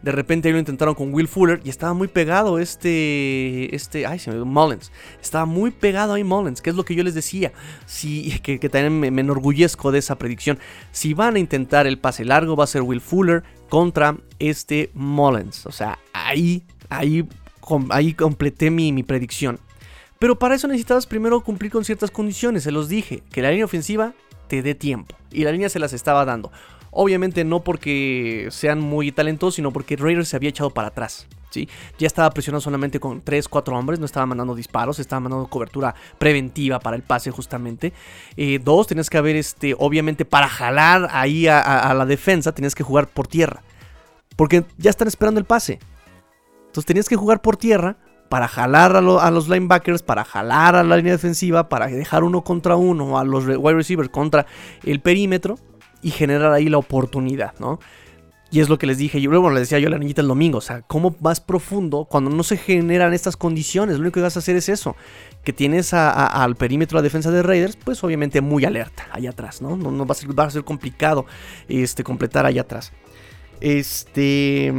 De 0.03 0.12
repente 0.12 0.51
lo 0.51 0.59
intentaron 0.59 0.95
con 0.95 1.12
Will 1.12 1.28
Fuller 1.28 1.61
y 1.64 1.70
estaba 1.70 1.95
muy 1.95 2.09
pegado 2.09 2.59
este, 2.59 3.74
este, 3.74 4.07
ay, 4.07 4.18
se 4.18 4.30
me 4.30 4.36
dio 4.36 4.45
Mullins. 4.45 4.92
Estaba 5.22 5.47
muy 5.47 5.70
pegado 5.70 6.14
ahí 6.14 6.24
Mullins, 6.24 6.61
que 6.61 6.70
es 6.70 6.76
lo 6.76 6.84
que 6.84 6.95
yo 6.95 7.03
les 7.03 7.14
decía, 7.14 7.53
sí, 7.86 8.38
que, 8.42 8.59
también 8.68 9.14
me, 9.14 9.20
enorgullezco 9.20 9.92
de 9.92 9.99
esa 9.99 10.16
predicción. 10.16 10.59
Si 10.92 11.14
van 11.14 11.36
a 11.36 11.38
intentar 11.38 11.86
el 11.86 11.99
pase 11.99 12.24
largo 12.24 12.57
va 12.57 12.64
a 12.64 12.68
ser 12.68 12.82
Will 12.82 13.01
Fuller 13.01 13.42
contra 13.68 14.16
este 14.38 14.90
Mullins, 14.95 15.66
o 15.66 15.72
sea, 15.72 15.99
ahí, 16.12 16.64
ahí, 16.88 17.26
ahí 17.90 18.14
completé 18.14 18.70
mi, 18.70 18.92
mi 18.92 19.03
predicción. 19.03 19.59
Pero 20.18 20.38
para 20.38 20.55
eso 20.55 20.68
necesitabas 20.68 21.07
primero 21.07 21.42
cumplir 21.42 21.70
con 21.70 21.84
ciertas 21.84 22.11
condiciones, 22.11 22.62
se 22.62 22.70
los 22.70 22.88
dije, 22.88 23.22
que 23.30 23.42
la 23.42 23.51
línea 23.51 23.64
ofensiva 23.64 24.14
te 24.49 24.62
dé 24.62 24.74
tiempo. 24.74 25.16
Y 25.30 25.45
la 25.45 25.53
línea 25.53 25.68
se 25.68 25.78
las 25.78 25.92
estaba 25.92 26.24
dando. 26.24 26.53
Obviamente 26.97 27.45
no 27.45 27.64
porque 27.64 28.49
sean 28.51 28.80
muy 28.80 29.11
talentosos, 29.11 29.57
sino 29.57 29.72
porque 29.72 29.97
Raiders 29.97 30.28
se 30.28 30.36
había 30.36 30.51
echado 30.51 30.70
para 30.70 30.88
atrás. 30.88 31.26
¿sí? 31.51 31.68
Ya 31.99 32.07
estaba 32.07 32.30
presionado 32.30 32.61
solamente 32.61 33.01
con 33.01 33.20
3, 33.20 33.49
4 33.49 33.76
hombres, 33.76 33.99
no 33.99 34.07
estaba 34.07 34.26
mandando 34.26 34.55
disparos, 34.55 35.01
estaba 35.01 35.20
mandando 35.20 35.49
cobertura 35.49 35.95
preventiva 36.18 36.78
para 36.78 36.97
el 36.97 37.03
pase 37.03 37.32
justamente. 37.32 37.92
Eh, 38.36 38.61
dos, 38.62 38.86
tenías 38.86 39.11
que 39.11 39.18
haber, 39.18 39.34
este, 39.34 39.74
obviamente 39.78 40.24
para 40.24 40.49
jalar 40.49 41.09
ahí 41.11 41.49
a, 41.49 41.92
la 41.95 42.07
defensa, 42.07 42.53
tenías 42.53 42.76
que 42.76 42.84
jugar 42.84 43.09
por 43.09 43.26
tierra. 43.26 43.62
Porque 44.36 44.64
ya 44.78 44.90
están 44.90 45.09
esperando 45.09 45.40
el 45.40 45.47
pase. 45.47 45.80
Entonces 46.66 46.86
tenías 46.86 47.09
que 47.09 47.16
jugar 47.16 47.42
por 47.42 47.57
tierra 47.57 47.97
para 48.28 48.47
jalar 48.47 48.95
a, 48.95 48.99
a, 48.99 49.30
los 49.32 49.49
linebackers, 49.49 50.03
para 50.03 50.24
jalar 50.24 50.76
a 50.76 50.84
la 50.84 50.97
línea 50.97 51.12
defensiva, 51.12 51.68
para 51.68 51.86
dejar 51.86 52.22
uno 52.22 52.42
contra 52.42 52.76
uno 52.76 53.18
a 53.18 53.24
los 53.24 53.47
wide 53.47 53.74
receivers 53.74 54.09
contra 54.09 54.47
el 54.84 55.01
perímetro 55.01 55.57
y 56.05 56.11
generar 56.11 56.52
ahí 56.52 56.66
la 56.66 56.78
oportunidad, 56.78 57.55
¿no? 57.59 57.80
Y 58.50 58.61
es 58.61 58.68
lo 58.68 58.78
que 58.78 58.86
les 58.86 58.98
dije, 58.98 59.20
yo 59.20 59.30
luego 59.30 59.50
les 59.50 59.62
decía 59.62 59.80
yo 59.80 59.88
a 59.88 59.90
la 59.90 59.98
niñita 59.98 60.20
el 60.20 60.28
domingo, 60.28 60.59
o 60.59 60.61
sea, 60.61 60.82
¿cómo 60.82 61.16
más 61.20 61.40
profundo 61.40 62.07
cuando 62.09 62.30
no 62.30 62.44
se 62.44 62.57
generan 62.57 63.12
estas 63.12 63.36
condiciones? 63.36 63.96
Lo 63.96 64.02
único 64.02 64.14
que 64.14 64.20
vas 64.20 64.36
a 64.36 64.38
hacer 64.38 64.55
es 64.55 64.68
eso, 64.68 64.94
que 65.42 65.52
tienes 65.52 65.92
al 65.92 66.55
perímetro 66.55 66.98
de 66.98 67.02
la 67.02 67.05
defensa 67.05 67.32
de 67.32 67.42
Raiders, 67.42 67.76
pues 67.76 68.05
obviamente 68.05 68.40
muy 68.40 68.64
alerta 68.64 69.09
allá 69.11 69.30
atrás, 69.30 69.61
¿no? 69.61 69.76
No, 69.76 70.07
va, 70.07 70.12
a 70.12 70.14
ser, 70.14 70.38
va 70.38 70.44
a 70.44 70.50
ser 70.50 70.62
complicado 70.62 71.26
este, 71.68 72.05
completar 72.05 72.46
allá 72.46 72.61
atrás. 72.61 72.92
Este... 73.61 74.72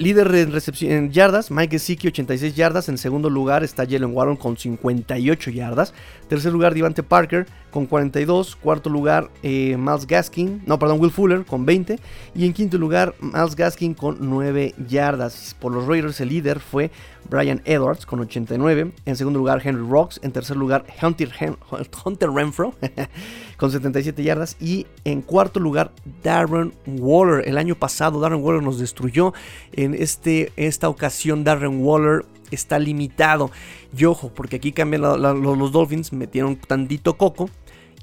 Líder 0.00 0.34
en, 0.34 0.52
en 0.90 1.12
yardas, 1.12 1.50
Mike 1.50 1.72
Gesicki 1.72 2.08
86 2.08 2.56
yardas. 2.56 2.88
En 2.88 2.96
segundo 2.96 3.28
lugar 3.28 3.62
está 3.62 3.84
Jalen 3.84 4.16
Warren 4.16 4.36
con 4.36 4.56
58 4.56 5.50
yardas. 5.50 5.92
Tercer 6.26 6.54
lugar, 6.54 6.72
Devante 6.72 7.02
Parker 7.02 7.44
con 7.70 7.84
42. 7.84 8.56
Cuarto 8.56 8.88
lugar, 8.88 9.28
eh, 9.42 9.76
Miles 9.78 10.06
Gaskin. 10.06 10.62
No, 10.64 10.78
perdón, 10.78 11.00
Will 11.00 11.10
Fuller 11.10 11.44
con 11.44 11.66
20. 11.66 11.98
Y 12.34 12.46
en 12.46 12.54
quinto 12.54 12.78
lugar, 12.78 13.14
Miles 13.20 13.54
Gaskin 13.54 13.92
con 13.92 14.16
9 14.20 14.74
yardas. 14.88 15.54
Por 15.60 15.74
los 15.74 15.86
Raiders, 15.86 16.18
el 16.22 16.30
líder 16.30 16.60
fue 16.60 16.90
Brian 17.28 17.62
Edwards 17.64 18.06
con 18.06 18.20
89. 18.20 18.92
En 19.04 19.16
segundo 19.16 19.38
lugar, 19.38 19.60
Henry 19.64 19.86
Rocks. 19.88 20.20
En 20.22 20.32
tercer 20.32 20.56
lugar, 20.56 20.84
Hunter, 21.02 21.30
Hunter 22.04 22.30
Renfro 22.30 22.74
con 23.56 23.70
77 23.70 24.22
yardas. 24.22 24.56
Y 24.60 24.86
en 25.04 25.22
cuarto 25.22 25.60
lugar, 25.60 25.92
Darren 26.22 26.72
Waller. 26.86 27.46
El 27.46 27.58
año 27.58 27.74
pasado, 27.74 28.20
Darren 28.20 28.42
Waller 28.42 28.62
nos 28.62 28.78
destruyó. 28.78 29.32
En 29.72 29.94
este, 29.94 30.52
esta 30.56 30.88
ocasión, 30.88 31.44
Darren 31.44 31.84
Waller 31.84 32.24
está 32.50 32.78
limitado. 32.78 33.50
Y 33.96 34.04
ojo, 34.04 34.32
porque 34.34 34.56
aquí 34.56 34.72
cambian 34.72 35.02
los 35.02 35.72
Dolphins, 35.72 36.12
metieron 36.12 36.56
tantito 36.56 37.16
coco 37.16 37.50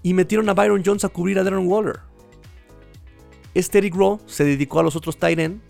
y 0.03 0.13
metieron 0.13 0.47
a 0.49 0.53
Byron 0.53 0.84
Jones 0.86 1.03
a 1.05 1.09
cubrir 1.09 1.39
a 1.39 1.43
Darren 1.43 1.68
Waller. 1.68 1.99
Este 3.53 3.80
Eric 3.80 3.95
Rowe 3.95 4.20
se 4.28 4.43
dedicó 4.43 4.80
a 4.80 4.84
los 4.84 4.95
otros 4.95 5.18
Tyren 5.18 5.61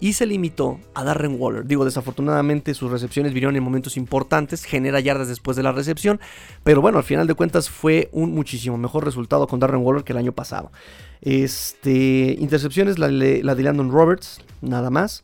y 0.00 0.14
se 0.14 0.26
limitó 0.26 0.80
a 0.94 1.04
Darren 1.04 1.36
Waller. 1.38 1.66
Digo, 1.66 1.84
desafortunadamente 1.84 2.74
sus 2.74 2.90
recepciones 2.90 3.32
vinieron 3.32 3.54
en 3.56 3.62
momentos 3.62 3.96
importantes, 3.96 4.64
genera 4.64 4.98
yardas 5.00 5.28
después 5.28 5.56
de 5.56 5.62
la 5.62 5.72
recepción, 5.72 6.20
pero 6.64 6.80
bueno, 6.80 6.98
al 6.98 7.04
final 7.04 7.26
de 7.26 7.34
cuentas 7.34 7.68
fue 7.68 8.08
un 8.12 8.32
muchísimo 8.34 8.78
mejor 8.78 9.04
resultado 9.04 9.46
con 9.46 9.60
Darren 9.60 9.82
Waller 9.82 10.04
que 10.04 10.12
el 10.12 10.18
año 10.18 10.32
pasado. 10.32 10.72
Este, 11.20 12.36
intercepciones, 12.38 12.98
la, 12.98 13.08
la 13.08 13.54
de 13.54 13.62
Landon 13.62 13.92
Roberts, 13.92 14.40
nada 14.62 14.90
más. 14.90 15.22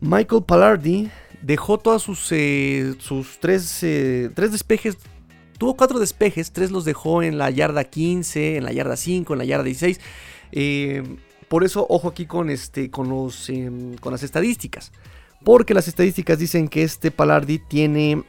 Michael 0.00 0.44
Pallardi 0.44 1.10
dejó 1.42 1.78
todos 1.78 2.02
sus, 2.02 2.28
eh, 2.32 2.94
sus 2.98 3.38
tres, 3.40 3.82
eh, 3.82 4.30
tres 4.34 4.52
despejes. 4.52 4.98
Tuvo 5.58 5.76
cuatro 5.76 5.98
despejes, 5.98 6.52
tres 6.52 6.70
los 6.70 6.84
dejó 6.84 7.22
en 7.22 7.38
la 7.38 7.50
yarda 7.50 7.84
15, 7.84 8.58
en 8.58 8.64
la 8.64 8.72
yarda 8.72 8.96
5, 8.96 9.32
en 9.32 9.38
la 9.38 9.44
yarda 9.44 9.64
16. 9.64 10.00
Eh, 10.52 11.02
por 11.48 11.64
eso, 11.64 11.86
ojo 11.88 12.08
aquí 12.08 12.26
con, 12.26 12.50
este, 12.50 12.90
con, 12.90 13.08
los, 13.08 13.48
em, 13.50 13.96
con 13.96 14.12
las 14.12 14.22
estadísticas. 14.22 14.92
Porque 15.44 15.74
las 15.74 15.88
estadísticas 15.88 16.38
dicen 16.38 16.68
que 16.68 16.82
este 16.82 17.10
Palardi 17.10 17.58
tiene 17.58 18.24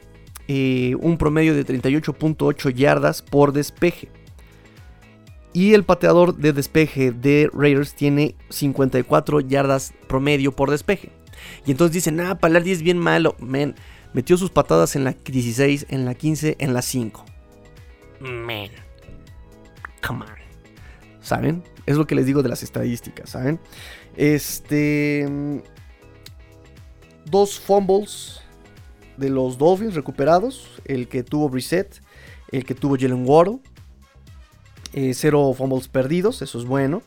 un 0.48 1.18
promedio 1.18 1.54
de 1.54 1.66
38.8 1.66 2.70
yardas 2.70 3.20
por 3.20 3.52
despeje. 3.52 4.08
Y 5.52 5.74
el 5.74 5.84
pateador 5.84 6.36
de 6.36 6.52
despeje 6.52 7.10
de 7.10 7.50
Raiders 7.52 7.94
tiene 7.94 8.34
54 8.48 9.40
yardas 9.40 9.92
promedio 10.06 10.52
por 10.52 10.70
despeje. 10.70 11.10
Y 11.66 11.72
entonces 11.72 11.94
dicen, 11.94 12.20
ah, 12.20 12.38
Palardi 12.38 12.70
es 12.70 12.82
bien 12.82 12.98
malo. 12.98 13.36
Men, 13.40 13.74
metió 14.12 14.36
sus 14.36 14.50
patadas 14.50 14.96
en 14.96 15.04
la 15.04 15.12
16, 15.12 15.86
en 15.90 16.04
la 16.04 16.14
15, 16.14 16.56
en 16.58 16.74
la 16.74 16.82
5. 16.82 17.24
Man. 18.20 18.70
Come 20.06 20.24
on. 20.24 20.37
¿Saben? 21.28 21.62
Es 21.84 21.96
lo 21.98 22.06
que 22.06 22.14
les 22.14 22.24
digo 22.24 22.42
de 22.42 22.48
las 22.48 22.62
estadísticas, 22.62 23.28
¿saben? 23.28 23.60
Este. 24.16 25.26
mm, 25.28 25.58
Dos 27.26 27.60
fumbles 27.60 28.40
de 29.18 29.28
los 29.28 29.58
Dolphins 29.58 29.94
recuperados. 29.94 30.80
El 30.86 31.06
que 31.08 31.22
tuvo 31.22 31.50
Brissett, 31.50 32.00
el 32.50 32.64
que 32.64 32.74
tuvo 32.74 32.96
Jalen 32.98 33.28
Waddle. 33.28 33.58
Eh, 34.94 35.12
cero 35.12 35.52
fumbles 35.54 35.86
perdidos, 35.88 36.40
eso 36.40 36.58
es 36.58 36.64
bueno. 36.64 37.02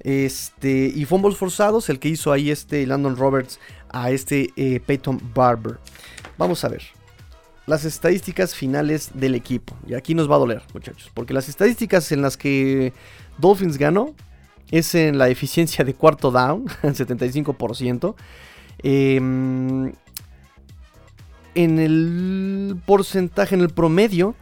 Este, 0.00 0.90
y 0.92 1.04
fumbles 1.04 1.36
forzados, 1.36 1.88
el 1.90 2.00
que 2.00 2.08
hizo 2.08 2.32
ahí 2.32 2.50
este 2.50 2.84
Landon 2.88 3.16
Roberts 3.16 3.60
a 3.90 4.10
este 4.10 4.50
eh, 4.56 4.80
Peyton 4.84 5.20
Barber. 5.32 5.78
Vamos 6.36 6.64
a 6.64 6.68
ver 6.68 6.82
las 7.70 7.84
estadísticas 7.84 8.56
finales 8.56 9.10
del 9.14 9.36
equipo. 9.36 9.76
Y 9.86 9.94
aquí 9.94 10.12
nos 10.12 10.28
va 10.28 10.34
a 10.34 10.38
doler, 10.40 10.60
muchachos. 10.74 11.08
Porque 11.14 11.32
las 11.32 11.48
estadísticas 11.48 12.10
en 12.10 12.20
las 12.20 12.36
que 12.36 12.92
Dolphins 13.38 13.78
ganó 13.78 14.12
es 14.72 14.96
en 14.96 15.18
la 15.18 15.28
eficiencia 15.28 15.84
de 15.84 15.94
cuarto 15.94 16.32
down, 16.32 16.66
75%. 16.82 18.16
Em, 18.82 19.92
en 21.54 21.78
el 21.78 22.76
porcentaje, 22.84 23.54
en 23.54 23.60
el 23.60 23.70
promedio 23.70 24.34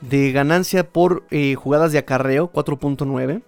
de 0.00 0.32
ganancia 0.32 0.88
por 0.88 1.24
eh, 1.30 1.56
jugadas 1.56 1.92
de 1.92 1.98
acarreo, 1.98 2.50
4.9. 2.50 3.42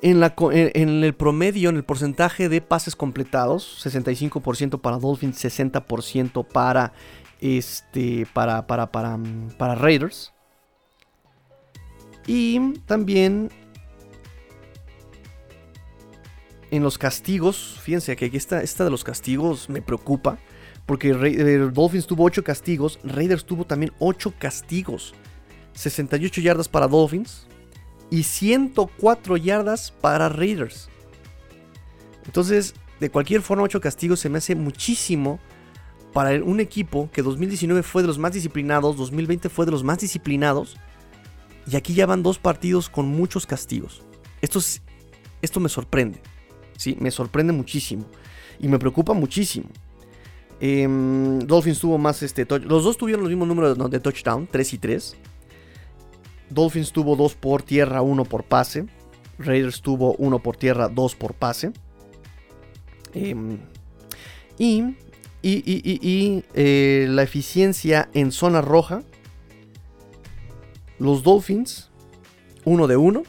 En, 0.00 0.20
la 0.20 0.34
en 0.38 1.04
el 1.04 1.14
promedio, 1.14 1.68
en 1.68 1.76
el 1.76 1.84
porcentaje 1.84 2.48
de 2.48 2.62
pases 2.62 2.96
completados, 2.96 3.84
65% 3.84 4.80
para 4.80 4.96
Dolphins, 4.96 5.44
60% 5.44 6.46
para 6.46 6.94
este 7.40 8.26
para 8.32 8.66
para 8.66 8.90
para 8.90 9.18
para 9.58 9.74
Raiders. 9.74 10.32
Y 12.26 12.72
también 12.86 13.50
en 16.70 16.82
los 16.82 16.98
castigos, 16.98 17.78
fíjense 17.82 18.16
que 18.16 18.26
aquí 18.26 18.36
está 18.36 18.62
esta 18.62 18.84
de 18.84 18.90
los 18.90 19.04
castigos 19.04 19.68
me 19.68 19.80
preocupa 19.80 20.38
porque 20.86 21.10
eh, 21.10 21.58
Dolphins 21.72 22.06
tuvo 22.06 22.24
8 22.24 22.44
castigos, 22.44 22.98
Raiders 23.02 23.44
tuvo 23.44 23.66
también 23.66 23.92
8 23.98 24.34
castigos. 24.38 25.14
68 25.74 26.40
yardas 26.40 26.68
para 26.68 26.88
Dolphins 26.88 27.46
y 28.08 28.22
104 28.22 29.36
yardas 29.36 29.90
para 29.90 30.28
Raiders. 30.28 30.88
Entonces, 32.24 32.74
de 32.98 33.10
cualquier 33.10 33.42
forma, 33.42 33.64
8 33.64 33.80
castigos 33.80 34.20
se 34.20 34.28
me 34.30 34.38
hace 34.38 34.54
muchísimo 34.54 35.38
para 36.16 36.42
un 36.42 36.60
equipo 36.60 37.10
que 37.12 37.20
2019 37.20 37.82
fue 37.82 38.00
de 38.00 38.08
los 38.08 38.18
más 38.18 38.32
disciplinados, 38.32 38.96
2020 38.96 39.50
fue 39.50 39.66
de 39.66 39.72
los 39.72 39.84
más 39.84 39.98
disciplinados, 39.98 40.78
y 41.70 41.76
aquí 41.76 41.92
ya 41.92 42.06
van 42.06 42.22
dos 42.22 42.38
partidos 42.38 42.88
con 42.88 43.06
muchos 43.06 43.44
castigos. 43.44 44.02
Esto, 44.40 44.58
es- 44.60 44.80
esto 45.42 45.60
me 45.60 45.68
sorprende, 45.68 46.22
¿sí? 46.78 46.96
Me 47.00 47.10
sorprende 47.10 47.52
muchísimo, 47.52 48.06
y 48.58 48.66
me 48.66 48.78
preocupa 48.78 49.12
muchísimo. 49.12 49.66
Em, 50.58 51.38
Dolphins 51.40 51.80
tuvo 51.80 51.98
más 51.98 52.22
este 52.22 52.46
Los 52.60 52.82
dos 52.84 52.96
tuvieron 52.96 53.20
los 53.22 53.28
mismos 53.28 53.46
números 53.48 53.76
de, 53.76 53.88
de 53.90 54.00
touchdown, 54.00 54.48
3 54.50 54.72
y 54.72 54.78
3. 54.78 55.16
Dolphins 56.48 56.92
tuvo 56.92 57.14
2 57.14 57.34
por 57.34 57.60
tierra, 57.62 58.00
1 58.00 58.24
por 58.24 58.42
pase. 58.44 58.86
Raiders 59.38 59.82
tuvo 59.82 60.14
1 60.14 60.38
por 60.38 60.56
tierra, 60.56 60.88
2 60.88 61.14
por 61.14 61.34
pase. 61.34 61.72
Em, 63.12 63.58
y 64.58 64.96
y, 65.48 66.44
eh, 66.54 67.06
la 67.08 67.22
eficiencia 67.22 68.08
en 68.14 68.32
zona 68.32 68.60
roja. 68.60 69.02
Los 70.98 71.22
Dolphins, 71.22 71.90
1 72.64 72.86
de 72.86 72.96
1. 72.96 73.22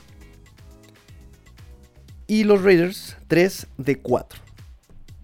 Y 2.27 2.43
los 2.43 2.63
Raiders, 2.63 3.17
3 3.27 3.67
de 3.77 3.99
4. 3.99 4.39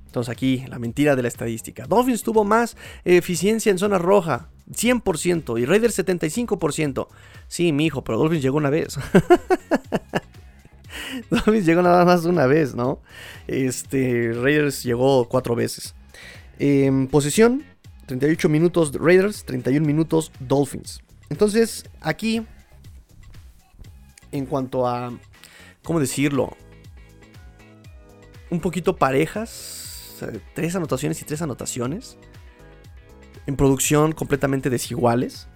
Entonces 0.06 0.32
aquí 0.32 0.66
la 0.68 0.78
mentira 0.78 1.16
de 1.16 1.24
la 1.24 1.28
estadística. 1.28 1.88
Dolphins 1.88 2.22
tuvo 2.22 2.44
más 2.44 2.78
eficiencia 3.04 3.72
en 3.72 3.80
zona 3.80 3.98
roja, 3.98 4.50
100%. 4.72 5.60
Y 5.60 5.66
Raiders 5.66 5.98
75%. 5.98 7.08
Sí, 7.48 7.72
mi 7.72 7.88
hijo, 7.88 8.04
pero 8.04 8.20
Dolphins 8.20 8.44
llegó 8.44 8.58
una 8.58 8.70
vez. 8.70 9.00
Dolphins 11.32 11.66
llegó 11.66 11.82
nada 11.82 12.06
más 12.06 12.26
una 12.26 12.46
vez, 12.46 12.76
¿no? 12.76 13.02
Este, 13.48 14.32
Raiders 14.34 14.84
llegó 14.84 15.28
cuatro 15.28 15.56
veces. 15.56 15.96
En 16.60 17.08
posesión, 17.08 17.64
38 18.06 18.50
minutos 18.50 18.94
Raiders, 18.94 19.46
31 19.46 19.86
minutos 19.86 20.32
Dolphins. 20.40 21.02
Entonces, 21.30 21.86
aquí, 22.02 22.46
en 24.32 24.46
cuanto 24.46 24.88
a, 24.88 25.18
¿cómo 25.84 26.00
decirlo? 26.00 26.56
Un 28.50 28.60
poquito 28.60 28.96
parejas, 28.96 30.16
tres 30.54 30.76
anotaciones 30.76 31.22
y 31.22 31.26
tres 31.26 31.42
anotaciones. 31.42 32.18
En 33.46 33.56
producción 33.56 34.12
completamente 34.14 34.70
desiguales. 34.70 35.48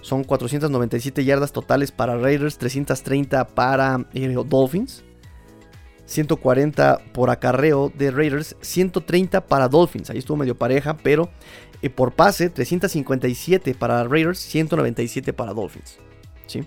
Son 0.00 0.24
497 0.24 1.24
yardas 1.24 1.52
totales 1.52 1.92
para 1.92 2.16
Raiders, 2.16 2.58
330 2.58 3.46
para 3.48 4.06
eh, 4.14 4.34
Dolphins. 4.46 5.04
140 6.06 7.00
por 7.12 7.30
acarreo 7.30 7.92
de 7.94 8.10
Raiders, 8.10 8.56
130 8.60 9.46
para 9.46 9.68
Dolphins. 9.68 10.10
Ahí 10.10 10.18
estuvo 10.18 10.36
medio 10.36 10.56
pareja, 10.56 10.96
pero 10.96 11.30
eh, 11.80 11.90
por 11.90 12.12
pase, 12.12 12.50
357 12.50 13.74
para 13.74 14.04
Raiders, 14.04 14.38
197 14.38 15.32
para 15.32 15.52
Dolphins. 15.52 15.98
¿Sí? 16.46 16.64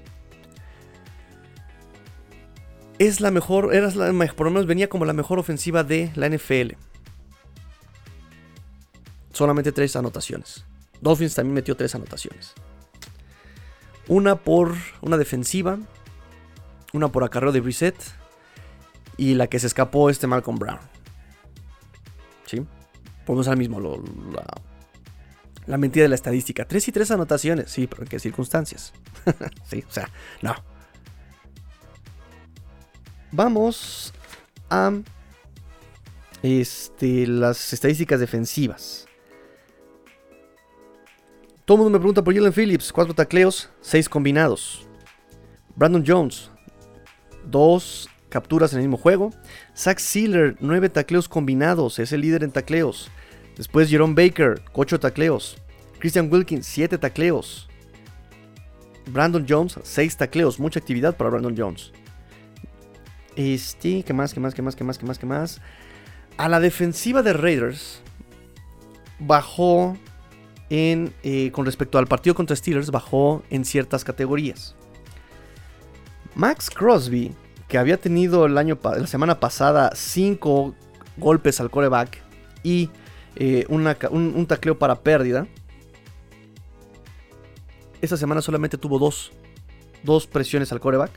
Es 2.97 3.19
la 3.19 3.31
mejor, 3.31 3.73
era 3.73 3.89
la, 3.91 4.33
por 4.33 4.45
lo 4.47 4.51
menos 4.51 4.65
venía 4.65 4.89
como 4.89 5.05
la 5.05 5.13
mejor 5.13 5.39
ofensiva 5.39 5.83
de 5.83 6.11
la 6.15 6.29
NFL. 6.29 6.75
Solamente 9.31 9.71
tres 9.71 9.95
anotaciones. 9.95 10.65
Dolphins 11.01 11.35
también 11.35 11.55
metió 11.55 11.75
tres 11.75 11.93
anotaciones. 11.93 12.53
Una 14.07 14.35
por 14.35 14.75
una 15.01 15.17
defensiva, 15.17 15.77
una 16.93 17.09
por 17.09 17.23
acarreo 17.23 17.51
de 17.51 17.59
Brissett 17.59 17.95
y 19.17 19.33
la 19.35 19.47
que 19.47 19.59
se 19.59 19.67
escapó 19.67 20.09
este 20.09 20.27
Malcolm 20.27 20.57
Brown. 20.57 20.79
¿Sí? 22.45 22.65
Podemos 23.25 23.47
al 23.47 23.57
mismo 23.57 23.79
lo- 23.79 24.03
la, 24.31 24.45
la 25.65 25.77
mentira 25.77 26.03
de 26.03 26.09
la 26.09 26.15
estadística. 26.15 26.65
Tres 26.65 26.87
y 26.87 26.91
tres 26.91 27.11
anotaciones, 27.11 27.71
sí, 27.71 27.87
pero 27.87 28.03
¿en 28.03 28.07
qué 28.09 28.19
circunstancias? 28.19 28.93
sí, 29.65 29.83
o 29.87 29.91
sea, 29.91 30.09
no. 30.41 30.53
Vamos 33.31 34.13
a 34.69 34.91
este, 36.43 37.27
las 37.27 37.73
estadísticas 37.73 38.19
defensivas. 38.19 39.07
Todo 41.65 41.77
el 41.77 41.83
mundo 41.83 41.97
me 41.97 41.99
pregunta 42.01 42.23
por 42.23 42.33
Jalen 42.35 42.53
Phillips. 42.53 42.93
Cuatro 42.93 43.13
tacleos, 43.15 43.69
seis 43.81 44.07
combinados. 44.07 44.87
Brandon 45.75 46.03
Jones, 46.05 46.51
dos 47.45 48.07
capturas 48.35 48.73
en 48.73 48.79
el 48.79 48.85
mismo 48.85 48.97
juego. 48.97 49.29
Zach 49.73 49.97
Sealer, 49.97 50.57
nueve 50.59 50.89
tacleos 50.89 51.29
combinados, 51.29 51.99
es 51.99 52.11
el 52.11 52.19
líder 52.19 52.43
en 52.43 52.51
tacleos. 52.51 53.09
Después 53.55 53.89
Jerome 53.89 54.13
Baker, 54.13 54.61
ocho 54.73 54.99
tacleos. 54.99 55.55
Christian 55.99 56.27
Wilkins, 56.29 56.65
siete 56.65 56.97
tacleos. 56.97 57.69
Brandon 59.07 59.45
Jones, 59.47 59.79
seis 59.83 60.17
tacleos. 60.17 60.59
Mucha 60.59 60.81
actividad 60.81 61.15
para 61.15 61.29
Brandon 61.29 61.55
Jones. 61.57 61.93
Este, 63.37 64.03
¿qué 64.03 64.11
más? 64.11 64.33
¿Qué 64.33 64.41
más? 64.41 64.53
¿Qué 64.53 64.61
más? 64.61 64.75
¿Qué 64.75 64.83
más? 64.83 64.97
¿Qué 64.97 65.05
más? 65.05 65.17
¿Qué 65.17 65.25
más? 65.25 65.61
A 66.35 66.49
la 66.49 66.59
defensiva 66.59 67.21
de 67.21 67.31
Raiders 67.31 68.01
bajó 69.17 69.95
en, 70.69 71.13
eh, 71.23 71.51
con 71.53 71.65
respecto 71.65 71.99
al 71.99 72.07
partido 72.07 72.35
contra 72.35 72.57
Steelers, 72.57 72.91
bajó 72.91 73.43
en 73.49 73.63
ciertas 73.63 74.03
categorías. 74.03 74.75
Max 76.35 76.69
Crosby, 76.69 77.33
que 77.67 77.77
había 77.77 77.97
tenido 77.97 78.45
el 78.45 78.57
año, 78.57 78.77
la 78.83 79.07
semana 79.07 79.39
pasada 79.39 79.91
5 79.95 80.75
golpes 81.17 81.59
al 81.59 81.69
coreback 81.71 82.21
y 82.63 82.89
eh, 83.35 83.65
un, 83.69 83.85
un 84.11 84.45
tacleo 84.47 84.77
para 84.77 84.95
pérdida, 85.01 85.47
esta 88.01 88.17
semana 88.17 88.41
solamente 88.41 88.77
tuvo 88.77 88.99
dos, 88.99 89.31
dos 90.03 90.27
presiones 90.27 90.71
al 90.71 90.79
coreback 90.79 91.11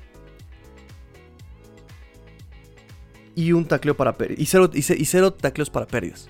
y 3.35 3.53
un 3.53 3.67
tacleo 3.67 3.97
para. 3.97 4.17
Y 4.37 4.47
cero, 4.47 4.71
y 4.73 4.83
ce- 4.83 4.97
y 4.99 5.05
cero 5.05 5.33
tacleos 5.33 5.71
para 5.71 5.87
pérdidas. 5.87 6.29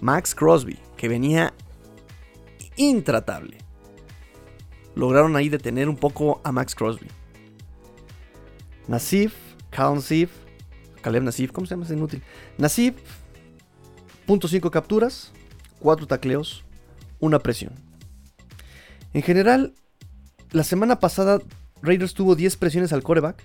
Max 0.00 0.34
Crosby, 0.34 0.78
que 0.96 1.08
venía 1.08 1.52
intratable. 2.76 3.58
Lograron 4.94 5.34
ahí 5.36 5.48
detener 5.48 5.88
un 5.88 5.96
poco 5.96 6.40
a 6.44 6.52
Max 6.52 6.74
Crosby. 6.74 7.08
Nasif, 8.88 9.34
Cal 9.70 9.94
Nasif, 9.94 10.30
Caleb 11.02 11.22
Nasif, 11.22 11.52
¿cómo 11.52 11.66
se 11.66 11.74
llama 11.74 11.84
ese 11.84 11.94
inútil? 11.94 12.22
Nasif, 12.56 12.96
.5 14.26 14.70
capturas, 14.70 15.32
4 15.80 16.06
tacleos, 16.06 16.64
una 17.20 17.38
presión. 17.38 17.72
En 19.14 19.22
general, 19.22 19.74
la 20.50 20.64
semana 20.64 21.00
pasada 21.00 21.40
Raiders 21.82 22.14
tuvo 22.14 22.34
10 22.34 22.56
presiones 22.56 22.92
al 22.92 23.02
coreback. 23.02 23.42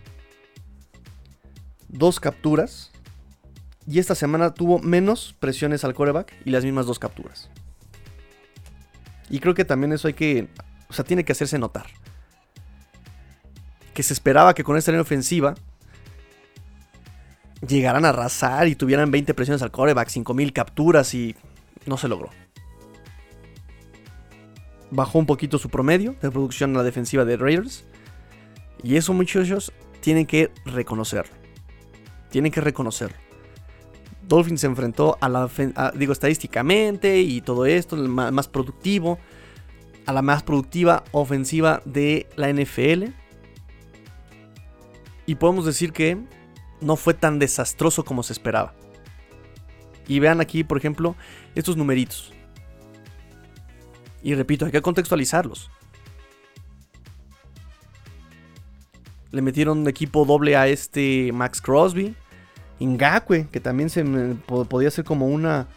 dos 1.89 2.19
capturas. 2.19 2.91
Y 3.85 3.99
esta 3.99 4.15
semana 4.15 4.53
tuvo 4.53 4.79
menos 4.79 5.35
presiones 5.39 5.83
al 5.83 5.93
coreback 5.93 6.33
y 6.45 6.51
las 6.51 6.63
mismas 6.63 6.85
dos 6.85 6.99
capturas. 6.99 7.49
Y 9.29 9.39
creo 9.39 9.53
que 9.53 9.65
también 9.65 9.91
eso 9.91 10.07
hay 10.07 10.13
que. 10.13 10.47
O 10.89 10.93
sea, 10.93 11.03
tiene 11.05 11.25
que 11.25 11.33
hacerse 11.33 11.59
notar. 11.59 11.87
Que 13.93 14.03
se 14.03 14.13
esperaba 14.13 14.53
que 14.53 14.63
con 14.63 14.77
esta 14.77 14.91
línea 14.91 15.01
ofensiva 15.01 15.55
llegaran 17.67 18.05
a 18.05 18.09
arrasar 18.09 18.67
y 18.67 18.75
tuvieran 18.75 19.11
20 19.11 19.33
presiones 19.33 19.61
al 19.61 19.71
coreback, 19.71 20.09
5000 20.09 20.53
capturas 20.53 21.13
y 21.13 21.35
no 21.85 21.97
se 21.97 22.07
logró. 22.07 22.29
Bajó 24.91 25.19
un 25.19 25.25
poquito 25.25 25.57
su 25.57 25.69
promedio 25.69 26.15
de 26.21 26.29
producción 26.29 26.71
en 26.71 26.77
la 26.77 26.83
defensiva 26.83 27.25
de 27.25 27.37
Raiders. 27.37 27.85
Y 28.83 28.97
eso, 28.97 29.13
muchachos, 29.13 29.71
tienen 30.01 30.25
que 30.25 30.51
reconocerlo. 30.65 31.33
Tienen 32.29 32.51
que 32.51 32.61
reconocerlo. 32.61 33.17
Dolphins 34.27 34.61
se 34.61 34.67
enfrentó 34.67 35.17
a 35.21 35.29
la, 35.29 35.49
digo, 35.95 36.13
estadísticamente 36.13 37.21
y 37.21 37.41
todo 37.41 37.65
esto, 37.65 37.95
el 37.95 38.07
más 38.09 38.47
productivo, 38.47 39.19
a 40.05 40.13
la 40.13 40.21
más 40.21 40.43
productiva 40.43 41.03
ofensiva 41.11 41.81
de 41.85 42.27
la 42.35 42.51
NFL. 42.51 43.11
Y 45.25 45.35
podemos 45.35 45.65
decir 45.65 45.93
que 45.93 46.17
no 46.81 46.95
fue 46.95 47.13
tan 47.13 47.39
desastroso 47.39 48.03
como 48.03 48.23
se 48.23 48.33
esperaba. 48.33 48.73
Y 50.07 50.19
vean 50.19 50.41
aquí, 50.41 50.63
por 50.63 50.77
ejemplo, 50.77 51.15
estos 51.55 51.77
numeritos. 51.77 52.33
Y 54.21 54.35
repito, 54.35 54.65
hay 54.65 54.71
que 54.71 54.81
contextualizarlos. 54.81 55.69
Le 59.31 59.41
metieron 59.41 59.87
equipo 59.87 60.25
doble 60.25 60.55
a 60.55 60.67
este 60.67 61.31
Max 61.33 61.61
Crosby. 61.61 62.15
Ngakwe, 62.79 63.47
que 63.49 63.59
también 63.59 63.89
se 63.89 64.03
podía 64.47 64.91
ser 64.91 65.05
como 65.05 65.27
una, 65.27 65.67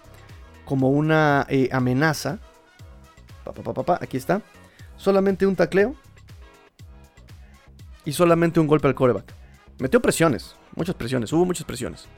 como 0.64 0.90
una 0.90 1.46
eh, 1.48 1.68
amenaza. 1.72 2.38
aquí 4.00 4.16
está. 4.16 4.42
Solamente 4.96 5.46
un 5.46 5.56
tacleo. 5.56 5.94
Y 8.06 8.12
solamente 8.12 8.58
un 8.58 8.66
golpe 8.66 8.88
al 8.88 8.94
coreback. 8.94 9.34
Metió 9.78 10.00
presiones. 10.00 10.56
Muchas 10.74 10.94
presiones. 10.94 11.30
Hubo 11.32 11.44
muchas 11.44 11.66
presiones. 11.66 12.08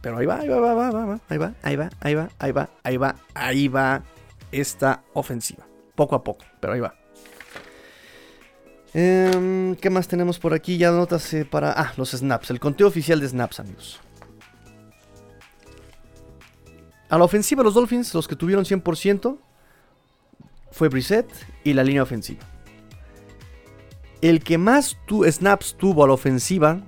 Pero 0.00 0.18
ahí 0.18 0.26
va, 0.26 0.36
ahí 0.36 0.48
va, 0.48 0.60
va, 0.60 1.20
ahí 1.28 1.38
va, 1.38 1.54
ahí 1.62 1.76
va, 1.76 1.90
ahí 2.00 2.14
va, 2.14 2.28
ahí 2.38 2.52
va, 2.52 2.68
ahí 2.84 2.96
va, 2.96 3.16
ahí 3.34 3.68
va 3.68 4.02
esta 4.52 5.02
ofensiva. 5.12 5.66
Poco 5.94 6.14
a 6.14 6.22
poco, 6.22 6.44
pero 6.60 6.72
ahí 6.72 6.80
va. 6.80 6.94
Em, 8.94 9.74
¿Qué 9.76 9.90
más 9.90 10.08
tenemos 10.08 10.38
por 10.38 10.54
aquí? 10.54 10.78
Ya 10.78 10.90
notas 10.90 11.34
para... 11.50 11.72
Ah, 11.72 11.92
los 11.96 12.10
snaps. 12.12 12.50
El 12.50 12.60
conteo 12.60 12.86
oficial 12.86 13.20
de 13.20 13.28
snaps, 13.28 13.60
amigos. 13.60 14.00
A 17.08 17.18
la 17.18 17.24
ofensiva, 17.24 17.62
los 17.62 17.74
Dolphins, 17.74 18.14
los 18.14 18.28
que 18.28 18.36
tuvieron 18.36 18.64
100%, 18.64 19.38
fue 20.70 20.88
Brissett 20.88 21.28
y 21.64 21.72
la 21.72 21.84
línea 21.84 22.02
ofensiva. 22.02 22.40
El 24.20 24.42
que 24.42 24.58
más 24.58 24.96
snaps 25.08 25.76
tuvo 25.78 26.04
a 26.04 26.08
la 26.08 26.14
ofensiva, 26.14 26.80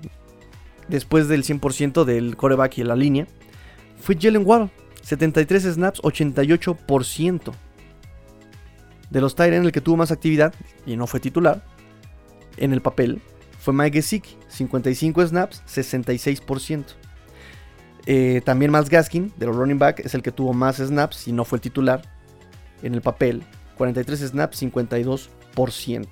después 0.89 1.29
del 1.29 1.45
100% 1.45 2.05
del 2.05 2.37
coreback 2.37 2.79
y 2.79 2.85
la 2.85 2.97
línea, 2.97 3.27
fue 4.01 4.17
Jalen 4.21 4.45
Waddle. 4.45 4.71
73 5.03 5.63
snaps, 5.75 6.03
88%. 6.03 7.53
De 9.11 9.21
los 9.21 9.35
Tyrants, 9.35 9.67
el 9.67 9.73
que 9.73 9.81
tuvo 9.81 9.97
más 9.97 10.13
actividad 10.13 10.55
y 10.87 10.97
no 10.97 11.07
fue 11.07 11.21
titular, 11.21 11.65
en 12.57 12.73
el 12.73 12.81
papel 12.81 13.21
fue 13.59 13.75
Mike 13.75 13.99
Gesicki, 13.99 14.37
55 14.49 15.27
snaps, 15.27 15.63
66%. 15.67 16.85
Eh, 18.07 18.41
también 18.45 18.73
Miles 18.73 18.89
Gaskin, 18.89 19.33
de 19.37 19.47
los 19.47 19.57
running 19.57 19.79
back, 19.79 20.01
es 20.01 20.15
el 20.15 20.23
que 20.23 20.33
tuvo 20.33 20.53
más 20.53 20.77
snaps 20.77 21.29
y 21.29 21.33
no 21.33 21.45
fue 21.45 21.57
el 21.57 21.63
titular. 21.63 22.03
En 22.83 22.95
el 22.95 23.03
papel, 23.03 23.43
43 23.81 24.21
snaps, 24.21 24.63
52%. 24.63 26.07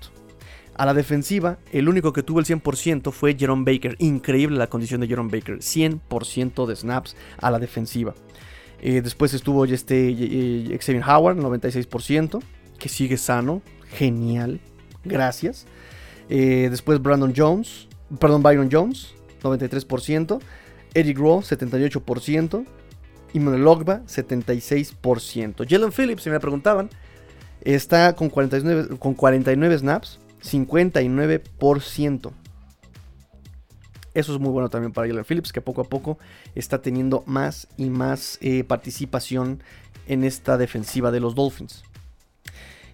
A 0.74 0.86
la 0.86 0.94
defensiva, 0.94 1.58
el 1.70 1.90
único 1.90 2.14
que 2.14 2.22
tuvo 2.22 2.40
el 2.40 2.46
100% 2.46 3.12
fue 3.12 3.36
Jerome 3.38 3.70
Baker. 3.70 3.94
Increíble 3.98 4.56
la 4.56 4.68
condición 4.68 5.02
de 5.02 5.06
Jerome 5.06 5.30
Baker. 5.30 5.58
100% 5.58 6.64
de 6.64 6.76
snaps 6.76 7.14
a 7.36 7.50
la 7.50 7.58
defensiva. 7.58 8.14
Eh, 8.80 9.02
después 9.02 9.34
estuvo 9.34 9.66
este 9.66 10.08
eh, 10.08 10.78
Xavier 10.80 11.04
Howard, 11.06 11.36
96%, 11.36 12.40
que 12.78 12.88
sigue 12.88 13.18
sano. 13.18 13.60
Genial. 13.92 14.60
Gracias. 15.04 15.66
Eh, 16.30 16.68
después 16.70 17.02
Brandon 17.02 17.34
Jones, 17.36 17.86
perdón, 18.18 18.42
Byron 18.42 18.70
Jones, 18.72 19.14
93%. 19.42 20.40
Eric 20.94 21.18
Rowe, 21.18 21.42
78%. 21.42 22.64
Y 23.34 23.40
Logba, 23.40 24.00
76%. 24.06 25.66
Jalen 25.68 25.92
Phillips, 25.92 26.22
si 26.22 26.30
me 26.30 26.40
preguntaban, 26.40 26.88
está 27.62 28.14
con 28.14 28.28
49, 28.30 28.98
con 28.98 29.14
49 29.14 29.78
snaps, 29.78 30.18
59%. 30.42 32.32
Eso 34.14 34.34
es 34.34 34.40
muy 34.40 34.50
bueno 34.50 34.68
también 34.68 34.92
para 34.92 35.06
Jalen 35.06 35.24
Phillips, 35.24 35.52
que 35.52 35.60
poco 35.60 35.82
a 35.82 35.84
poco 35.84 36.18
está 36.54 36.82
teniendo 36.82 37.22
más 37.26 37.68
y 37.76 37.90
más 37.90 38.38
eh, 38.40 38.64
participación 38.64 39.62
en 40.06 40.24
esta 40.24 40.56
defensiva 40.56 41.10
de 41.10 41.20
los 41.20 41.34
Dolphins. 41.34 41.84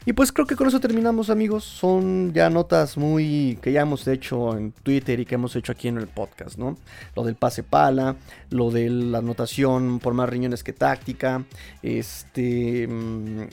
Y 0.06 0.12
pues 0.12 0.32
creo 0.32 0.46
que 0.46 0.54
con 0.54 0.68
eso 0.68 0.80
terminamos 0.80 1.30
amigos. 1.30 1.64
Son 1.64 2.34
ya 2.34 2.50
notas 2.50 2.98
muy 2.98 3.58
que 3.62 3.72
ya 3.72 3.80
hemos 3.80 4.06
hecho 4.06 4.56
en 4.56 4.72
Twitter 4.72 5.18
y 5.18 5.24
que 5.24 5.36
hemos 5.36 5.56
hecho 5.56 5.72
aquí 5.72 5.88
en 5.88 5.96
el 5.96 6.08
podcast, 6.08 6.58
¿no? 6.58 6.76
Lo 7.16 7.24
del 7.24 7.36
pase 7.36 7.62
pala, 7.62 8.16
lo 8.50 8.70
de 8.70 8.90
la 8.90 9.18
anotación 9.18 10.00
por 10.00 10.12
más 10.12 10.28
riñones 10.28 10.62
que 10.62 10.74
táctica, 10.74 11.44
este, 11.82 12.86
mm, 12.86 13.44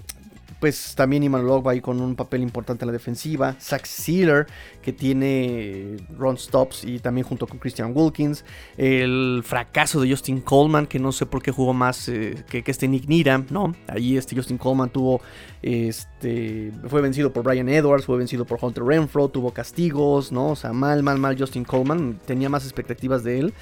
pues 0.62 0.94
también 0.94 1.24
Iman 1.24 1.44
va 1.44 1.72
ahí 1.72 1.82
con 1.82 2.00
un 2.00 2.16
papel 2.16 2.44
importante 2.44 2.86
en 2.86 2.88
la 2.88 2.94
defensiva. 2.94 3.56
Zach 3.60 3.84
Sealer, 3.84 4.46
que 4.84 4.94
tiene 4.94 5.98
run 6.16 6.38
stops 6.38 6.84
y 6.86 7.00
también 7.00 7.26
junto 7.26 7.48
con 7.48 7.58
Christian 7.58 7.94
Wilkins. 7.96 8.46
El 8.78 9.42
fracaso 9.44 10.00
de 10.00 10.12
Justin 10.12 10.40
Coleman, 10.40 10.86
que 10.86 11.00
no 11.00 11.12
sé 11.12 11.26
por 11.26 11.42
qué 11.42 11.50
jugó 11.50 11.74
más 11.74 12.08
eh, 12.10 12.46
que, 12.48 12.64
este 12.64 12.88
Nick 12.88 13.08
Needham, 13.08 13.48
¿no? 13.50 13.76
Ahí 13.88 14.18
este 14.18 14.36
Justin 14.36 14.60
Coleman 14.60 14.92
tuvo, 14.92 15.22
este, 15.64 16.72
fue 16.88 17.02
vencido 17.02 17.34
por 17.34 17.44
Brian 17.44 17.68
Edwards, 17.68 18.06
fue 18.06 18.20
vencido 18.20 18.46
por 18.46 18.60
Hunter 18.62 18.84
Renfro, 18.84 19.30
tuvo 19.30 19.52
castigos, 19.52 20.32
¿no? 20.32 20.50
O 20.50 20.56
sea, 20.56 20.74
mal, 20.74 21.02
mal, 21.02 21.18
mal 21.18 21.36
Justin 21.40 21.64
Coleman. 21.64 22.20
Tenía 22.24 22.50
más 22.50 22.66
expectativas 22.66 23.24
de 23.24 23.40
él. 23.40 23.54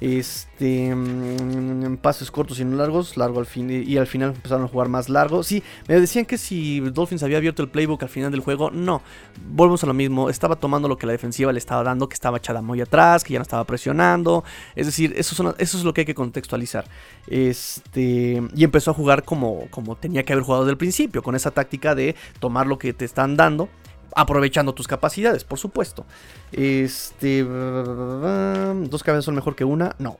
Este, 0.00 0.94
mm, 0.94 1.96
pases 1.96 2.30
cortos 2.30 2.60
y 2.60 2.64
no 2.64 2.76
largos, 2.76 3.16
largo 3.16 3.40
al 3.40 3.46
fin 3.46 3.68
y 3.70 3.96
al 3.96 4.06
final 4.06 4.30
empezaron 4.34 4.64
a 4.64 4.68
jugar 4.68 4.88
más 4.88 5.08
largo. 5.08 5.42
Sí, 5.42 5.62
me 5.88 5.98
decían 5.98 6.24
que 6.24 6.38
si 6.38 6.80
Dolphins 6.80 7.22
había 7.22 7.38
abierto 7.38 7.62
el 7.62 7.68
playbook 7.68 8.02
al 8.02 8.08
final 8.08 8.30
del 8.30 8.40
juego, 8.40 8.70
no. 8.70 9.02
Volvemos 9.50 9.82
a 9.82 9.86
lo 9.86 9.94
mismo, 9.94 10.30
estaba 10.30 10.56
tomando 10.56 10.88
lo 10.88 10.96
que 10.96 11.06
la 11.06 11.12
defensiva 11.12 11.52
le 11.52 11.58
estaba 11.58 11.82
dando, 11.82 12.08
que 12.08 12.14
estaba 12.14 12.38
echada 12.38 12.62
muy 12.62 12.80
atrás, 12.80 13.24
que 13.24 13.32
ya 13.32 13.38
no 13.38 13.42
estaba 13.42 13.64
presionando. 13.64 14.44
Es 14.76 14.86
decir, 14.86 15.14
eso, 15.16 15.54
eso 15.58 15.78
es 15.78 15.84
lo 15.84 15.92
que 15.92 16.02
hay 16.02 16.06
que 16.06 16.14
contextualizar. 16.14 16.84
Este, 17.26 18.42
y 18.54 18.64
empezó 18.64 18.92
a 18.92 18.94
jugar 18.94 19.24
como, 19.24 19.66
como 19.70 19.96
tenía 19.96 20.24
que 20.24 20.32
haber 20.32 20.44
jugado 20.44 20.64
desde 20.64 20.72
el 20.72 20.78
principio, 20.78 21.22
con 21.22 21.34
esa 21.34 21.50
táctica 21.50 21.94
de 21.94 22.14
tomar 22.38 22.66
lo 22.66 22.78
que 22.78 22.92
te 22.92 23.04
están 23.04 23.36
dando 23.36 23.68
aprovechando 24.18 24.74
tus 24.74 24.88
capacidades, 24.88 25.44
por 25.44 25.60
supuesto. 25.60 26.04
Este. 26.50 27.44
Dos 27.44 29.02
cabezas 29.04 29.24
son 29.24 29.36
mejor 29.36 29.54
que 29.54 29.64
una. 29.64 29.94
No. 30.00 30.18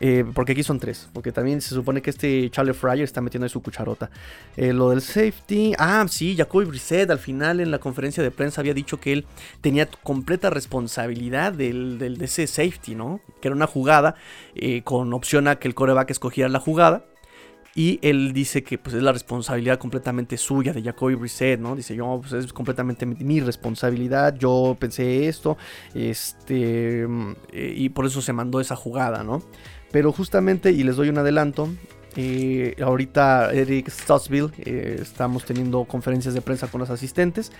Eh, 0.00 0.24
porque 0.34 0.52
aquí 0.52 0.62
son 0.62 0.78
tres. 0.78 1.08
Porque 1.14 1.32
también 1.32 1.62
se 1.62 1.70
supone 1.74 2.02
que 2.02 2.10
este 2.10 2.50
Charlie 2.50 2.74
Fryer 2.74 3.04
está 3.04 3.22
metiendo 3.22 3.46
ahí 3.46 3.48
su 3.48 3.62
cucharota. 3.62 4.10
Eh, 4.56 4.74
lo 4.74 4.90
del 4.90 5.00
safety. 5.00 5.72
Ah, 5.78 6.04
sí, 6.10 6.36
Jacoby 6.36 6.66
Brissett 6.66 7.10
al 7.10 7.18
final 7.18 7.60
en 7.60 7.70
la 7.70 7.78
conferencia 7.78 8.22
de 8.22 8.30
prensa 8.30 8.60
había 8.60 8.74
dicho 8.74 9.00
que 9.00 9.14
él 9.14 9.26
tenía 9.62 9.88
completa 10.02 10.50
responsabilidad 10.50 11.54
del, 11.54 11.98
de 11.98 12.24
ese 12.24 12.46
safety, 12.46 12.94
¿no? 12.94 13.20
Que 13.40 13.48
era 13.48 13.56
una 13.56 13.66
jugada 13.66 14.14
eh, 14.56 14.82
con 14.82 15.14
opción 15.14 15.48
a 15.48 15.56
que 15.56 15.68
el 15.68 15.74
coreback 15.74 16.10
escogiera 16.10 16.50
la 16.50 16.60
jugada. 16.60 17.06
Y 17.74 17.98
él 18.02 18.32
dice 18.32 18.64
que 18.64 18.78
pues, 18.78 18.96
es 18.96 19.02
la 19.02 19.12
responsabilidad 19.12 19.78
completamente 19.78 20.36
suya 20.36 20.72
de 20.72 20.82
Jacoby 20.82 21.14
Brissett, 21.14 21.60
¿no? 21.60 21.76
Dice, 21.76 21.94
yo, 21.94 22.20
pues 22.20 22.32
es 22.32 22.52
completamente 22.52 23.06
mi, 23.06 23.40
responsabilidad, 23.40 24.34
yo 24.36 24.76
pensé 24.78 25.28
esto, 25.28 25.56
este, 25.94 27.02
eh, 27.52 27.74
y 27.76 27.88
por 27.90 28.06
eso 28.06 28.20
se 28.20 28.32
mandó 28.32 28.60
esa 28.60 28.74
jugada, 28.74 29.22
¿no? 29.22 29.42
Pero 29.92 30.12
justamente, 30.12 30.72
y 30.72 30.82
les 30.82 30.96
doy 30.96 31.08
un 31.08 31.18
adelanto, 31.18 31.68
eh, 32.16 32.74
ahorita 32.82 33.52
Eric 33.52 33.88
Stotsville, 33.90 34.50
eh, 34.58 34.98
estamos 35.00 35.44
teniendo 35.44 35.84
conferencias 35.84 36.34
de 36.34 36.40
prensa 36.40 36.66
con 36.66 36.80
los 36.80 36.90
asistentes, 36.90 37.52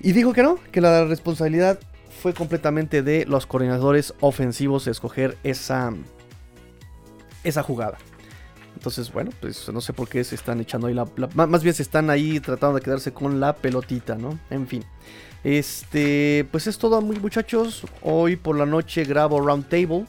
y 0.00 0.12
dijo 0.12 0.32
que 0.32 0.42
no, 0.42 0.58
que 0.72 0.80
la 0.80 1.04
responsabilidad 1.04 1.78
fue 2.22 2.32
completamente 2.32 3.02
de 3.02 3.26
los 3.26 3.46
coordinadores 3.46 4.14
ofensivos 4.20 4.86
escoger 4.86 5.36
esa, 5.44 5.92
esa 7.42 7.62
jugada. 7.62 7.98
Entonces, 8.74 9.12
bueno, 9.12 9.30
pues 9.40 9.68
no 9.72 9.80
sé 9.80 9.92
por 9.92 10.08
qué 10.08 10.22
se 10.24 10.34
están 10.34 10.60
echando 10.60 10.88
ahí 10.88 10.94
la, 10.94 11.06
Más 11.34 11.62
bien 11.62 11.74
se 11.74 11.82
están 11.82 12.10
ahí 12.10 12.40
tratando 12.40 12.76
de 12.76 12.82
quedarse 12.82 13.12
con 13.12 13.40
la 13.40 13.54
pelotita, 13.54 14.16
¿no? 14.16 14.38
En 14.50 14.66
fin. 14.66 14.84
Este, 15.42 16.46
pues 16.50 16.66
es 16.66 16.78
todo, 16.78 17.00
muchachos. 17.00 17.84
Hoy 18.02 18.36
por 18.36 18.56
la 18.56 18.66
noche 18.66 19.04
grabo 19.04 19.40
Roundtable 19.40 20.06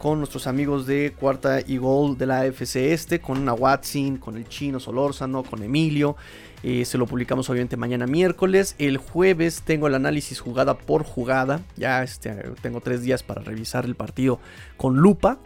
con 0.00 0.18
nuestros 0.18 0.46
amigos 0.46 0.86
de 0.86 1.12
Cuarta 1.18 1.60
y 1.60 1.76
Gol 1.76 2.16
de 2.16 2.24
la 2.24 2.40
AFC 2.40 2.76
Este, 2.76 3.20
con 3.20 3.38
una 3.38 3.52
Watson, 3.52 4.16
con 4.16 4.38
el 4.38 4.48
chino 4.48 4.80
Solórzano, 4.80 5.42
con 5.42 5.62
Emilio. 5.62 6.16
Eh, 6.62 6.86
se 6.86 6.96
lo 6.96 7.06
publicamos 7.06 7.50
obviamente 7.50 7.76
mañana 7.76 8.06
miércoles. 8.06 8.76
El 8.78 8.96
jueves 8.96 9.60
tengo 9.62 9.88
el 9.88 9.94
análisis 9.94 10.40
jugada 10.40 10.78
por 10.78 11.04
jugada. 11.04 11.60
Ya 11.76 12.02
este, 12.02 12.30
tengo 12.62 12.80
tres 12.80 13.02
días 13.02 13.22
para 13.22 13.42
revisar 13.42 13.84
el 13.84 13.94
partido 13.94 14.40
con 14.78 14.96
lupa. 14.96 15.38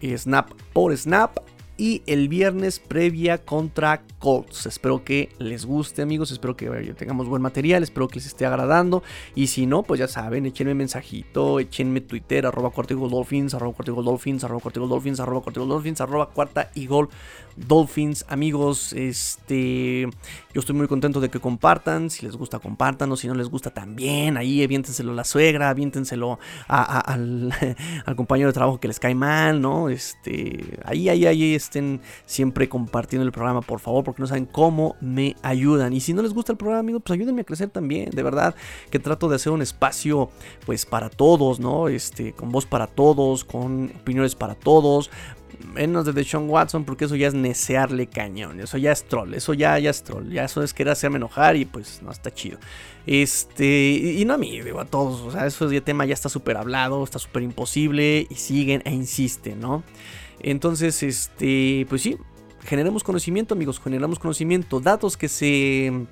eh, 0.00 0.18
snap 0.18 0.50
por 0.72 0.96
snap. 0.96 1.38
Y 1.82 2.04
el 2.06 2.28
viernes 2.28 2.78
previa 2.78 3.38
contra 3.38 4.04
Colts. 4.20 4.66
Espero 4.66 5.02
que 5.02 5.30
les 5.40 5.66
guste 5.66 6.00
amigos. 6.00 6.30
Espero 6.30 6.56
que 6.56 6.68
tengamos 6.96 7.26
buen 7.26 7.42
material. 7.42 7.82
Espero 7.82 8.06
que 8.06 8.20
les 8.20 8.26
esté 8.26 8.46
agradando. 8.46 9.02
Y 9.34 9.48
si 9.48 9.66
no, 9.66 9.82
pues 9.82 9.98
ya 9.98 10.06
saben, 10.06 10.46
échenme 10.46 10.76
mensajito. 10.76 11.58
Échenme 11.58 12.00
Twitter. 12.00 12.46
Arroba 12.46 12.70
cuarta 12.70 12.92
y 12.92 12.96
gol 12.96 13.10
dolphins. 13.10 13.52
Arroba 13.54 13.74
cuarta 13.74 13.90
y 13.90 13.94
gol 13.96 14.04
dolphins. 14.04 14.44
Arroba 14.44 14.60
cuarta 14.60 14.78
y 14.78 14.80
gol 14.80 14.90
dolphins. 14.90 15.18
Arroba 15.18 15.40
cuarta 15.40 15.58
y 15.58 15.60
gol 15.60 15.68
dolphins. 15.70 16.00
Arroba 16.00 16.30
cuarta 16.30 16.70
y 16.72 16.86
gol 16.86 17.08
Dolphins, 17.56 18.24
amigos, 18.28 18.92
este, 18.92 20.08
yo 20.54 20.60
estoy 20.60 20.74
muy 20.74 20.88
contento 20.88 21.20
de 21.20 21.28
que 21.28 21.40
compartan, 21.40 22.10
si 22.10 22.24
les 22.24 22.36
gusta 22.36 22.58
compartan, 22.58 23.16
si 23.16 23.28
no 23.28 23.34
les 23.34 23.48
gusta 23.48 23.70
también, 23.70 24.36
ahí 24.36 24.62
aviéntenselo 24.62 25.12
a 25.12 25.14
la 25.14 25.24
suegra, 25.24 25.70
aviéntenselo 25.70 26.38
al 26.68 27.52
compañero 28.16 28.48
de 28.48 28.52
trabajo 28.52 28.80
que 28.80 28.88
les 28.88 28.98
cae 28.98 29.14
mal, 29.14 29.60
¿no? 29.60 29.88
Este, 29.88 30.78
ahí, 30.84 31.08
ahí, 31.08 31.26
ahí 31.26 31.54
estén 31.54 32.00
siempre 32.26 32.68
compartiendo 32.68 33.26
el 33.26 33.32
programa, 33.32 33.60
por 33.60 33.80
favor, 33.80 34.04
porque 34.04 34.22
no 34.22 34.26
saben 34.26 34.46
cómo 34.46 34.96
me 35.00 35.36
ayudan. 35.42 35.92
Y 35.92 36.00
si 36.00 36.14
no 36.14 36.22
les 36.22 36.32
gusta 36.32 36.52
el 36.52 36.58
programa, 36.58 36.80
amigos, 36.80 37.02
pues 37.04 37.18
ayúdenme 37.18 37.42
a 37.42 37.44
crecer 37.44 37.70
también, 37.70 38.10
de 38.10 38.22
verdad, 38.22 38.54
que 38.90 38.98
trato 38.98 39.28
de 39.28 39.36
hacer 39.36 39.52
un 39.52 39.62
espacio, 39.62 40.30
pues, 40.64 40.86
para 40.86 41.10
todos, 41.10 41.60
¿no? 41.60 41.88
Este, 41.88 42.32
con 42.32 42.50
voz 42.50 42.66
para 42.66 42.86
todos, 42.86 43.44
con 43.44 43.92
opiniones 44.00 44.34
para 44.34 44.54
todos, 44.54 45.10
menos 45.62 46.04
de 46.04 46.12
Deshaun 46.12 46.48
Watson, 46.48 46.84
porque 46.84 47.04
eso 47.06 47.16
ya 47.16 47.28
es 47.28 47.34
necearle 47.34 48.06
cañón, 48.06 48.60
eso 48.60 48.78
ya 48.78 48.92
es 48.92 49.04
troll, 49.04 49.34
eso 49.34 49.54
ya, 49.54 49.78
ya 49.78 49.90
es 49.90 50.02
troll, 50.02 50.30
ya 50.30 50.44
eso 50.44 50.62
es 50.62 50.74
querer 50.74 50.92
hacerme 50.92 51.16
enojar 51.16 51.56
y 51.56 51.64
pues 51.64 52.00
no 52.02 52.10
está 52.10 52.32
chido. 52.32 52.58
Este, 53.06 53.90
y, 53.90 54.24
no 54.24 54.34
a 54.34 54.38
mí, 54.38 54.60
digo 54.60 54.80
a 54.80 54.84
todos, 54.84 55.20
o 55.22 55.30
sea, 55.30 55.46
eso 55.46 55.68
tema 55.82 56.04
ya 56.04 56.14
está 56.14 56.28
súper 56.28 56.56
hablado, 56.56 57.02
está 57.02 57.18
súper 57.18 57.42
imposible 57.42 58.26
y 58.28 58.34
siguen 58.34 58.82
e 58.84 58.92
insisten, 58.92 59.60
¿no? 59.60 59.82
Entonces, 60.40 61.02
este, 61.02 61.86
pues 61.88 62.02
sí, 62.02 62.16
generemos 62.64 63.02
conocimiento, 63.02 63.54
amigos, 63.54 63.80
generamos 63.80 64.18
conocimiento, 64.18 64.80
datos 64.80 65.16
que 65.16 65.28
se 65.28 66.06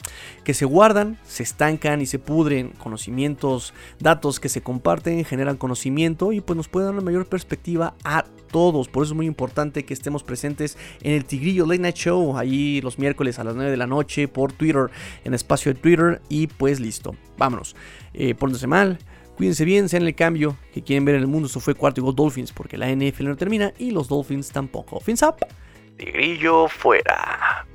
que 0.44 0.54
se 0.54 0.64
guardan, 0.64 1.18
se 1.24 1.42
estancan 1.42 2.00
y 2.00 2.06
se 2.06 2.18
pudren, 2.18 2.70
conocimientos, 2.70 3.72
datos 3.98 4.40
que 4.40 4.48
se 4.48 4.62
comparten, 4.62 5.24
generan 5.24 5.56
conocimiento 5.56 6.32
y 6.32 6.40
pues 6.40 6.56
nos 6.56 6.68
puede 6.68 6.86
dar 6.86 6.94
una 6.94 7.02
mayor 7.02 7.26
perspectiva 7.26 7.94
a 8.04 8.24
todos. 8.50 8.88
Por 8.88 9.04
eso 9.04 9.12
es 9.12 9.16
muy 9.16 9.26
importante 9.26 9.84
que 9.84 9.94
estemos 9.94 10.22
presentes 10.22 10.76
en 11.02 11.12
el 11.12 11.24
Tigrillo 11.24 11.66
Late 11.66 11.80
Night 11.80 11.96
Show, 11.96 12.36
ahí 12.36 12.80
los 12.80 12.98
miércoles 12.98 13.38
a 13.38 13.44
las 13.44 13.54
9 13.54 13.70
de 13.70 13.76
la 13.76 13.86
noche 13.86 14.28
por 14.28 14.52
Twitter, 14.52 14.90
en 15.24 15.34
espacio 15.34 15.72
de 15.72 15.80
Twitter 15.80 16.20
y 16.28 16.46
pues 16.48 16.80
listo, 16.80 17.14
vámonos. 17.38 17.76
Eh, 18.14 18.34
mal. 18.66 18.98
Cuídense 19.36 19.64
bien, 19.64 19.88
sean 19.88 20.02
el 20.02 20.14
cambio 20.14 20.58
que 20.70 20.82
quieren 20.82 21.06
ver 21.06 21.14
en 21.14 21.22
el 21.22 21.26
mundo. 21.26 21.46
Eso 21.46 21.60
fue 21.60 21.74
Cuarto 21.74 22.02
y 22.02 22.04
Gol 22.04 22.14
Dolphins, 22.14 22.52
porque 22.52 22.76
la 22.76 22.94
NFL 22.94 23.24
no 23.24 23.36
termina 23.36 23.72
y 23.78 23.90
los 23.90 24.06
Dolphins 24.06 24.50
tampoco. 24.50 25.00
Fins 25.00 25.22
up. 25.22 25.36
Tigrillo 26.00 26.66
fuera. 26.66 27.66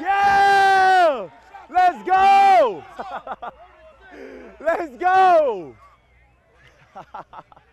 Yeah! 0.00 1.28
Let's 1.70 2.02
go! 2.04 2.82
Let's 4.60 4.96
go! 4.98 5.76